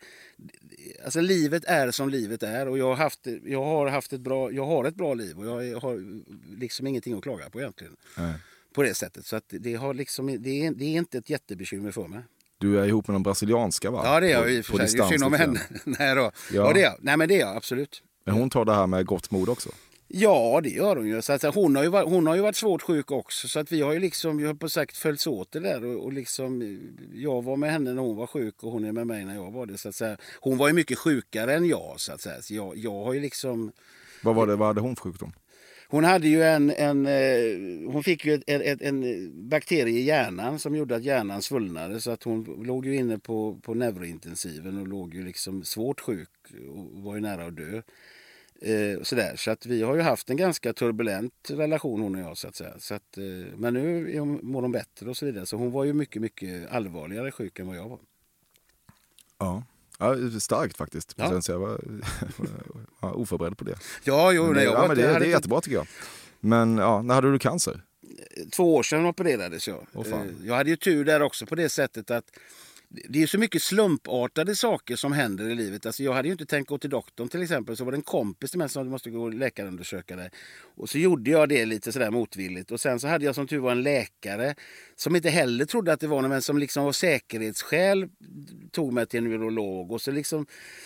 Alltså 1.03 1.21
livet 1.21 1.63
är 1.65 1.91
som 1.91 2.09
livet 2.09 2.43
är 2.43 2.67
och 2.67 2.77
jag 2.77 2.85
har 2.87 2.95
haft, 2.95 3.27
jag 3.45 3.63
har 3.63 3.87
haft 3.87 4.13
ett 4.13 4.21
bra, 4.21 4.51
jag 4.51 4.65
har 4.65 4.85
ett 4.85 4.95
bra 4.95 5.13
liv 5.13 5.39
och 5.39 5.45
jag 5.65 5.79
har 5.79 6.03
liksom 6.57 6.87
ingenting 6.87 7.13
att 7.17 7.23
klaga 7.23 7.49
på 7.49 7.59
egentligen. 7.59 7.95
Nej. 8.17 8.33
På 8.73 8.83
det 8.83 8.93
sättet. 8.93 9.25
Så 9.25 9.35
att 9.35 9.43
det, 9.47 9.73
har 9.75 9.93
liksom, 9.93 10.25
det, 10.43 10.65
är, 10.65 10.71
det 10.71 10.85
är 10.85 10.97
inte 10.97 11.17
ett 11.17 11.29
jättebekymmer 11.29 11.91
för 11.91 12.07
mig. 12.07 12.19
Du 12.57 12.79
är 12.79 12.85
ihop 12.87 13.07
med 13.07 13.13
någon 13.13 13.23
brasilianska 13.23 13.91
va? 13.91 14.01
Ja 14.05 14.19
det 14.19 14.27
är 14.27 14.31
jag 14.31 14.51
i 14.53 14.61
och 14.61 14.65
för 14.65 14.87
sig. 14.87 15.09
Synd 15.09 15.23
om 15.23 15.33
henne. 15.33 15.59
Nej, 15.83 16.15
då. 16.15 16.21
Ja. 16.21 16.31
Ja. 16.53 16.73
det 16.73 16.79
är 16.79 16.83
jag. 16.83 16.95
Nej 17.01 17.17
men 17.17 17.27
det 17.29 17.35
är 17.35 17.39
jag 17.39 17.57
absolut. 17.57 18.03
Men 18.25 18.35
hon 18.35 18.49
tar 18.49 18.65
det 18.65 18.73
här 18.73 18.87
med 18.87 19.05
gott 19.05 19.31
mod 19.31 19.49
också? 19.49 19.69
Ja, 20.15 20.59
det 20.63 20.69
gör 20.69 20.95
hon 20.95 21.07
ju. 21.07 21.21
Så 21.21 21.33
att, 21.33 21.55
hon, 21.55 21.75
har 21.75 21.83
ju 21.83 21.89
varit, 21.89 22.09
hon 22.09 22.27
har 22.27 22.35
ju 22.35 22.41
varit 22.41 22.55
svårt 22.55 22.81
sjuk 22.81 23.11
också. 23.11 23.47
Så 23.47 23.59
att 23.59 23.71
vi 23.71 23.81
har 23.81 23.93
ju 23.93 23.99
liksom, 23.99 24.39
jag 24.39 24.47
har 24.47 24.53
på 24.53 24.69
sagt 24.69 24.97
följts 24.97 25.27
åt 25.27 25.51
det 25.51 25.59
där. 25.59 25.85
Och, 25.85 26.03
och 26.03 26.13
liksom, 26.13 26.79
jag 27.13 27.43
var 27.43 27.57
med 27.57 27.71
henne 27.71 27.93
när 27.93 28.01
hon 28.01 28.15
var 28.15 28.27
sjuk 28.27 28.63
och 28.63 28.71
hon 28.71 28.85
är 28.85 28.91
med 28.91 29.07
mig 29.07 29.25
när 29.25 29.35
jag 29.35 29.51
var 29.51 29.65
det. 29.65 29.77
Så 29.77 29.89
att 29.89 29.95
säga. 29.95 30.17
Hon 30.39 30.57
var 30.57 30.67
ju 30.67 30.73
mycket 30.73 30.97
sjukare 30.97 31.55
än 31.55 31.65
jag. 31.65 31.93
Så 31.97 32.13
att 32.13 32.21
säga. 32.21 32.41
Så 32.41 32.53
jag, 32.53 32.77
jag 32.77 33.03
har 33.03 33.13
ju 33.13 33.19
liksom... 33.19 33.71
Vad, 34.23 34.35
var 34.35 34.47
det, 34.47 34.55
vad 34.55 34.67
hade 34.67 34.81
hon 34.81 34.95
för 34.95 35.03
sjukdom? 35.03 35.33
Hon 35.87 36.03
hade 36.03 36.27
ju 36.27 36.43
en, 36.43 36.69
en, 36.69 37.05
eh, 37.05 37.91
hon 37.91 38.03
fick 38.03 38.25
ju 38.25 38.33
ett, 38.33 38.43
ett, 38.47 38.81
en 38.81 39.31
bakterie 39.49 39.99
i 39.99 40.03
hjärnan 40.03 40.59
som 40.59 40.75
gjorde 40.75 40.95
att 40.95 41.03
hjärnan 41.03 41.41
svullnade. 41.41 42.01
Så 42.01 42.11
att 42.11 42.23
hon 42.23 42.63
låg 42.65 42.85
ju 42.85 42.95
inne 42.95 43.19
på, 43.19 43.59
på 43.63 43.73
neurointensiven 43.73 44.79
och 44.79 44.87
låg 44.87 45.13
ju 45.13 45.25
liksom 45.25 45.63
svårt 45.63 45.99
sjuk 45.99 46.29
och 46.75 47.03
var 47.03 47.15
ju 47.15 47.21
nära 47.21 47.45
att 47.45 47.57
dö. 47.57 47.81
Eh, 48.65 49.03
sådär. 49.03 49.35
Så 49.35 49.51
att 49.51 49.65
vi 49.65 49.81
har 49.81 49.95
ju 49.95 50.01
haft 50.01 50.29
en 50.29 50.37
ganska 50.37 50.73
turbulent 50.73 51.33
relation 51.49 52.01
hon 52.01 52.15
och 52.15 52.21
jag. 52.21 52.37
Så 52.37 52.47
att 52.47 52.55
säga. 52.55 52.73
Så 52.79 52.93
att, 52.93 53.17
eh, 53.17 53.23
men 53.57 53.73
nu 53.73 54.15
är 54.15 54.19
hon, 54.19 54.39
mår 54.43 54.61
hon 54.61 54.71
bättre 54.71 55.09
och 55.09 55.17
så 55.17 55.25
vidare. 55.25 55.45
Så 55.45 55.57
hon 55.57 55.71
var 55.71 55.83
ju 55.83 55.93
mycket, 55.93 56.21
mycket 56.21 56.71
allvarligare 56.71 57.31
sjuk 57.31 57.59
än 57.59 57.67
vad 57.67 57.77
jag 57.77 57.89
var. 57.89 57.99
Ja. 59.37 59.63
Ja, 59.99 60.39
starkt 60.39 60.77
faktiskt. 60.77 61.13
Ja. 61.17 61.41
Så 61.41 61.51
jag 61.51 61.59
var, 61.59 61.81
var 62.99 63.17
oförberedd 63.17 63.57
på 63.57 63.63
det. 63.63 63.75
Ja, 64.03 64.31
jo, 64.31 64.45
Men, 64.45 64.53
nej, 64.53 64.63
jag 64.63 64.73
ja, 64.73 64.87
men 64.87 64.97
det, 64.97 65.03
det 65.03 65.25
är 65.25 65.29
jättebra 65.29 65.61
tycker 65.61 65.77
jag. 65.77 65.87
Men 66.39 66.77
ja, 66.77 67.01
när 67.01 67.15
hade 67.15 67.31
du 67.31 67.39
cancer? 67.39 67.81
två 68.51 68.75
år 68.75 68.83
sedan 68.83 69.05
opererades 69.05 69.67
jag. 69.67 69.87
Fan. 69.93 70.13
Eh, 70.13 70.47
jag 70.47 70.55
hade 70.55 70.69
ju 70.69 70.75
tur 70.75 71.05
där 71.05 71.21
också 71.21 71.45
på 71.45 71.55
det 71.55 71.69
sättet 71.69 72.11
att 72.11 72.31
det 73.09 73.23
är 73.23 73.27
så 73.27 73.37
mycket 73.37 73.61
slumpartade 73.61 74.55
saker 74.55 74.95
som 74.95 75.13
händer 75.13 75.49
i 75.49 75.55
livet. 75.55 75.85
Alltså 75.85 76.03
jag 76.03 76.13
hade 76.13 76.27
ju 76.27 76.31
inte 76.31 76.45
tänkt 76.45 76.67
gå 76.67 76.77
till 76.77 76.89
doktorn 76.89 77.27
till 77.27 77.41
exempel. 77.41 77.77
Så 77.77 77.85
var 77.85 77.91
det 77.91 77.97
en 77.97 78.01
kompis 78.01 78.51
till 78.51 78.59
mig 78.59 78.69
som 78.69 78.87
måste 78.87 79.09
gå 79.09 79.23
och 79.23 79.33
läkarundersöka 79.33 80.15
dig. 80.15 80.29
Och 80.75 80.89
så 80.89 80.97
gjorde 80.97 81.31
jag 81.31 81.49
det 81.49 81.65
lite 81.65 81.91
sådär 81.91 82.11
motvilligt. 82.11 82.71
Och 82.71 82.79
sen 82.79 82.99
så 82.99 83.07
hade 83.07 83.25
jag 83.25 83.35
som 83.35 83.47
tur 83.47 83.59
var 83.59 83.71
en 83.71 83.83
läkare 83.83 84.55
som 84.95 85.15
inte 85.15 85.29
heller 85.29 85.65
trodde 85.65 85.93
att 85.93 85.99
det 85.99 86.07
var 86.07 86.21
någon 86.21 86.29
men 86.29 86.41
som 86.41 86.57
liksom 86.57 86.85
av 86.85 86.91
säkerhetsskäl 86.91 88.09
tog 88.71 88.93
mig 88.93 89.05
till 89.05 89.17
en 89.17 89.29
neurolog. 89.29 89.91
Och 89.91 90.01
så 90.01 90.11
liksom 90.11 90.45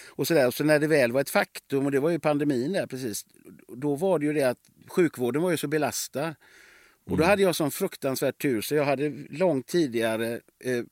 och 0.10 0.28
så, 0.28 0.34
där. 0.34 0.48
Och 0.48 0.54
så 0.54 0.64
när 0.64 0.80
det 0.80 0.88
väl 0.88 1.12
var 1.12 1.22
ett 1.22 1.30
faktum, 1.30 1.86
och 1.86 1.92
det 1.92 2.00
var 2.00 2.10
ju 2.10 2.20
pandemin 2.20 2.74
där 2.74 2.88
precis. 2.88 3.26
Då 3.68 3.96
var 3.96 4.20
det 4.20 4.26
ju 4.26 4.34
det 4.34 4.44
att 4.44 4.60
sjukvården 4.88 5.42
var 5.42 5.52
ju 5.52 5.58
så 5.58 5.68
belastad. 5.68 6.36
Och 7.10 7.18
då 7.18 7.24
hade 7.24 7.42
jag 7.42 7.56
sån 7.56 7.72
fruktansvärt 7.72 8.42
tur 8.42 8.62
så 8.62 8.76
jag 8.76 8.86
hade 8.86 9.10
långt 9.30 9.68
tidigare 9.68 10.42
eh, 10.64 10.84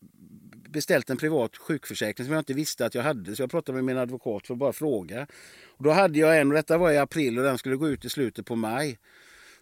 beställt 0.75 1.09
en 1.09 1.17
privat 1.17 1.57
sjukförsäkring 1.57 2.25
som 2.25 2.33
jag 2.33 2.41
inte 2.41 2.53
visste 2.53 2.85
att 2.85 2.95
jag 2.95 3.03
hade. 3.03 3.35
Så 3.35 3.41
jag 3.41 3.51
pratade 3.51 3.75
med 3.75 3.83
min 3.83 3.97
advokat 3.97 4.47
för 4.47 4.53
att 4.53 4.59
bara 4.59 4.73
fråga. 4.73 5.27
Och 5.65 5.83
då 5.83 5.91
hade 5.91 6.19
jag 6.19 6.39
en, 6.39 6.47
och 6.47 6.53
detta 6.53 6.77
var 6.77 6.91
i 6.91 6.97
april 6.97 7.37
och 7.37 7.43
den 7.43 7.57
skulle 7.57 7.75
gå 7.75 7.89
ut 7.89 8.05
i 8.05 8.09
slutet 8.09 8.45
på 8.45 8.55
maj. 8.55 8.99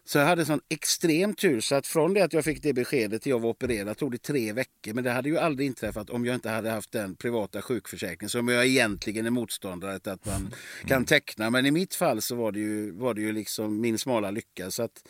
Så 0.05 0.18
jag 0.18 0.26
hade 0.26 0.45
sån 0.45 0.61
extrem 0.70 1.34
tur 1.34 1.59
så 1.59 1.76
att 1.76 1.88
från 1.88 2.14
det 2.14 2.22
att 2.22 2.34
jag 2.34 2.43
fick 2.43 2.64
det 2.64 2.74
beskedet 2.74 3.22
till 3.22 3.30
jag 3.30 3.39
var 3.39 3.49
opererad 3.49 3.97
tog 3.97 4.11
det 4.11 4.18
tre 4.18 4.53
veckor. 4.53 4.93
Men 4.93 5.03
det 5.03 5.11
hade 5.11 5.30
ju 5.30 5.38
aldrig 5.38 5.68
inträffat 5.68 6.09
om 6.09 6.26
jag 6.26 6.36
inte 6.36 6.49
hade 6.49 6.70
haft 6.70 6.91
den 6.91 7.16
privata 7.16 7.61
sjukförsäkringen 7.61 8.30
som 8.30 8.47
jag 8.47 8.66
egentligen 8.66 9.26
är 9.26 9.30
motståndare 9.30 9.99
till 9.99 10.11
att 10.11 10.26
man 10.26 10.53
kan 10.86 11.05
teckna. 11.05 11.49
Men 11.49 11.66
i 11.66 11.72
mitt 11.72 11.95
fall 11.95 12.22
så 12.22 12.36
var 12.36 12.51
det 12.51 12.59
ju, 12.59 12.91
var 12.91 13.14
det 13.14 13.22
ju 13.22 13.32
liksom 13.32 13.82
min 13.82 13.97
smala 13.97 14.32
lycka. 14.32 14.72
Så 14.72 14.84
att, 14.84 15.03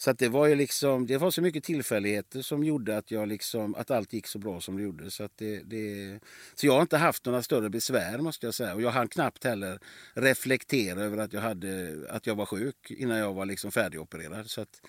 så 0.00 0.10
att 0.10 0.18
det 0.18 0.28
var 0.28 0.46
ju 0.46 0.54
liksom, 0.54 1.06
det 1.06 1.18
var 1.18 1.30
så 1.30 1.42
mycket 1.42 1.64
tillfälligheter 1.64 2.42
som 2.42 2.64
gjorde 2.64 2.96
att, 2.96 3.10
jag 3.10 3.28
liksom, 3.28 3.74
att 3.74 3.90
allt 3.90 4.12
gick 4.12 4.26
så 4.26 4.38
bra 4.38 4.60
som 4.60 4.76
det 4.76 4.82
gjorde. 4.82 5.10
Så, 5.10 5.24
att 5.24 5.32
det, 5.36 5.62
det, 5.64 6.18
så 6.54 6.66
jag 6.66 6.72
har 6.72 6.82
inte 6.82 6.96
haft 6.96 7.26
några 7.26 7.42
större 7.42 7.70
besvär 7.70 8.18
måste 8.18 8.46
jag 8.46 8.54
säga. 8.54 8.74
Och 8.74 8.82
jag 8.82 8.90
hann 8.90 9.08
knappt 9.08 9.44
heller 9.44 9.80
reflektera 10.14 11.02
över 11.02 11.18
att 11.18 11.32
jag, 11.32 11.40
hade, 11.40 11.96
att 12.10 12.26
jag 12.26 12.34
var 12.34 12.46
sjuk 12.46 12.90
innan 12.90 13.18
jag 13.18 13.34
var 13.34 13.46
liksom 13.46 13.70
färdigopererad. 13.70 14.50
Så 14.50 14.60
att, 14.60 14.80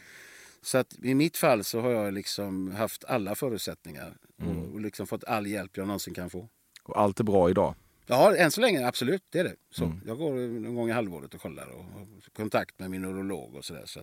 så 0.62 0.78
att 0.78 0.96
i 1.04 1.16
mitt 1.16 1.38
fall 1.38 1.64
så 1.64 1.82
har 1.82 1.92
jag 1.92 2.14
liksom 2.14 2.72
haft 2.72 3.04
alla 3.04 3.36
förutsättningar 3.36 4.18
och, 4.38 4.74
och 4.74 4.82
liksom 4.82 5.08
fått 5.08 5.24
all 5.24 5.48
hjälp 5.48 5.78
jag 5.78 5.88
någonsin 5.88 6.14
kan 6.14 6.30
få. 6.30 6.50
Och 6.84 7.00
allt 7.00 7.20
är 7.20 7.24
bra 7.24 7.50
idag? 7.50 7.76
Ja, 8.06 8.36
än 8.36 8.52
så 8.52 8.62
länge 8.62 8.88
absolut. 8.88 9.24
Det 9.30 9.40
är 9.40 9.44
det. 9.44 9.56
Så, 9.72 10.00
Jag 10.06 10.18
går 10.18 10.34
någon 10.60 10.76
gång 10.76 10.90
i 10.90 10.92
halvåret 10.92 11.34
och 11.34 11.42
kollar 11.42 11.68
och 11.68 11.84
har 11.84 12.08
kontakt 12.34 12.80
med 12.80 12.90
min 12.90 13.02
neurolog 13.02 13.56
och 13.56 13.66
sådär. 13.66 13.84
Så 13.86 14.00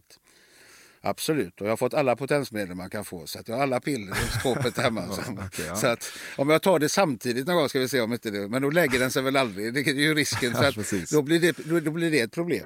Absolut, 1.09 1.61
och 1.61 1.67
jag 1.67 1.73
har 1.73 1.77
fått 1.77 1.95
alla 1.95 2.17
potensmedel 2.17 2.75
man 2.75 2.91
kan 2.91 3.05
få. 3.05 3.27
Så 3.27 3.39
att 3.39 3.49
jag 3.49 3.57
har 3.57 3.63
alla 3.63 3.81
piller 3.81 4.13
i 4.13 4.39
skåpet 4.41 4.79
hemma. 4.79 5.03
så. 5.09 5.21
okej, 5.33 5.65
ja. 5.69 5.77
så 5.77 5.87
att, 5.87 6.13
om 6.37 6.51
jag 6.51 6.63
tar 6.63 6.79
det 6.79 6.89
samtidigt 6.89 7.47
någon 7.47 7.57
gång 7.57 7.69
ska 7.69 7.79
vi 7.79 7.89
se 7.89 8.01
om 8.01 8.13
inte 8.13 8.31
det... 8.31 8.49
Men 8.49 8.63
då 8.63 8.71
lägger 8.71 8.99
den 8.99 9.11
sig 9.11 9.23
väl 9.23 9.37
aldrig. 9.37 9.75
Det 9.75 9.81
är 9.81 9.95
ju 9.95 10.15
risken. 10.15 10.55
Så 10.55 10.65
att, 10.65 11.11
då, 11.11 11.23
blir 11.23 11.41
det, 11.41 11.57
då, 11.65 11.81
då 11.81 11.91
blir 11.91 12.11
det 12.11 12.21
ett 12.21 12.33
problem. 12.33 12.65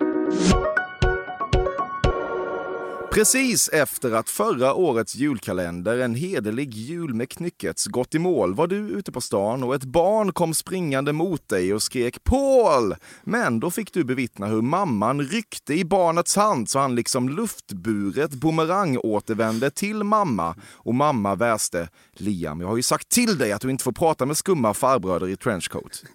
Precis 3.12 3.68
efter 3.68 4.12
att 4.12 4.28
förra 4.28 4.74
årets 4.74 5.14
julkalender 5.14 5.98
En 5.98 6.14
hederlig 6.14 6.74
jul 6.74 7.14
med 7.14 7.28
Knyckets 7.28 7.86
gått 7.86 8.14
i 8.14 8.18
mål 8.18 8.54
var 8.54 8.66
du 8.66 8.76
ute 8.76 9.12
på 9.12 9.20
stan 9.20 9.62
och 9.62 9.74
ett 9.74 9.84
barn 9.84 10.32
kom 10.32 10.54
springande 10.54 11.12
mot 11.12 11.48
dig 11.48 11.74
och 11.74 11.82
skrek 11.82 12.24
Paul! 12.24 12.94
Men 13.22 13.60
då 13.60 13.70
fick 13.70 13.92
du 13.92 14.04
bevittna 14.04 14.46
hur 14.46 14.62
mamman 14.62 15.22
ryckte 15.22 15.74
i 15.74 15.84
barnets 15.84 16.36
hand 16.36 16.70
så 16.70 16.78
han 16.78 16.94
liksom 16.94 17.28
luftburet 17.28 18.30
bumerang 18.30 18.98
återvände 18.98 19.70
till 19.70 20.04
mamma 20.04 20.56
och 20.72 20.94
mamma 20.94 21.34
väste 21.34 21.88
Liam, 22.12 22.60
jag 22.60 22.68
har 22.68 22.76
ju 22.76 22.82
sagt 22.82 23.08
till 23.08 23.38
dig 23.38 23.52
att 23.52 23.62
du 23.62 23.70
inte 23.70 23.84
får 23.84 23.92
prata 23.92 24.26
med 24.26 24.36
skumma 24.36 24.74
farbröder 24.74 25.28
i 25.28 25.36
trenchcoat. 25.36 26.02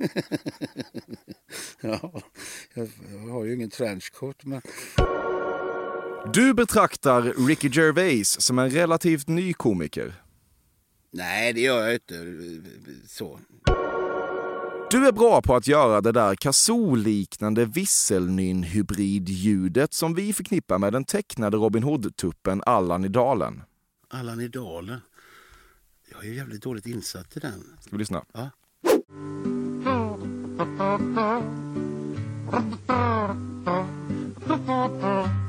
Ja, 1.81 2.21
jag, 2.73 2.89
jag 3.25 3.33
har 3.33 3.45
ju 3.45 3.53
ingen 3.53 3.69
trenchcoat. 3.69 4.45
Men... 4.45 4.61
Du 6.33 6.53
betraktar 6.53 7.47
Ricky 7.47 7.69
Gervais 7.69 8.41
som 8.41 8.59
en 8.59 8.69
relativt 8.69 9.27
ny 9.27 9.53
komiker. 9.53 10.13
Nej, 11.11 11.53
det 11.53 11.61
gör 11.61 11.85
jag 11.85 11.93
inte. 11.93 12.13
Så. 13.07 13.39
Du 14.91 15.07
är 15.07 15.11
bra 15.11 15.41
på 15.41 15.55
att 15.55 15.67
göra 15.67 16.01
det 16.01 16.11
där 16.11 16.35
kazoo-liknande 16.35 17.65
visselnyn-hybrid-ljudet 17.65 19.93
som 19.93 20.13
vi 20.13 20.33
förknippar 20.33 20.77
med 20.77 20.93
den 20.93 21.05
tecknade 21.05 21.57
Robin 21.57 21.83
Hood-tuppen 21.83 22.61
Allan 22.65 23.05
i 23.05 23.07
dalen. 23.07 23.63
Allan 24.09 24.41
i 24.41 24.47
dalen. 24.47 24.99
Jag 26.11 26.25
är 26.25 26.29
ju 26.29 26.35
jävligt 26.35 26.63
dåligt 26.63 26.85
insatt 26.85 27.37
i 27.37 27.39
den. 27.39 27.63
Ska 27.79 27.91
vi 27.91 27.97
lyssna? 27.97 28.25
Ja. 28.33 28.49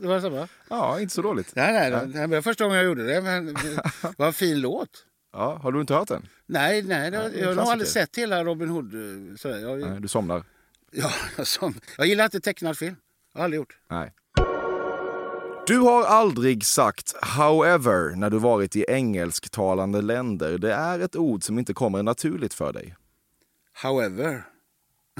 Det 0.00 0.06
var 0.08 0.20
samma? 0.20 0.48
Ja, 0.70 1.00
inte 1.00 1.14
så 1.14 1.22
dåligt. 1.22 1.52
Nej, 1.56 1.90
nej, 1.90 2.06
det 2.06 2.26
var 2.26 2.42
första 2.42 2.64
gången 2.64 2.76
jag 2.78 2.86
gjorde 2.86 3.06
det. 3.06 3.22
Men 3.22 3.56
var 4.16 4.26
en 4.26 4.32
fin 4.32 4.60
låt. 4.60 4.88
Ja, 5.32 5.58
har 5.62 5.72
du 5.72 5.80
inte 5.80 5.94
hört 5.94 6.08
den? 6.08 6.28
Nej, 6.46 6.82
nej, 6.82 7.10
är 7.18 7.22
en 7.22 7.38
jag 7.40 7.54
har 7.64 7.72
aldrig 7.72 7.88
sett 7.88 8.16
hela 8.16 8.44
Robin 8.44 8.68
Hood. 8.68 8.94
eh, 8.94 9.36
Sådär. 9.36 9.58
Jag, 9.58 9.80
Nej, 9.90 10.00
du 10.00 10.08
somnar. 10.08 10.42
ja, 10.92 11.10
jag, 11.36 11.46
som, 11.46 11.74
jag 11.98 12.06
gillar 12.06 12.24
inte 12.24 12.40
tecknad 12.40 12.78
film. 12.78 12.96
Jag 13.32 13.40
har 13.40 13.44
aldrig 13.44 13.58
gjort. 13.58 13.78
Nej. 13.90 14.12
Du 15.66 15.78
har 15.78 16.04
aldrig 16.04 16.64
sagt 16.66 17.14
however 17.22 18.16
när 18.16 18.30
du 18.30 18.38
varit 18.38 18.76
i 18.76 18.84
engelsktalande 18.88 20.02
länder. 20.02 20.58
Det 20.58 20.72
är 20.74 21.00
ett 21.00 21.16
ord 21.16 21.42
som 21.42 21.58
inte 21.58 21.74
kommer 21.74 22.02
naturligt 22.02 22.54
för 22.54 22.72
dig. 22.72 22.96
However. 23.82 24.42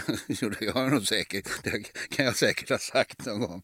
jo, 0.29 0.51
det 0.61 0.71
har 0.75 0.83
jag 0.83 0.93
nog 0.93 1.07
säkert. 1.07 1.49
Det 1.65 1.71
kan 2.09 2.25
jag 2.25 2.37
säkert 2.37 2.69
ha 2.71 2.79
sagt 2.79 3.27
någon 3.27 3.41
gång. 3.41 3.63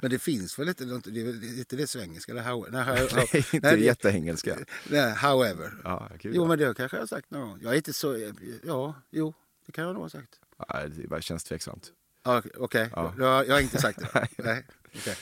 Men 0.00 0.10
det 0.10 0.18
finns 0.18 0.58
väl 0.58 0.68
inte, 0.68 0.84
det 0.84 1.20
är 1.20 1.24
väl 1.24 1.58
inte 1.58 1.76
det 1.76 1.86
svengelska? 1.86 2.32
Eller 2.32 2.42
how, 2.42 2.66
nej, 2.70 2.82
how, 2.82 2.96
inte 2.98 3.42
nej, 3.52 3.76
det- 3.76 3.76
jätteengelska. 3.84 4.56
nej, 4.90 5.14
however. 5.14 5.72
Ja, 5.84 6.08
kul. 6.20 6.32
Jo, 6.34 6.46
men 6.46 6.58
det 6.58 6.74
kanske 6.76 6.96
jag 6.96 7.02
har 7.02 7.06
sagt 7.06 7.30
någon 7.30 7.48
gång. 7.48 7.58
Jag 7.62 7.72
är 7.72 7.76
inte 7.76 7.92
så... 7.92 8.32
Ja, 8.62 8.94
jo, 9.10 9.34
det 9.66 9.72
kan 9.72 9.84
jag 9.84 9.92
nog 9.94 10.02
ha 10.02 10.10
sagt. 10.10 10.30
Nej, 10.74 10.88
det 10.88 11.22
känns 11.22 11.44
tveksamt. 11.44 11.92
Ja, 12.24 12.42
Okej, 12.56 12.88
Ja. 12.96 13.14
jag, 13.18 13.46
jag 13.48 13.54
har 13.54 13.60
inte 13.60 13.78
sagt 13.80 13.98
det. 13.98 14.28
nej. 14.44 14.66
okej. 14.96 15.16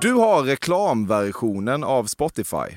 Du 0.00 0.12
har 0.12 0.42
reklamversionen 0.42 1.84
av 1.84 2.04
Spotify. 2.04 2.56
Eh, 2.56 2.70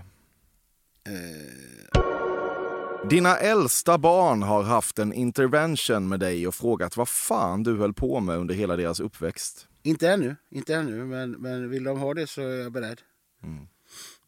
Dina 3.09 3.37
äldsta 3.37 3.97
barn 3.97 4.43
har 4.43 4.63
haft 4.63 4.99
en 4.99 5.13
intervention 5.13 6.09
med 6.09 6.19
dig 6.19 6.47
och 6.47 6.55
frågat 6.55 6.97
vad 6.97 7.09
fan 7.09 7.63
du 7.63 7.77
höll 7.77 7.93
på 7.93 8.19
med 8.19 8.37
under 8.37 8.55
hela 8.55 8.75
deras 8.75 8.99
uppväxt. 8.99 9.67
inte 9.83 10.09
ännu, 10.09 10.35
inte 10.49 10.75
ännu. 10.75 11.05
Men, 11.05 11.31
men 11.31 11.69
vill 11.69 11.83
de 11.83 11.99
ha 11.99 12.13
det 12.13 12.27
så 12.27 12.41
är 12.41 12.61
jag 12.61 12.71
beredd. 12.71 13.01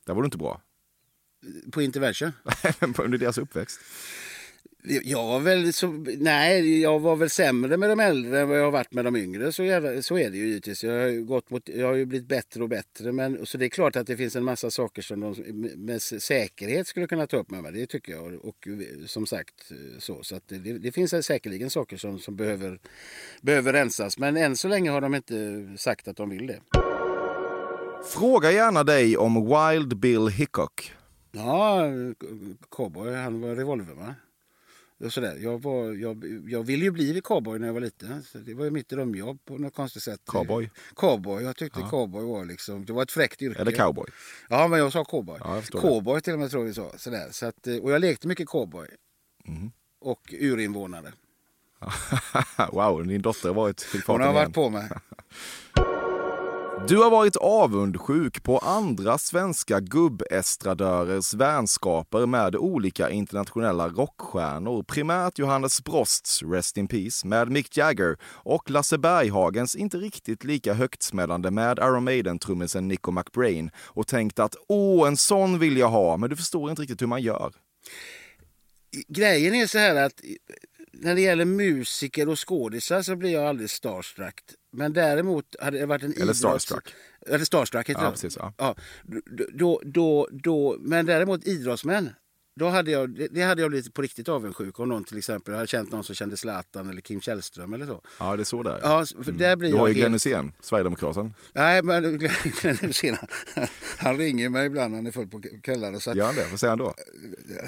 Där 0.05 0.13
var 0.13 0.21
du 0.21 0.25
inte 0.25 0.37
bra. 0.37 0.61
På 1.71 1.81
intervention. 1.81 2.31
under 2.97 3.17
deras 3.17 3.37
uppväxt. 3.37 3.79
Jag 4.83 5.27
var 5.27 5.39
väl 5.39 5.73
så, 5.73 5.87
nej, 6.17 6.81
jag 6.81 6.99
var 6.99 7.15
väl 7.15 7.29
sämre 7.29 7.77
med 7.77 7.89
de 7.89 7.99
äldre 7.99 8.39
än 8.39 8.49
vad 8.49 8.59
jag 8.59 8.63
har 8.63 8.71
varit 8.71 8.93
med 8.93 9.05
de 9.05 9.15
yngre. 9.15 9.51
Så, 9.51 9.63
jävla, 9.63 10.01
så 10.01 10.17
är 10.17 10.29
det 10.29 10.37
ju 10.37 10.47
givetvis. 10.47 10.83
Jag 10.83 11.01
har 11.01 11.07
ju, 11.07 11.23
gått 11.23 11.49
mot, 11.49 11.69
jag 11.69 11.87
har 11.87 11.93
ju 11.93 12.05
blivit 12.05 12.27
bättre 12.27 12.63
och 12.63 12.69
bättre. 12.69 13.11
Men, 13.11 13.45
så 13.45 13.57
det 13.57 13.65
är 13.65 13.69
klart 13.69 13.95
att 13.95 14.07
det 14.07 14.17
finns 14.17 14.35
en 14.35 14.43
massa 14.43 14.71
saker 14.71 15.01
som 15.01 15.19
de 15.19 15.33
med 15.75 16.01
säkerhet 16.01 16.87
skulle 16.87 17.07
kunna 17.07 17.27
ta 17.27 17.37
upp 17.37 17.51
med 17.51 17.63
mig. 17.63 17.71
Det 17.71 17.85
tycker 17.85 18.11
jag. 18.11 18.45
Och 18.45 18.67
som 19.05 19.25
sagt 19.25 19.71
så. 19.99 20.23
Så 20.23 20.39
det, 20.47 20.57
det 20.57 20.91
finns 20.91 21.25
säkerligen 21.25 21.69
saker 21.69 21.97
som, 21.97 22.19
som 22.19 22.35
behöver, 22.35 22.79
behöver 23.41 23.73
rensas. 23.73 24.17
Men 24.17 24.37
än 24.37 24.55
så 24.55 24.67
länge 24.67 24.89
har 24.89 25.01
de 25.01 25.15
inte 25.15 25.67
sagt 25.77 26.07
att 26.07 26.17
de 26.17 26.29
vill 26.29 26.47
det. 26.47 26.59
Fråga 28.13 28.51
gärna 28.51 28.83
dig 28.83 29.17
om 29.17 29.49
Wild 29.49 29.97
Bill 29.97 30.27
Hickok. 30.27 30.93
Ja, 31.31 31.85
cowboy, 32.69 33.13
han 33.13 33.41
var 33.41 33.55
revolver 33.55 33.93
va? 33.93 34.15
Och 35.03 35.13
sådär. 35.13 35.37
Jag, 35.41 35.61
var, 35.61 35.93
jag, 35.93 36.43
jag 36.47 36.63
ville 36.63 36.85
ju 36.85 36.91
bli 36.91 37.21
cowboy 37.23 37.59
när 37.59 37.67
jag 37.67 37.73
var 37.73 37.81
liten. 37.81 38.23
Så 38.23 38.37
det 38.37 38.53
var 38.53 38.65
ju 38.65 38.71
mitt 38.71 38.89
drömjobb 38.89 39.45
på 39.45 39.57
något 39.57 39.73
konstigt 39.75 40.03
sätt. 40.03 40.21
Cowboy? 40.25 40.69
Cowboy. 40.95 41.43
Jag 41.43 41.55
tyckte 41.55 41.81
cowboy 41.89 42.23
var 42.25 42.45
liksom, 42.45 42.85
det 42.85 42.93
var 42.93 43.03
ett 43.03 43.11
fräckt 43.11 43.41
yrke. 43.41 43.61
Eller 43.61 43.71
cowboy. 43.71 44.05
Ja, 44.49 44.67
men 44.67 44.79
jag 44.79 44.91
sa 44.91 45.05
cowboy. 45.05 45.39
Ja, 45.43 45.55
jag 45.55 45.81
cowboy 45.81 46.21
till 46.21 46.33
och 46.33 46.39
med 46.39 46.51
tror 46.51 46.63
vi 46.63 46.73
sa. 46.73 46.91
Sådär. 46.97 47.27
Så 47.31 47.45
att, 47.45 47.67
eh, 47.67 47.75
och 47.75 47.91
jag 47.91 48.01
lekte 48.01 48.27
mycket 48.27 48.47
cowboy. 48.47 48.87
Mhm. 49.45 49.71
Och 49.99 50.33
urinvånare. 50.39 51.13
wow, 52.71 53.07
din 53.07 53.21
dotter 53.21 53.47
har 53.47 53.55
varit 53.55 53.81
i 53.81 53.85
Hon 53.93 54.01
farten 54.01 54.21
har 54.27 54.33
igen. 54.33 54.35
varit 54.35 54.53
på 54.53 54.69
mig. 54.69 54.89
Du 56.87 56.97
har 56.97 57.11
varit 57.11 57.35
avundsjuk 57.35 58.43
på 58.43 58.57
andra 58.57 59.17
svenska 59.17 59.79
gubbestradörers 59.79 61.33
vänskaper 61.33 62.25
med 62.25 62.55
olika 62.55 63.09
internationella 63.09 63.87
rockstjärnor. 63.87 64.83
Primärt 64.83 65.39
Johannes 65.39 65.83
Brosts 65.83 66.43
Rest 66.43 66.77
in 66.77 66.87
Peace 66.87 67.27
med 67.27 67.49
Mick 67.49 67.77
Jagger 67.77 68.17
och 68.23 68.69
Lasse 68.69 68.97
Berghagens 68.97 69.75
inte 69.75 69.97
riktigt 69.97 70.43
lika 70.43 70.73
högtsmällande 70.73 71.51
med 71.51 71.77
Iron 71.77 72.03
Maiden-trummisen 72.03 72.87
Nico 72.87 73.11
McBrain 73.11 73.71
och 73.77 74.07
tänkt 74.07 74.39
att 74.39 74.55
åh, 74.67 75.07
en 75.07 75.17
sån 75.17 75.59
vill 75.59 75.77
jag 75.77 75.89
ha, 75.89 76.17
men 76.17 76.29
du 76.29 76.35
förstår 76.35 76.69
inte 76.69 76.81
riktigt 76.81 77.01
hur 77.01 77.07
man 77.07 77.21
gör. 77.21 77.53
Grejen 79.07 79.55
är 79.55 79.67
så 79.67 79.77
här 79.77 79.95
att 79.95 80.21
när 80.93 81.15
det 81.15 81.21
gäller 81.21 81.45
musiker 81.45 82.29
och 82.29 82.49
skådisar 82.49 83.01
så 83.01 83.15
blir 83.15 83.33
jag 83.33 83.45
aldrig 83.45 83.69
starstruck. 83.69 84.41
Men 84.73 84.93
däremot 84.93 85.55
hade 85.59 85.79
det 85.79 85.85
varit 85.85 86.03
en 86.03 86.13
Eller 86.13 86.25
idrotts- 86.25 86.33
starstruck. 86.33 86.93
Eller 87.27 87.45
starstruck 87.45 87.89
heter 87.89 88.01
Ja, 88.01 88.05
det. 88.05 88.11
precis, 88.11 88.37
ja. 88.37 88.53
Ja, 88.57 88.75
då, 89.53 89.81
då, 89.85 90.27
då, 90.31 90.77
men 90.79 91.05
däremot 91.05 91.47
idrottsmän. 91.47 92.09
Då 92.55 92.67
hade 92.69 92.91
jag, 92.91 93.27
det 93.31 93.41
hade 93.41 93.61
jag 93.61 93.71
blivit 93.71 93.93
på 93.93 94.01
riktigt 94.01 94.29
avundsjuk 94.29 94.79
om 94.79 94.89
någon 94.89 95.03
till 95.03 95.17
exempel 95.17 95.53
hade 95.53 95.67
känt 95.67 95.91
någon 95.91 96.03
som 96.03 96.15
kände 96.15 96.37
Zlatan 96.37 96.89
eller 96.89 97.01
Kim 97.01 97.21
Källström 97.21 97.73
eller 97.73 97.85
så. 97.85 98.01
Ja, 98.19 98.35
det 98.35 98.41
är 98.41 98.43
så 98.43 98.63
där. 98.63 98.79
Ja, 98.83 99.05
för 99.23 99.31
där 99.31 99.55
blir 99.55 99.71
Du 99.71 99.77
har 99.77 99.87
ju 99.87 99.93
Glenn 99.93 100.11
helt... 100.11 100.25
Hysén, 100.25 100.51
Sverigedemokraten. 100.61 101.33
Nej, 101.53 101.83
men 101.83 102.17
Glenn 102.61 102.77
Hysén, 102.81 103.17
han 103.97 104.17
ringer 104.17 104.49
mig 104.49 104.65
ibland 104.65 104.91
när 104.91 104.97
han 104.97 105.07
är 105.07 105.11
full 105.11 105.27
på 105.27 105.41
kvällarna. 105.63 105.99
Så 105.99 106.11
att 106.11 106.17
Gör 106.17 106.25
han 106.25 106.35
det? 106.35 106.47
Vad 106.51 106.59
säger 106.59 106.69
han 106.71 106.77
då? 106.79 106.93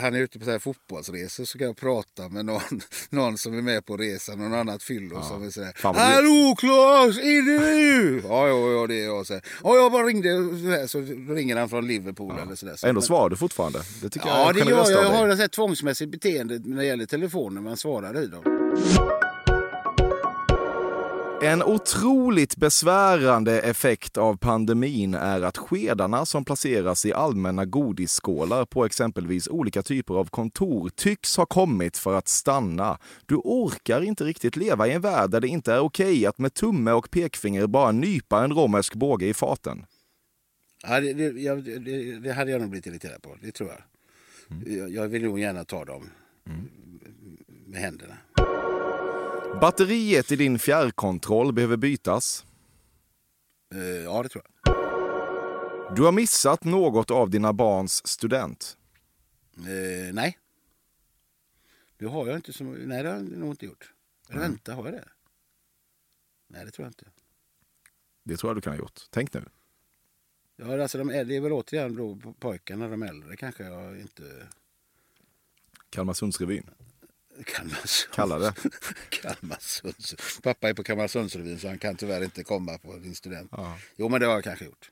han 0.01 0.15
är 0.15 0.19
ute 0.19 0.39
på 0.39 0.45
så 0.45 0.51
här 0.51 0.59
fotbollsresor 0.59 1.45
så 1.45 1.57
kan 1.57 1.67
jag 1.67 1.77
prata 1.77 2.29
med 2.29 2.45
någon, 2.45 2.61
någon 3.09 3.37
som 3.37 3.57
är 3.57 3.61
med 3.61 3.85
på 3.85 3.97
resan, 3.97 4.39
någon 4.39 4.53
annat 4.53 4.83
fyllo 4.83 5.21
som 5.21 5.43
är 5.43 5.49
så 5.49 5.63
här. 5.63 5.73
Hallå 5.83 6.55
Claes, 6.59 7.17
är 7.17 7.41
det 7.45 7.59
du? 7.75 8.21
Ja, 8.27 8.47
ja, 8.47 8.71
ja 8.71 8.87
det 8.87 8.95
är 9.01 9.05
jag. 9.05 9.27
Så, 9.27 9.33
här, 9.33 9.43
ja, 9.63 9.75
jag 9.75 9.91
bara 9.91 10.03
ringde. 10.03 10.29
Så, 10.29 10.69
här, 10.69 10.87
så 10.87 10.99
ringer 11.33 11.55
han 11.57 11.69
från 11.69 11.87
Liverpool 11.87 12.39
eller 12.39 12.55
så 12.55 12.65
där. 12.65 12.75
Så, 12.75 12.87
Ändå 12.87 13.01
men- 13.01 13.05
svarar 13.07 13.29
du 13.29 13.35
fortfarande. 13.35 13.81
Det 14.01 14.09
tycker 14.09 14.27
Ja, 14.27 14.45
jag. 14.45 14.55
Av 14.79 14.91
Jag 14.91 15.09
har 15.09 15.45
ett 15.45 15.51
tvångsmässigt 15.51 16.11
beteende 16.11 16.59
när 16.63 16.77
det 16.77 16.85
gäller 16.85 17.05
telefoner. 17.05 17.61
Man 17.61 17.77
svarar 17.77 18.23
i 18.23 18.27
dem. 18.27 18.43
En 21.43 21.63
otroligt 21.63 22.57
besvärande 22.57 23.59
effekt 23.61 24.17
av 24.17 24.37
pandemin 24.37 25.13
är 25.13 25.41
att 25.41 25.57
skedarna 25.57 26.25
som 26.25 26.45
placeras 26.45 27.05
i 27.05 27.13
allmänna 27.13 27.65
godisskålar 27.65 28.65
på 28.65 28.85
exempelvis 28.85 29.47
olika 29.47 29.81
typer 29.81 30.13
av 30.13 30.25
kontor 30.25 30.89
tycks 30.89 31.37
ha 31.37 31.45
kommit 31.45 31.97
för 31.97 32.13
att 32.13 32.27
stanna. 32.27 32.97
Du 33.25 33.35
orkar 33.35 34.01
inte 34.01 34.23
riktigt 34.23 34.55
leva 34.55 34.87
i 34.87 34.91
en 34.91 35.01
värld 35.01 35.29
där 35.31 35.41
det 35.41 35.47
inte 35.47 35.73
är 35.73 35.79
okej 35.79 36.25
att 36.25 36.37
med 36.37 36.53
tumme 36.53 36.91
och 36.91 37.11
pekfinger 37.11 37.67
bara 37.67 37.91
nypa 37.91 38.43
en 38.43 38.51
romersk 38.51 38.95
båge 38.95 39.25
i 39.25 39.33
faten. 39.33 39.85
Ja, 40.87 40.99
det, 40.99 41.13
det, 41.13 41.41
jag, 41.41 41.63
det, 41.63 42.19
det 42.19 42.33
hade 42.33 42.51
jag 42.51 42.61
nog 42.61 42.69
blivit 42.69 42.87
irriterad 42.87 43.21
på. 43.21 43.37
Det 43.41 43.51
tror 43.51 43.69
jag. 43.69 43.92
Mm. 44.65 44.93
Jag, 44.93 45.07
vill 45.07 45.23
nog 45.23 45.39
gärna 45.39 45.65
ta 45.65 45.85
dem. 45.85 46.09
med 47.47 47.81
händerna. 47.81 48.17
Batteriet 49.61 50.31
i 50.31 50.35
din 50.35 50.59
fjärrkontroll 50.59 51.53
behöver 51.53 51.77
bytas. 51.77 52.45
Eh, 53.73 53.81
ja, 53.81 54.23
det 54.23 54.29
tror 54.29 54.43
jag. 54.45 54.75
Du 55.95 56.01
har 56.03 56.11
missat 56.11 56.63
något 56.63 57.11
av 57.11 57.29
dina 57.29 57.53
barns 57.53 58.07
student. 58.07 58.77
Eh, 59.57 60.13
nej. 60.13 60.37
Det 61.97 62.05
har 62.05 62.27
jag 62.27 62.35
inte. 62.35 62.53
Som, 62.53 62.73
nej, 62.73 63.03
det 63.03 63.09
har 63.09 63.15
jag 63.15 63.23
nog 63.23 63.49
inte 63.51 63.65
gjort. 63.65 63.93
Eller 64.29 64.39
vänta, 64.39 64.73
har 64.73 64.83
jag 64.85 64.93
det? 64.93 65.09
Nej, 66.47 66.65
det 66.65 66.71
tror 66.71 66.85
jag 66.85 66.89
inte. 66.89 67.05
Det 68.23 68.37
tror 68.37 68.49
jag 68.49 68.57
du 68.57 68.61
kan 68.61 68.73
ha 68.73 68.77
gjort. 68.77 69.01
Tänk 69.09 69.33
nu. 69.33 69.45
Ja, 70.55 70.81
alltså 70.81 70.97
de, 70.97 71.09
är- 71.09 71.25
det 71.25 71.35
är 71.35 71.41
väl 71.41 71.51
återigen 71.51 71.95
då 71.95 72.33
pojkarna, 72.39 72.87
de 72.87 73.03
äldre 73.03 73.35
kanske 73.35 73.63
jag 73.63 73.99
inte... 73.99 74.47
Kalmarsundsrevyn. 75.89 76.69
Kalmarsund. 77.45 78.13
Kalla 78.15 78.39
det. 78.39 78.53
Kalmarsunds. 79.09 80.15
Pappa 80.43 80.69
är 80.69 80.73
på 80.73 80.83
Kalmarsundsrevyn 80.83 81.59
så 81.59 81.67
han 81.67 81.77
kan 81.77 81.95
tyvärr 81.95 82.23
inte 82.23 82.43
komma 82.43 82.77
på 82.77 82.95
din 82.97 83.15
student. 83.15 83.49
Ja. 83.51 83.77
Jo, 83.95 84.09
men 84.09 84.19
det 84.19 84.25
har 84.27 84.33
jag 84.33 84.43
kanske 84.43 84.65
gjort. 84.65 84.91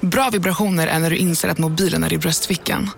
Bra 0.00 0.30
vibrationer 0.32 0.86
är 0.86 0.98
när 0.98 1.10
du 1.10 1.16
inser 1.16 1.48
att 1.48 1.58
mobilen 1.58 2.04
är 2.04 2.12
i 2.12 2.18
bröstfickan. 2.18 2.90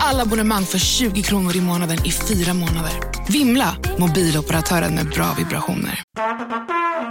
Alla 0.00 0.22
abonnemang 0.22 0.64
för 0.64 0.78
20 0.78 1.22
kronor 1.22 1.56
i 1.56 1.60
månaden 1.60 2.06
i 2.06 2.10
fyra 2.10 2.54
månader. 2.54 2.92
Vimla! 3.28 3.76
Mobiloperatören 3.98 4.94
med 4.94 5.06
bra 5.08 5.34
vibrationer. 5.38 6.02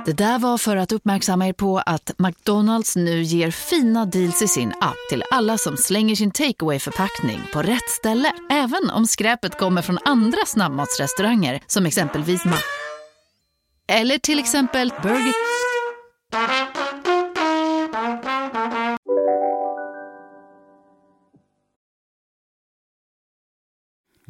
Det 0.05 0.13
där 0.13 0.39
var 0.39 0.57
för 0.57 0.77
att 0.77 0.91
uppmärksamma 0.91 1.47
er 1.47 1.53
på 1.53 1.77
att 1.77 2.11
McDonalds 2.17 2.95
nu 2.95 3.21
ger 3.21 3.51
fina 3.51 4.05
deals 4.05 4.41
i 4.41 4.47
sin 4.47 4.69
app 4.81 4.97
till 5.09 5.23
alla 5.31 5.57
som 5.57 5.77
slänger 5.77 6.15
sin 6.15 6.31
takeaway 6.31 6.79
förpackning 6.79 7.41
på 7.53 7.61
rätt 7.61 7.89
ställe. 7.89 8.31
Även 8.49 8.89
om 8.89 9.07
skräpet 9.07 9.57
kommer 9.57 9.81
från 9.81 9.97
andra 10.05 10.45
snabbmatsrestauranger 10.45 11.61
som 11.67 11.85
exempelvis 11.85 12.45
Ma... 12.45 12.57
Eller 13.87 14.17
till 14.17 14.39
exempel 14.39 14.93
Burger... 15.03 15.33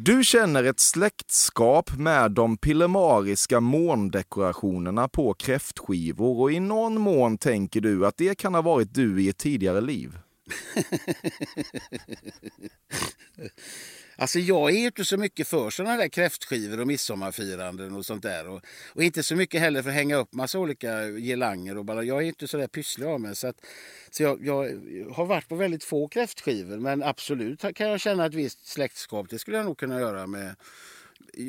Du 0.03 0.23
känner 0.23 0.63
ett 0.63 0.79
släktskap 0.79 1.97
med 1.97 2.31
de 2.31 2.57
pillemariska 2.57 3.59
måndekorationerna 3.59 5.07
på 5.07 5.33
kräftskivor 5.33 6.41
och 6.41 6.51
i 6.51 6.59
någon 6.59 7.01
mån 7.01 7.37
tänker 7.37 7.81
du 7.81 8.05
att 8.05 8.17
det 8.17 8.35
kan 8.35 8.53
ha 8.53 8.61
varit 8.61 8.93
du 8.93 9.23
i 9.23 9.29
ett 9.29 9.37
tidigare 9.37 9.81
liv. 9.81 10.17
Alltså 14.15 14.39
jag 14.39 14.69
är 14.69 14.79
ju 14.79 14.85
inte 14.85 15.05
så 15.05 15.17
mycket 15.17 15.47
för 15.47 15.69
sådana 15.69 15.97
där 15.97 16.07
kräftskivor 16.07 16.79
och 16.79 16.87
midsommarfiranden 16.87 17.95
och 17.95 18.05
sånt 18.05 18.23
där. 18.23 18.47
Och, 18.47 18.61
och 18.93 19.03
inte 19.03 19.23
så 19.23 19.35
mycket 19.35 19.61
heller 19.61 19.81
för 19.81 19.89
att 19.89 19.95
hänga 19.95 20.15
upp 20.15 20.33
massa 20.33 20.59
olika 20.59 21.07
girlanger 21.07 21.77
och 21.77 21.85
bara. 21.85 22.03
Jag 22.03 22.17
är 22.17 22.27
inte 22.27 22.47
så 22.47 22.57
där 22.57 22.67
pysslig 22.67 23.05
av 23.05 23.21
mig. 23.21 23.35
Så, 23.35 23.47
att, 23.47 23.65
så 24.09 24.23
jag, 24.23 24.45
jag 24.45 24.55
har 25.13 25.25
varit 25.25 25.49
på 25.49 25.55
väldigt 25.55 25.83
få 25.83 26.07
kräftskivor. 26.07 26.77
Men 26.77 27.03
absolut 27.03 27.61
kan 27.75 27.89
jag 27.89 27.99
känna 27.99 28.25
ett 28.25 28.33
visst 28.33 28.67
släktskap. 28.67 29.29
Det 29.29 29.39
skulle 29.39 29.57
jag 29.57 29.65
nog 29.65 29.77
kunna 29.77 29.99
göra 29.99 30.27
med 30.27 30.55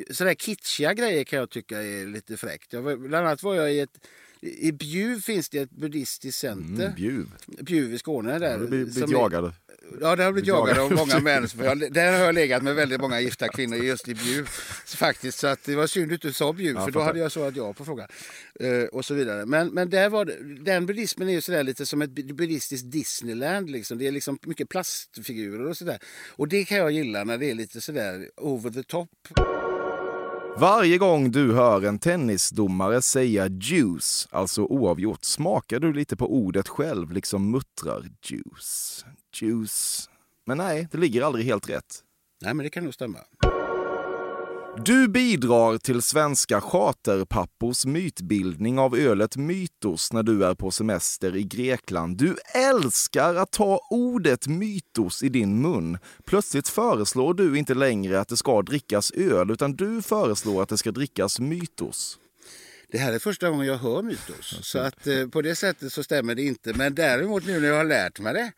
sådär 0.09 0.33
kitschiga 0.33 0.93
grejer 0.93 1.23
kan 1.23 1.39
jag 1.39 1.49
tycka 1.49 1.83
är 1.83 2.05
lite 2.05 2.37
fräckt. 2.37 2.73
Jag 2.73 2.99
bland 2.99 3.27
annat 3.27 3.43
var 3.43 3.55
jag 3.55 3.73
i 3.73 3.79
ett 3.79 3.99
i 4.43 4.71
Bjuv 4.71 5.21
finns 5.21 5.49
det 5.49 5.59
ett 5.59 5.71
buddhistiskt 5.71 6.39
center. 6.41 6.83
Mm, 6.83 6.95
Bjuv. 6.95 7.25
Bjuv 7.47 7.93
i 7.93 7.97
Skåne. 7.97 8.39
Där, 8.39 8.57
har 8.57 8.67
blivit 8.67 8.93
som 8.93 9.03
är- 9.03 9.11
jagad. 9.13 9.53
Ja, 10.01 10.15
det 10.15 10.23
har 10.23 10.31
blivit 10.31 10.47
Jagad. 10.47 10.77
av 10.77 10.91
många 10.91 11.19
män. 11.19 11.47
Jag, 11.63 11.93
där 11.93 12.11
har 12.17 12.25
jag 12.25 12.35
legat 12.35 12.63
med 12.63 12.75
väldigt 12.75 13.01
många 13.01 13.21
gifta 13.21 13.47
kvinnor 13.47 13.77
just 13.77 14.07
i 14.07 14.13
Bjuv. 14.13 14.45
Faktiskt, 14.85 15.39
så 15.39 15.47
att 15.47 15.63
det 15.65 15.75
var 15.75 15.87
synd 15.87 16.13
att 16.13 16.21
du 16.21 16.33
sa 16.33 16.53
Bjuv, 16.53 16.75
Ja, 16.75 16.85
för 16.85 16.91
då 16.91 16.99
hade 16.99 17.19
jag 17.19 17.31
svarat 17.31 17.55
ja 17.55 17.73
på 17.73 17.85
frågan. 17.85 18.07
Eh, 18.59 18.83
och 18.83 19.05
så 19.05 19.13
vidare. 19.13 19.45
Men, 19.45 19.67
men 19.67 19.89
där 19.89 20.09
var 20.09 20.25
det, 20.25 20.37
den 20.63 20.85
buddhismen 20.85 21.29
är 21.29 21.33
ju 21.33 21.41
sådär 21.41 21.63
lite 21.63 21.85
som 21.85 22.01
ett 22.01 22.09
buddhistiskt 22.09 22.91
Disneyland. 22.91 23.69
Liksom. 23.69 23.97
Det 23.97 24.07
är 24.07 24.11
liksom 24.11 24.39
mycket 24.45 24.69
plastfigurer 24.69 25.67
och 25.67 25.77
sådär. 25.77 25.99
Och 26.29 26.47
det 26.47 26.65
kan 26.65 26.77
jag 26.77 26.91
gilla 26.91 27.23
när 27.23 27.37
det 27.37 27.49
är 27.51 27.55
lite 27.55 27.81
sådär 27.81 28.29
over 28.37 28.69
the 28.69 28.83
top. 28.83 29.09
Varje 30.57 30.97
gång 30.97 31.31
du 31.31 31.53
hör 31.53 31.85
en 31.85 31.99
tennisdomare 31.99 33.01
säga 33.01 33.47
juice, 33.47 34.27
alltså 34.31 34.63
oavgjort, 34.63 35.23
smakar 35.23 35.79
du 35.79 35.93
lite 35.93 36.15
på 36.15 36.33
ordet 36.33 36.67
själv, 36.67 37.11
liksom 37.11 37.51
muttrar 37.51 38.03
juice, 38.25 39.05
juice. 39.35 40.09
Men 40.45 40.57
nej, 40.57 40.87
det 40.91 40.97
ligger 40.97 41.21
aldrig 41.21 41.45
helt 41.45 41.69
rätt. 41.69 41.99
Nej, 42.41 42.53
men 42.53 42.63
det 42.63 42.69
kan 42.69 42.83
nog 42.83 42.93
stämma. 42.93 43.19
Du 44.77 45.07
bidrar 45.07 45.77
till 45.77 46.01
svenska 46.01 46.61
charterpappors 46.61 47.85
mytbildning 47.85 48.79
av 48.79 48.95
ölet 48.95 49.37
Mytos 49.37 50.13
när 50.13 50.23
du 50.23 50.45
är 50.45 50.55
på 50.55 50.71
semester 50.71 51.35
i 51.35 51.43
Grekland. 51.43 52.17
Du 52.17 52.35
älskar 52.55 53.35
att 53.35 53.51
ta 53.51 53.79
ordet 53.89 54.47
mytos 54.47 55.23
i 55.23 55.29
din 55.29 55.61
mun. 55.61 55.97
Plötsligt 56.25 56.67
föreslår 56.67 57.33
du 57.33 57.57
inte 57.57 57.73
längre 57.73 58.19
att 58.19 58.27
det 58.27 58.37
ska 58.37 58.61
drickas 58.61 59.11
öl, 59.11 59.51
utan 59.51 59.75
du 59.75 60.01
föreslår 60.01 60.63
att 60.63 60.69
det 60.69 60.77
ska 60.77 60.91
drickas 60.91 61.39
mytos. 61.39 62.19
Det 62.91 62.97
här 62.97 63.13
är 63.13 63.19
första 63.19 63.49
gången 63.49 63.67
jag 63.67 63.77
hör 63.77 64.01
mytos. 64.01 64.59
Så 64.61 64.79
att 64.79 65.07
eh, 65.07 65.27
på 65.27 65.41
det 65.41 65.55
sättet 65.55 65.93
så 65.93 66.03
stämmer 66.03 66.35
det 66.35 66.43
inte. 66.43 66.73
Men 66.73 66.95
däremot 66.95 67.45
nu 67.45 67.59
när 67.59 67.67
jag 67.67 67.77
har 67.77 67.83
lärt 67.83 68.19
mig 68.19 68.33
det 68.33 68.51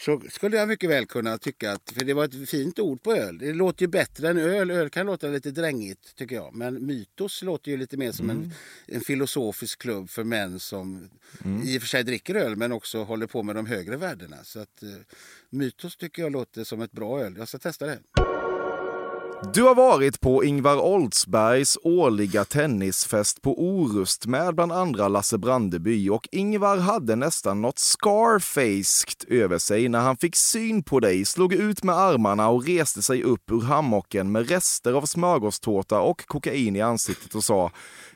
så 0.00 0.20
skulle 0.30 0.56
jag 0.56 0.68
mycket 0.68 0.90
väl 0.90 1.06
kunna 1.06 1.38
tycka 1.38 1.72
att, 1.72 1.90
för 1.90 2.04
det 2.04 2.14
var 2.14 2.24
ett 2.24 2.48
fint 2.48 2.78
ord 2.78 3.02
på 3.02 3.12
öl. 3.12 3.38
Det 3.38 3.52
låter 3.52 3.82
ju 3.82 3.88
bättre 3.88 4.28
än 4.28 4.38
öl. 4.38 4.70
Öl 4.70 4.90
kan 4.90 5.06
låta 5.06 5.26
lite 5.26 5.50
drängigt 5.50 6.16
tycker 6.16 6.36
jag. 6.36 6.54
Men 6.54 6.86
mytos 6.86 7.42
låter 7.42 7.70
ju 7.70 7.76
lite 7.76 7.96
mer 7.96 8.12
som 8.12 8.30
en, 8.30 8.52
en 8.86 9.00
filosofisk 9.00 9.78
klubb 9.78 10.10
för 10.10 10.24
män 10.24 10.60
som 10.60 11.08
i 11.64 11.78
och 11.78 11.82
för 11.82 11.88
sig 11.88 12.04
dricker 12.04 12.34
öl 12.34 12.56
men 12.56 12.72
också 12.72 13.04
håller 13.04 13.26
på 13.26 13.42
med 13.42 13.56
de 13.56 13.66
högre 13.66 13.96
värdena. 13.96 14.36
Så 14.44 14.60
att 14.60 14.82
eh, 14.82 14.88
mytos 15.50 15.96
tycker 15.96 16.22
jag 16.22 16.32
låter 16.32 16.64
som 16.64 16.80
ett 16.80 16.92
bra 16.92 17.20
öl. 17.20 17.34
Jag 17.38 17.48
ska 17.48 17.58
testa 17.58 17.86
det. 17.86 17.98
Du 19.42 19.62
har 19.62 19.74
varit 19.74 20.20
på 20.20 20.44
Ingvar 20.44 20.76
Oldsbergs 20.76 21.78
årliga 21.82 22.44
tennisfest 22.44 23.42
på 23.42 23.62
Orust 23.62 24.26
med 24.26 24.54
bland 24.54 24.72
andra 24.72 25.08
Lasse 25.08 25.38
Brandeby 25.38 26.08
och 26.08 26.28
Ingvar 26.32 26.76
hade 26.76 27.16
nästan 27.16 27.62
något 27.62 27.78
scarfaced 27.78 29.24
över 29.28 29.58
sig 29.58 29.88
när 29.88 29.98
han 29.98 30.16
fick 30.16 30.36
syn 30.36 30.82
på 30.82 31.00
dig, 31.00 31.24
slog 31.24 31.54
ut 31.54 31.82
med 31.82 31.94
armarna 31.94 32.48
och 32.48 32.66
reste 32.66 33.02
sig 33.02 33.22
upp 33.22 33.50
ur 33.50 33.60
hammocken 33.60 34.32
med 34.32 34.48
rester 34.48 34.92
av 34.92 35.06
smörgåstårta 35.06 36.00
och 36.00 36.26
kokain 36.26 36.76
i 36.76 36.80
ansiktet 36.80 37.34
och 37.34 37.44
sa 37.44 37.70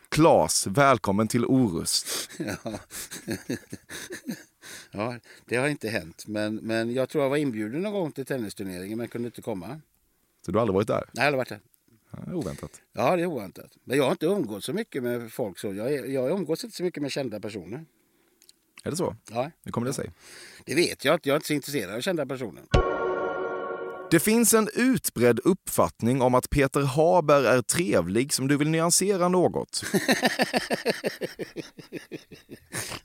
Klas, 0.09 0.67
välkommen 0.67 1.29
till 1.29 1.45
Orust. 1.45 2.31
Ja. 2.39 2.57
ja, 4.91 5.17
det 5.45 5.57
har 5.57 5.69
inte 5.69 5.89
hänt. 5.89 6.25
Men, 6.27 6.55
men 6.55 6.93
jag 6.93 7.09
tror 7.09 7.25
jag 7.25 7.31
var 7.31 7.37
inbjuden 7.37 7.83
någon 7.83 7.93
gång 7.93 8.13
till 8.13 8.27
tennisturneringen 8.27 8.99
men 8.99 9.09
kunde 9.09 9.27
inte 9.27 9.43
komma. 9.43 9.81
Så 10.47 10.53
du 10.53 10.59
har 10.59 10.61
aldrig 10.63 10.75
varit 10.75 10.89
där? 10.89 10.95
Nej, 10.97 11.07
jag 11.13 11.23
har 11.23 11.27
aldrig 11.27 11.39
varit 11.39 11.49
där. 11.49 11.61
Ja, 12.27 12.35
Oväntat. 12.35 12.81
Ja, 12.93 13.17
det 13.17 13.23
är 13.23 13.27
oväntat. 13.27 13.79
Men 13.85 13.97
jag 13.97 14.05
har 14.05 14.11
inte 14.11 14.27
umgått 14.27 14.65
så 14.65 14.73
mycket 14.73 15.03
med 15.03 15.33
folk. 15.33 15.59
Så. 15.59 15.75
Jag, 15.75 16.11
jag 16.11 16.31
umgås 16.31 16.65
inte 16.65 16.77
så 16.77 16.83
mycket 16.83 17.03
med 17.03 17.13
kända 17.13 17.41
personer. 17.41 17.85
Är 18.85 18.91
det 18.91 18.97
så? 18.97 19.17
Ja, 19.31 19.51
Hur 19.65 19.73
kommer 19.73 19.87
det 19.87 19.93
sig? 19.93 20.11
det 20.65 20.75
vet 20.75 21.05
jag 21.05 21.15
inte. 21.15 21.29
Jag 21.29 21.35
är 21.35 21.37
inte 21.39 21.47
så 21.47 21.53
intresserad 21.55 21.95
av 21.95 22.01
kända 22.01 22.27
personer. 22.27 22.63
Det 24.13 24.21
finns 24.21 24.55
en 24.55 24.69
utbredd 24.75 25.41
uppfattning 25.45 26.23
om 26.23 26.35
att 26.35 26.51
Peter 26.51 26.81
Haber 26.83 27.45
är 27.45 27.63
trevlig 27.63 28.33
som 28.33 28.49
du 28.49 28.57
vill 28.57 28.71
nyansera 28.71 29.29
något. 29.29 29.83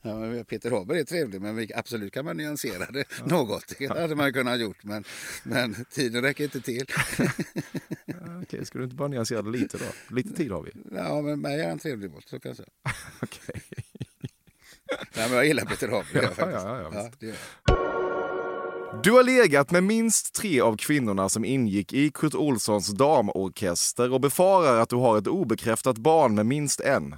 Ja, 0.02 0.44
Peter 0.48 0.72
Haber 0.72 0.96
är 0.96 1.04
trevlig, 1.04 1.42
men 1.42 1.56
vi- 1.56 1.74
absolut 1.76 2.14
kan 2.14 2.26
man 2.26 2.38
nyansera 2.38 2.86
det 2.92 3.04
något. 3.26 3.74
Det 3.80 3.88
hade 3.88 4.16
man 4.16 4.34
kunnat 4.34 4.54
ha 4.54 4.58
gjort, 4.58 4.84
men, 4.84 5.04
men 5.44 5.86
tiden 5.92 6.22
räcker 6.22 6.44
inte 6.44 6.62
till. 6.62 6.86
Okej, 8.44 8.66
ska 8.66 8.78
du 8.78 8.84
inte 8.84 8.96
bara 8.96 9.08
nyansera 9.08 9.42
det 9.42 9.50
lite 9.50 9.78
då? 9.78 10.16
Lite 10.16 10.34
tid 10.34 10.52
har 10.52 10.62
vi. 10.64 10.72
Ja, 10.96 11.22
men 11.22 11.42
mig 11.42 11.62
är 11.62 11.70
han 11.70 11.80
trevlig 11.80 12.12
mot, 12.12 12.30
så 12.30 12.40
kan 12.40 12.50
jag 12.50 12.58
säga. 12.58 12.70
Okej. 13.22 13.62
Nej, 15.16 15.28
men 15.30 15.32
jag 15.32 15.46
gillar 15.46 15.66
Peter 15.66 15.88
Haber, 15.88 16.08
Ja, 16.14 16.30
ja, 16.38 16.92
ja, 16.94 17.12
Ja, 17.22 17.78
Du 19.04 19.12
har 19.12 19.24
legat 19.24 19.72
med 19.72 19.84
minst 19.84 20.36
tre 20.36 20.62
av 20.62 20.78
kvinnorna 20.78 21.30
som 21.30 21.46
ingick 21.46 21.94
i 21.94 22.10
Kurt 22.10 22.36
Olssons 22.36 22.88
damorkester 22.88 24.14
och 24.14 24.22
befarar 24.22 24.80
att 24.80 24.90
du 24.90 24.96
har 24.96 25.18
ett 25.18 25.28
obekräftat 25.28 25.98
barn 25.98 26.36
med 26.36 26.46
minst 26.46 26.80
en. 26.80 27.16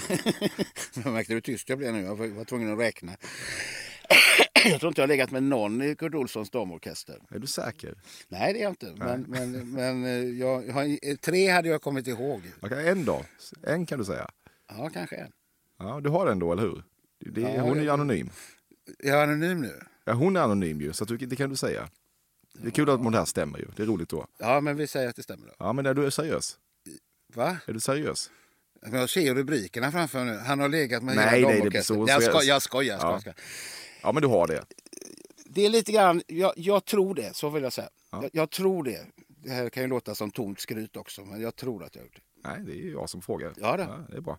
jag 1.04 1.12
märkte 1.12 1.34
hur 1.34 1.40
tyst 1.40 1.68
jag 1.68 1.78
blev 1.78 1.92
nu. 1.92 2.02
Jag 2.02 2.16
var 2.16 2.44
tvungen 2.44 2.72
att 2.72 2.78
räkna. 2.78 3.12
jag 4.64 4.80
tror 4.80 4.88
inte 4.88 5.00
jag 5.00 5.08
har 5.08 5.08
legat 5.08 5.30
med 5.30 5.42
någon 5.42 5.82
i 5.82 5.94
Kurt 5.94 6.14
Olssons 6.14 6.50
damorkester. 6.50 7.18
Är 7.30 7.38
du 7.38 7.46
säker? 7.46 7.94
Nej, 8.28 8.52
det 8.52 8.58
är 8.58 8.62
jag 8.62 8.72
inte. 8.72 8.94
Men, 8.96 9.22
men, 9.22 9.70
men 9.72 10.04
eh, 10.04 10.10
jag, 10.10 10.64
tre 11.20 11.48
hade 11.48 11.68
jag 11.68 11.82
kommit 11.82 12.06
ihåg. 12.06 12.42
Okay, 12.62 12.88
en 12.88 13.04
då? 13.04 13.24
En 13.62 13.86
kan 13.86 13.98
du 13.98 14.04
säga? 14.04 14.30
Ja, 14.68 14.90
kanske 14.92 15.16
en. 15.16 15.32
Ja, 15.78 16.00
du 16.00 16.10
har 16.10 16.26
den 16.26 16.38
då, 16.38 16.52
eller 16.52 16.62
hur? 16.62 16.84
Det, 17.20 17.40
Ja, 17.40 17.62
hon 17.62 17.78
är 17.78 17.82
ju 17.82 17.90
anonym. 17.90 18.30
Jag 18.98 19.18
är 19.18 19.22
anonym 19.22 19.60
nu. 19.60 19.80
Ja, 20.04 20.12
hon 20.12 20.36
är 20.36 20.40
anonym 20.40 20.80
ju, 20.80 20.92
så 20.92 21.04
det 21.04 21.36
kan 21.36 21.50
du 21.50 21.56
säga. 21.56 21.88
Det 22.54 22.66
är 22.66 22.70
kul 22.70 22.90
att 22.90 23.12
det 23.12 23.18
här 23.18 23.24
stämmer 23.24 23.58
ju. 23.58 23.66
Det 23.76 23.82
är 23.82 23.86
roligt 23.86 24.08
då. 24.08 24.26
Ja, 24.38 24.60
men 24.60 24.76
vi 24.76 24.86
säger 24.86 25.08
att 25.08 25.16
det 25.16 25.22
stämmer 25.22 25.46
då. 25.46 25.52
Ja, 25.58 25.72
men 25.72 25.86
är 25.86 25.94
du 25.94 26.10
seriös? 26.10 26.58
Va? 27.34 27.56
Är 27.66 27.72
du 27.72 27.80
seriös? 27.80 28.30
Men 28.82 29.00
Jag 29.00 29.10
ser 29.10 29.34
rubrikerna 29.34 29.92
framför 29.92 30.24
mig 30.24 30.34
nu. 30.34 30.40
Han 30.40 30.60
har 30.60 30.68
legat 30.68 31.02
med 31.02 31.16
Nej, 31.16 31.42
nej, 31.42 31.60
det 31.62 31.70
blir 31.70 31.80
så- 31.82 32.04
Jag, 32.08 32.22
sko- 32.22 32.42
jag 32.42 32.62
skojar. 32.62 32.98
Jag 32.98 33.12
Ja. 33.14 33.20
skojar. 33.20 33.36
Ja, 34.02 34.12
men 34.12 34.22
du 34.22 34.28
har 34.28 34.46
det. 34.46 34.64
Det 35.46 35.66
är 35.66 35.70
lite 35.70 35.92
grann, 35.92 36.22
jag, 36.26 36.52
jag 36.56 36.84
tror 36.84 37.14
det, 37.14 37.36
så 37.36 37.50
vill 37.50 37.62
jag 37.62 37.72
säga. 37.72 37.88
Ja. 38.10 38.22
Jag, 38.22 38.30
jag 38.32 38.50
tror 38.50 38.84
det. 38.84 39.06
Det 39.28 39.50
här 39.50 39.68
kan 39.68 39.82
ju 39.82 39.88
låta 39.88 40.14
som 40.14 40.30
tomt 40.30 40.60
skryt 40.60 40.96
också, 40.96 41.24
men 41.24 41.40
jag 41.40 41.56
tror 41.56 41.84
att 41.84 41.94
jag 41.94 42.02
har 42.02 42.06
gjort 42.06 42.14
det. 42.42 42.48
Nej, 42.48 42.62
det 42.66 42.72
är 42.72 42.84
ju 42.84 42.90
jag 42.92 43.10
som 43.10 43.22
frågar. 43.22 43.52
Ja, 43.56 43.76
då. 43.76 44.04
det 44.10 44.16
är 44.16 44.20
bra. 44.20 44.38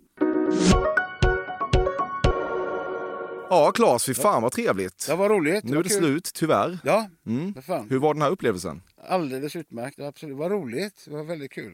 Ja, 3.53 3.71
Claes, 3.71 4.05
fy 4.05 4.13
fan 4.13 4.41
vad 4.41 4.51
trevligt. 4.51 5.07
Det 5.07 5.15
var 5.15 5.29
roligt. 5.29 5.63
Nu 5.63 5.77
är 5.77 5.83
det 5.83 5.89
kul. 5.89 5.97
slut, 5.97 6.31
tyvärr. 6.33 6.79
Ja, 6.83 7.09
Mm. 7.25 7.53
Hur 7.89 7.97
var 7.99 8.13
den 8.13 8.21
här 8.21 8.29
upplevelsen? 8.29 8.81
Alldeles 9.07 9.55
utmärkt. 9.55 9.99
Absolut. 9.99 10.35
Det 10.35 10.39
var 10.39 10.49
roligt. 10.49 11.01
Det 11.05 11.11
var 11.11 11.23
väldigt 11.23 11.51
kul. 11.51 11.73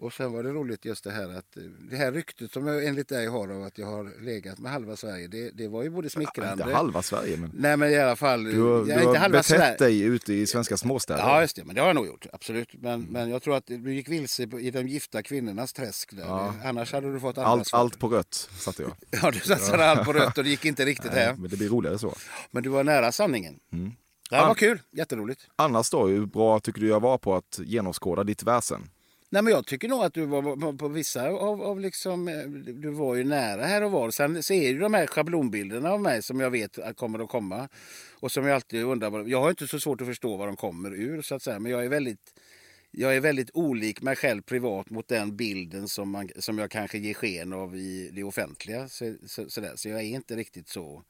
Och 0.00 0.12
sen 0.12 0.32
var 0.32 0.42
det 0.42 0.50
roligt 0.50 0.84
just 0.84 1.04
det 1.04 1.10
här 1.10 1.28
att 1.38 1.56
eh, 1.56 1.62
det 1.62 1.96
här 1.96 2.12
ryktet 2.12 2.52
som 2.52 2.66
jag 2.66 2.84
enligt 2.84 3.08
dig 3.08 3.26
har 3.26 3.48
av 3.48 3.62
att 3.62 3.78
jag 3.78 3.86
har 3.86 4.22
legat 4.24 4.58
med 4.58 4.72
halva 4.72 4.96
Sverige. 4.96 5.28
Det, 5.28 5.50
det 5.50 5.68
var 5.68 5.82
ju 5.82 5.90
både 5.90 6.10
smickrande. 6.10 6.62
Inte 6.62 6.74
halva 6.74 7.02
Sverige, 7.02 7.36
men 7.36 7.50
Nej 7.54 7.76
men 7.76 7.90
i 7.90 7.98
alla 7.98 8.16
fall. 8.16 8.44
du 8.44 8.62
har, 8.62 8.86
ja, 8.88 9.00
du 9.00 9.06
har 9.18 9.28
betett 9.28 9.46
Sverige. 9.46 9.76
dig 9.78 10.00
ute 10.02 10.34
i 10.34 10.46
svenska 10.46 10.76
småstäder. 10.76 11.22
Ja 11.22 11.40
just 11.40 11.56
det, 11.56 11.64
men 11.64 11.74
det 11.74 11.80
har 11.80 11.88
jag 11.88 11.94
nog 11.96 12.06
gjort. 12.06 12.26
Absolut. 12.32 12.68
Men, 12.72 13.02
men 13.02 13.30
jag 13.30 13.42
tror 13.42 13.56
att 13.56 13.66
du 13.66 13.94
gick 13.94 14.08
vilse 14.08 14.42
i 14.42 14.70
de 14.70 14.88
gifta 14.88 15.22
kvinnornas 15.22 15.72
träsk. 15.72 16.16
Där. 16.16 16.22
Ja. 16.24 16.54
Annars 16.64 16.92
hade 16.92 17.12
du 17.12 17.20
fått 17.20 17.38
allt, 17.38 17.74
allt 17.74 17.98
på 17.98 18.08
rött 18.08 18.34
satte 18.58 18.82
jag. 18.82 18.92
Ja, 19.22 19.30
du 19.30 19.40
satsade 19.40 19.84
allt 19.86 20.04
på 20.04 20.12
rött 20.12 20.38
och 20.38 20.44
det 20.44 20.50
gick 20.50 20.64
inte 20.64 20.84
riktigt 20.84 21.12
Nej, 21.12 21.24
hem. 21.26 21.36
men 21.40 21.50
det 21.50 21.56
blir 21.56 21.68
roligare 21.68 21.98
så. 21.98 22.14
Men 22.50 22.62
du 22.62 22.68
var 22.68 22.84
nära 22.84 23.12
sanningen. 23.12 23.58
Mm. 23.72 23.92
Det 24.30 24.36
här 24.36 24.42
An- 24.42 24.48
var 24.48 24.54
kul. 24.54 24.80
Jätteroligt. 24.92 25.40
Annars 25.56 25.90
då, 25.90 26.06
hur 26.06 26.26
bra 26.26 26.60
tycker 26.60 26.80
du 26.80 26.88
jag 26.88 27.00
var 27.00 27.18
på 27.18 27.34
att 27.36 27.60
genomskåda 27.64 28.24
ditt 28.24 28.42
väsen? 28.42 28.88
Nej, 29.32 29.42
men 29.42 29.52
jag 29.52 29.66
tycker 29.66 29.88
nog 29.88 30.02
att 30.02 30.14
du 30.14 30.26
var 30.26 30.56
på, 30.56 30.76
på 30.78 30.88
vissa 30.88 31.28
av, 31.28 31.62
av 31.62 31.80
liksom, 31.80 32.28
eh, 32.28 32.42
du 32.74 32.90
var 32.90 33.14
ju 33.14 33.24
nära 33.24 33.62
här 33.66 33.82
och 33.82 33.90
var. 33.90 34.10
Sen 34.10 34.42
så 34.42 34.52
är 34.54 34.74
det 34.74 34.80
de 34.80 34.94
här 34.94 35.06
schablonbilderna 35.06 35.90
av 35.90 36.00
mig 36.00 36.22
som 36.22 36.40
jag 36.40 36.50
vet 36.50 36.78
att 36.78 36.96
kommer 36.96 37.18
att 37.18 37.28
komma. 37.28 37.68
Och 38.12 38.32
som 38.32 38.46
jag 38.46 38.54
alltid 38.54 38.84
undrar, 38.84 39.10
vad- 39.10 39.28
jag 39.28 39.40
har 39.40 39.50
inte 39.50 39.66
så 39.66 39.80
svårt 39.80 40.00
att 40.00 40.06
förstå 40.06 40.36
var 40.36 40.46
de 40.46 40.56
kommer 40.56 40.94
ur 40.94 41.22
så 41.22 41.34
att 41.34 41.42
säga. 41.42 41.58
Men 41.58 41.72
jag 41.72 41.84
är 41.84 41.88
väldigt, 41.88 42.34
jag 42.90 43.16
är 43.16 43.20
väldigt 43.20 43.50
olik 43.54 44.02
mig 44.02 44.16
själv 44.16 44.42
privat 44.42 44.90
mot 44.90 45.08
den 45.08 45.36
bilden 45.36 45.88
som, 45.88 46.10
man, 46.10 46.28
som 46.38 46.58
jag 46.58 46.70
kanske 46.70 46.98
ger 46.98 47.14
sken 47.14 47.52
av 47.52 47.76
i 47.76 48.10
det 48.12 48.24
offentliga. 48.24 48.88
Så, 48.88 49.14
så, 49.26 49.50
sådär. 49.50 49.72
så 49.76 49.88
jag 49.88 49.98
är 50.00 50.04
inte 50.04 50.36
riktigt 50.36 50.68
så, 50.68 51.02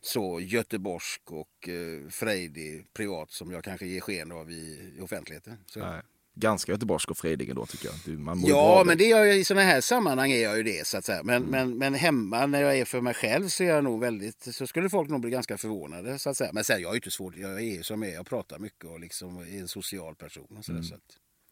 så 0.00 0.40
göteborgsk 0.40 1.32
och 1.32 1.68
eh, 1.68 2.08
frejdig 2.10 2.86
privat 2.92 3.30
som 3.30 3.50
jag 3.50 3.64
kanske 3.64 3.86
ger 3.86 4.00
sken 4.00 4.32
av 4.32 4.50
i, 4.50 4.92
i 4.98 5.00
offentligheten. 5.00 5.56
Så. 5.66 5.78
Nej. 5.80 6.00
Ganska 6.40 6.72
göteborgsk 6.72 7.10
och 7.10 7.18
fredig 7.18 7.48
ändå 7.48 7.66
tycker 7.66 7.90
jag. 8.06 8.18
Man 8.18 8.44
Ja, 8.46 8.82
men 8.86 8.98
det. 8.98 9.04
gör 9.04 9.24
jag, 9.24 9.38
i 9.38 9.44
sådana 9.44 9.66
här 9.66 9.80
sammanhang 9.80 10.30
är 10.32 10.42
jag 10.42 10.56
ju 10.56 10.62
det. 10.62 10.86
Så 10.86 10.98
att 10.98 11.04
säga. 11.04 11.22
Men, 11.22 11.36
Mm. 11.42 11.50
men, 11.50 11.78
men 11.78 11.94
hemma 11.94 12.46
när 12.46 12.62
jag 12.62 12.78
är 12.78 12.84
för 12.84 13.00
mig 13.00 13.14
själv 13.14 13.48
så 13.48 13.62
är 13.64 13.68
jag 13.68 13.84
nog 13.84 14.00
väldigt, 14.00 14.42
så 14.54 14.66
skulle 14.66 14.90
folk 14.90 15.10
nog 15.10 15.20
bli 15.20 15.30
ganska 15.30 15.58
förvånade. 15.58 16.18
Så 16.18 16.30
att 16.30 16.36
säga. 16.36 16.50
Men 16.52 16.64
sen 16.64 16.80
jag 16.82 16.88
är 16.88 16.92
ju 16.92 16.96
inte 16.98 17.10
svårt, 17.10 17.36
jag 17.36 17.52
är 17.52 17.60
ju 17.76 17.82
som 17.82 18.02
är, 18.02 18.08
jag 18.08 18.26
pratar 18.26 18.58
mycket 18.58 18.84
och 18.84 19.00
liksom 19.00 19.36
är 19.38 19.60
en 19.60 19.68
social 19.68 20.14
person. 20.14 20.56
Och 20.58 20.64
så 20.64 20.72
Mm. 20.72 20.82
där, 20.82 20.88
så 20.88 20.94
att 20.94 21.00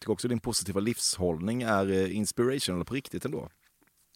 tycker 0.00 0.12
också 0.12 0.28
din 0.28 0.40
positiva 0.40 0.80
livshållning 0.80 1.62
är 1.62 1.90
eh, 1.92 2.16
inspirational 2.16 2.84
på 2.84 2.94
riktigt 2.94 3.24
ändå. 3.24 3.48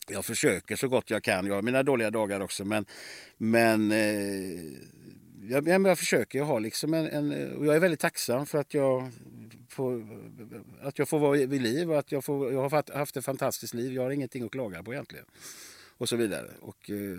jag 0.08 0.24
försöker 0.24 0.76
så 0.76 0.88
gott 0.88 1.10
jag 1.10 1.22
kan. 1.22 1.46
Jag 1.46 1.54
har 1.54 1.62
mina 1.62 1.82
dåliga 1.82 2.10
dagar 2.10 2.40
också. 2.40 2.64
Men, 2.64 2.84
men 3.36 3.92
eh, 3.92 3.98
jag, 5.50 5.68
jag, 5.68 5.86
jag 5.86 5.98
försöker. 5.98 6.38
Jag 6.38 6.46
har 6.46 6.60
liksom 6.60 6.94
en, 6.94 7.06
en, 7.06 7.52
och 7.56 7.66
jag 7.66 7.76
är 7.76 7.80
väldigt 7.80 8.00
tacksam 8.00 8.46
för 8.46 8.58
att 8.58 8.74
jag 8.74 9.10
får, 9.72 10.06
att 10.82 10.98
jag 10.98 11.08
får 11.08 11.18
vara 11.18 11.46
vid 11.46 11.62
liv 11.62 11.90
och 11.92 11.98
att 11.98 12.12
jag, 12.12 12.24
får, 12.24 12.52
jag 12.52 12.60
har 12.68 12.94
haft- 12.98 13.16
ett 13.16 13.24
fantastiskt 13.24 13.74
liv. 13.74 13.92
Jag 13.92 14.02
har 14.02 14.10
ingenting 14.10 14.44
att 14.44 14.50
klaga 14.50 14.82
på 14.82 14.92
egentligen. 14.92 15.24
Och 15.98 16.08
så 16.08 16.16
vidare. 16.16 16.50
Och, 16.60 16.90
eh, 16.90 17.18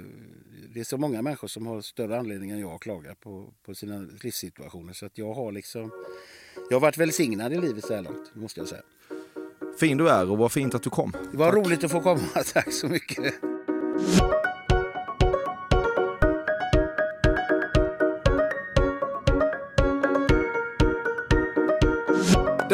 det 0.73 0.79
är 0.79 0.83
så 0.83 0.97
många 0.97 1.21
människor 1.21 1.47
som 1.47 1.67
har 1.67 1.81
större 1.81 2.19
anledning 2.19 2.51
än 2.51 2.59
jag 2.59 2.71
att 2.71 2.81
klaga 2.81 3.15
på, 3.15 3.53
på 3.65 3.75
sina 3.75 4.07
livssituationer. 4.23 4.93
Så 4.93 5.05
att 5.05 5.17
jag 5.17 5.33
har 5.33 5.51
liksom... 5.51 5.91
Jag 6.69 6.75
har 6.75 6.81
varit 6.81 6.97
välsignad 6.97 7.53
i 7.53 7.57
livet 7.57 7.85
så 7.85 7.93
här 7.93 8.01
långt, 8.01 8.35
måste 8.35 8.59
jag 8.59 8.67
säga. 8.69 8.81
Fin 9.79 9.97
du 9.97 10.09
är 10.09 10.29
och 10.31 10.37
vad 10.37 10.51
fint 10.51 10.75
att 10.75 10.83
du 10.83 10.89
kom. 10.89 11.13
Det 11.31 11.37
var 11.37 11.51
roligt 11.51 11.83
att 11.83 11.91
få 11.91 12.01
komma. 12.01 12.21
Tack 12.53 12.73
så 12.73 12.87
mycket. 12.87 13.33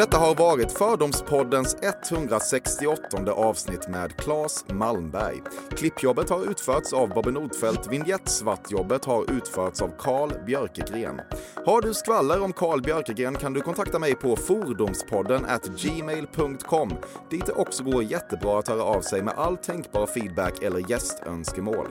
Detta 0.00 0.18
har 0.18 0.34
varit 0.34 0.72
Fördomspoddens 0.72 1.76
168 1.82 3.32
avsnitt 3.32 3.88
med 3.88 4.16
Claes 4.16 4.64
Malmberg. 4.68 5.42
Klippjobbet 5.76 6.30
har 6.30 6.50
utförts 6.50 6.92
av 6.92 7.08
Bobby 7.08 7.30
Nordfeldt. 7.30 7.92
vinjettsvartjobbet 7.92 9.04
har 9.04 9.30
utförts 9.30 9.82
av 9.82 9.90
Karl 9.98 10.32
Björkegren. 10.46 11.20
Har 11.66 11.82
du 11.82 11.94
skvaller 11.94 12.42
om 12.42 12.52
Karl 12.52 12.82
Björkegren 12.82 13.36
kan 13.36 13.52
du 13.52 13.60
kontakta 13.60 13.98
mig 13.98 14.14
på 14.14 14.36
fordomspodden 14.36 15.44
at 15.44 15.66
gmail.com 15.66 16.90
dit 17.30 17.46
det 17.46 17.52
också 17.52 17.84
går 17.84 18.02
jättebra 18.02 18.58
att 18.58 18.68
höra 18.68 18.82
av 18.82 19.00
sig 19.00 19.22
med 19.22 19.34
all 19.36 19.56
tänkbar 19.56 20.06
feedback 20.06 20.62
eller 20.62 20.90
gästönskemål. 20.90 21.88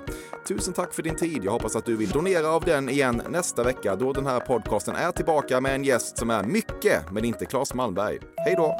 Tusen 0.47 0.73
tack 0.73 0.93
för 0.93 1.03
din 1.03 1.15
tid. 1.15 1.43
Jag 1.43 1.51
hoppas 1.51 1.75
att 1.75 1.85
du 1.85 1.95
vill 1.95 2.09
donera 2.09 2.47
av 2.47 2.63
den 2.63 2.89
igen 2.89 3.21
nästa 3.29 3.63
vecka 3.63 3.95
då 3.95 4.13
den 4.13 4.25
här 4.25 4.39
podcasten 4.39 4.95
är 4.95 5.11
tillbaka 5.11 5.61
med 5.61 5.75
en 5.75 5.83
gäst 5.83 6.17
som 6.17 6.29
är 6.29 6.43
mycket, 6.43 7.11
men 7.11 7.25
inte 7.25 7.45
Claes 7.45 7.73
Malmberg. 7.73 7.98
Hej 7.99 8.55
då! 8.57 8.77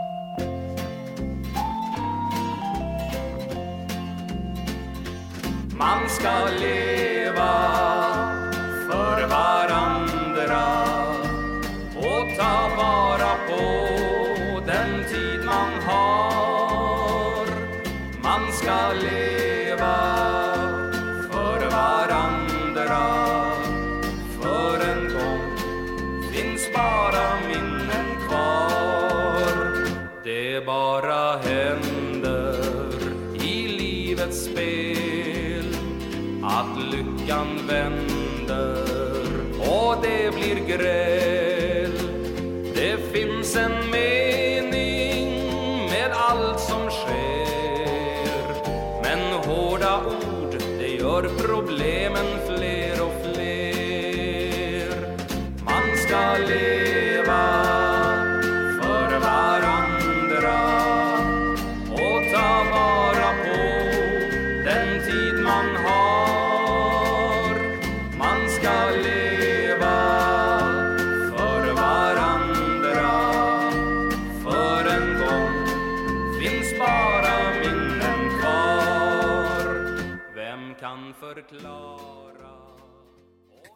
Man 5.78 6.10
ska 6.10 6.30
leva 6.60 7.09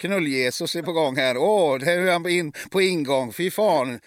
Knull-Jesus 0.03 0.75
är 0.75 0.81
på 0.81 0.91
gång 0.91 1.15
här. 1.15 1.37
Åh, 1.37 1.79
det 1.79 1.91
är 1.91 2.11
han 2.11 2.23
på, 2.23 2.29
in, 2.29 2.53
på 2.69 2.81
ingång. 2.81 3.33
Fy 3.33 3.51
fan. 3.51 3.99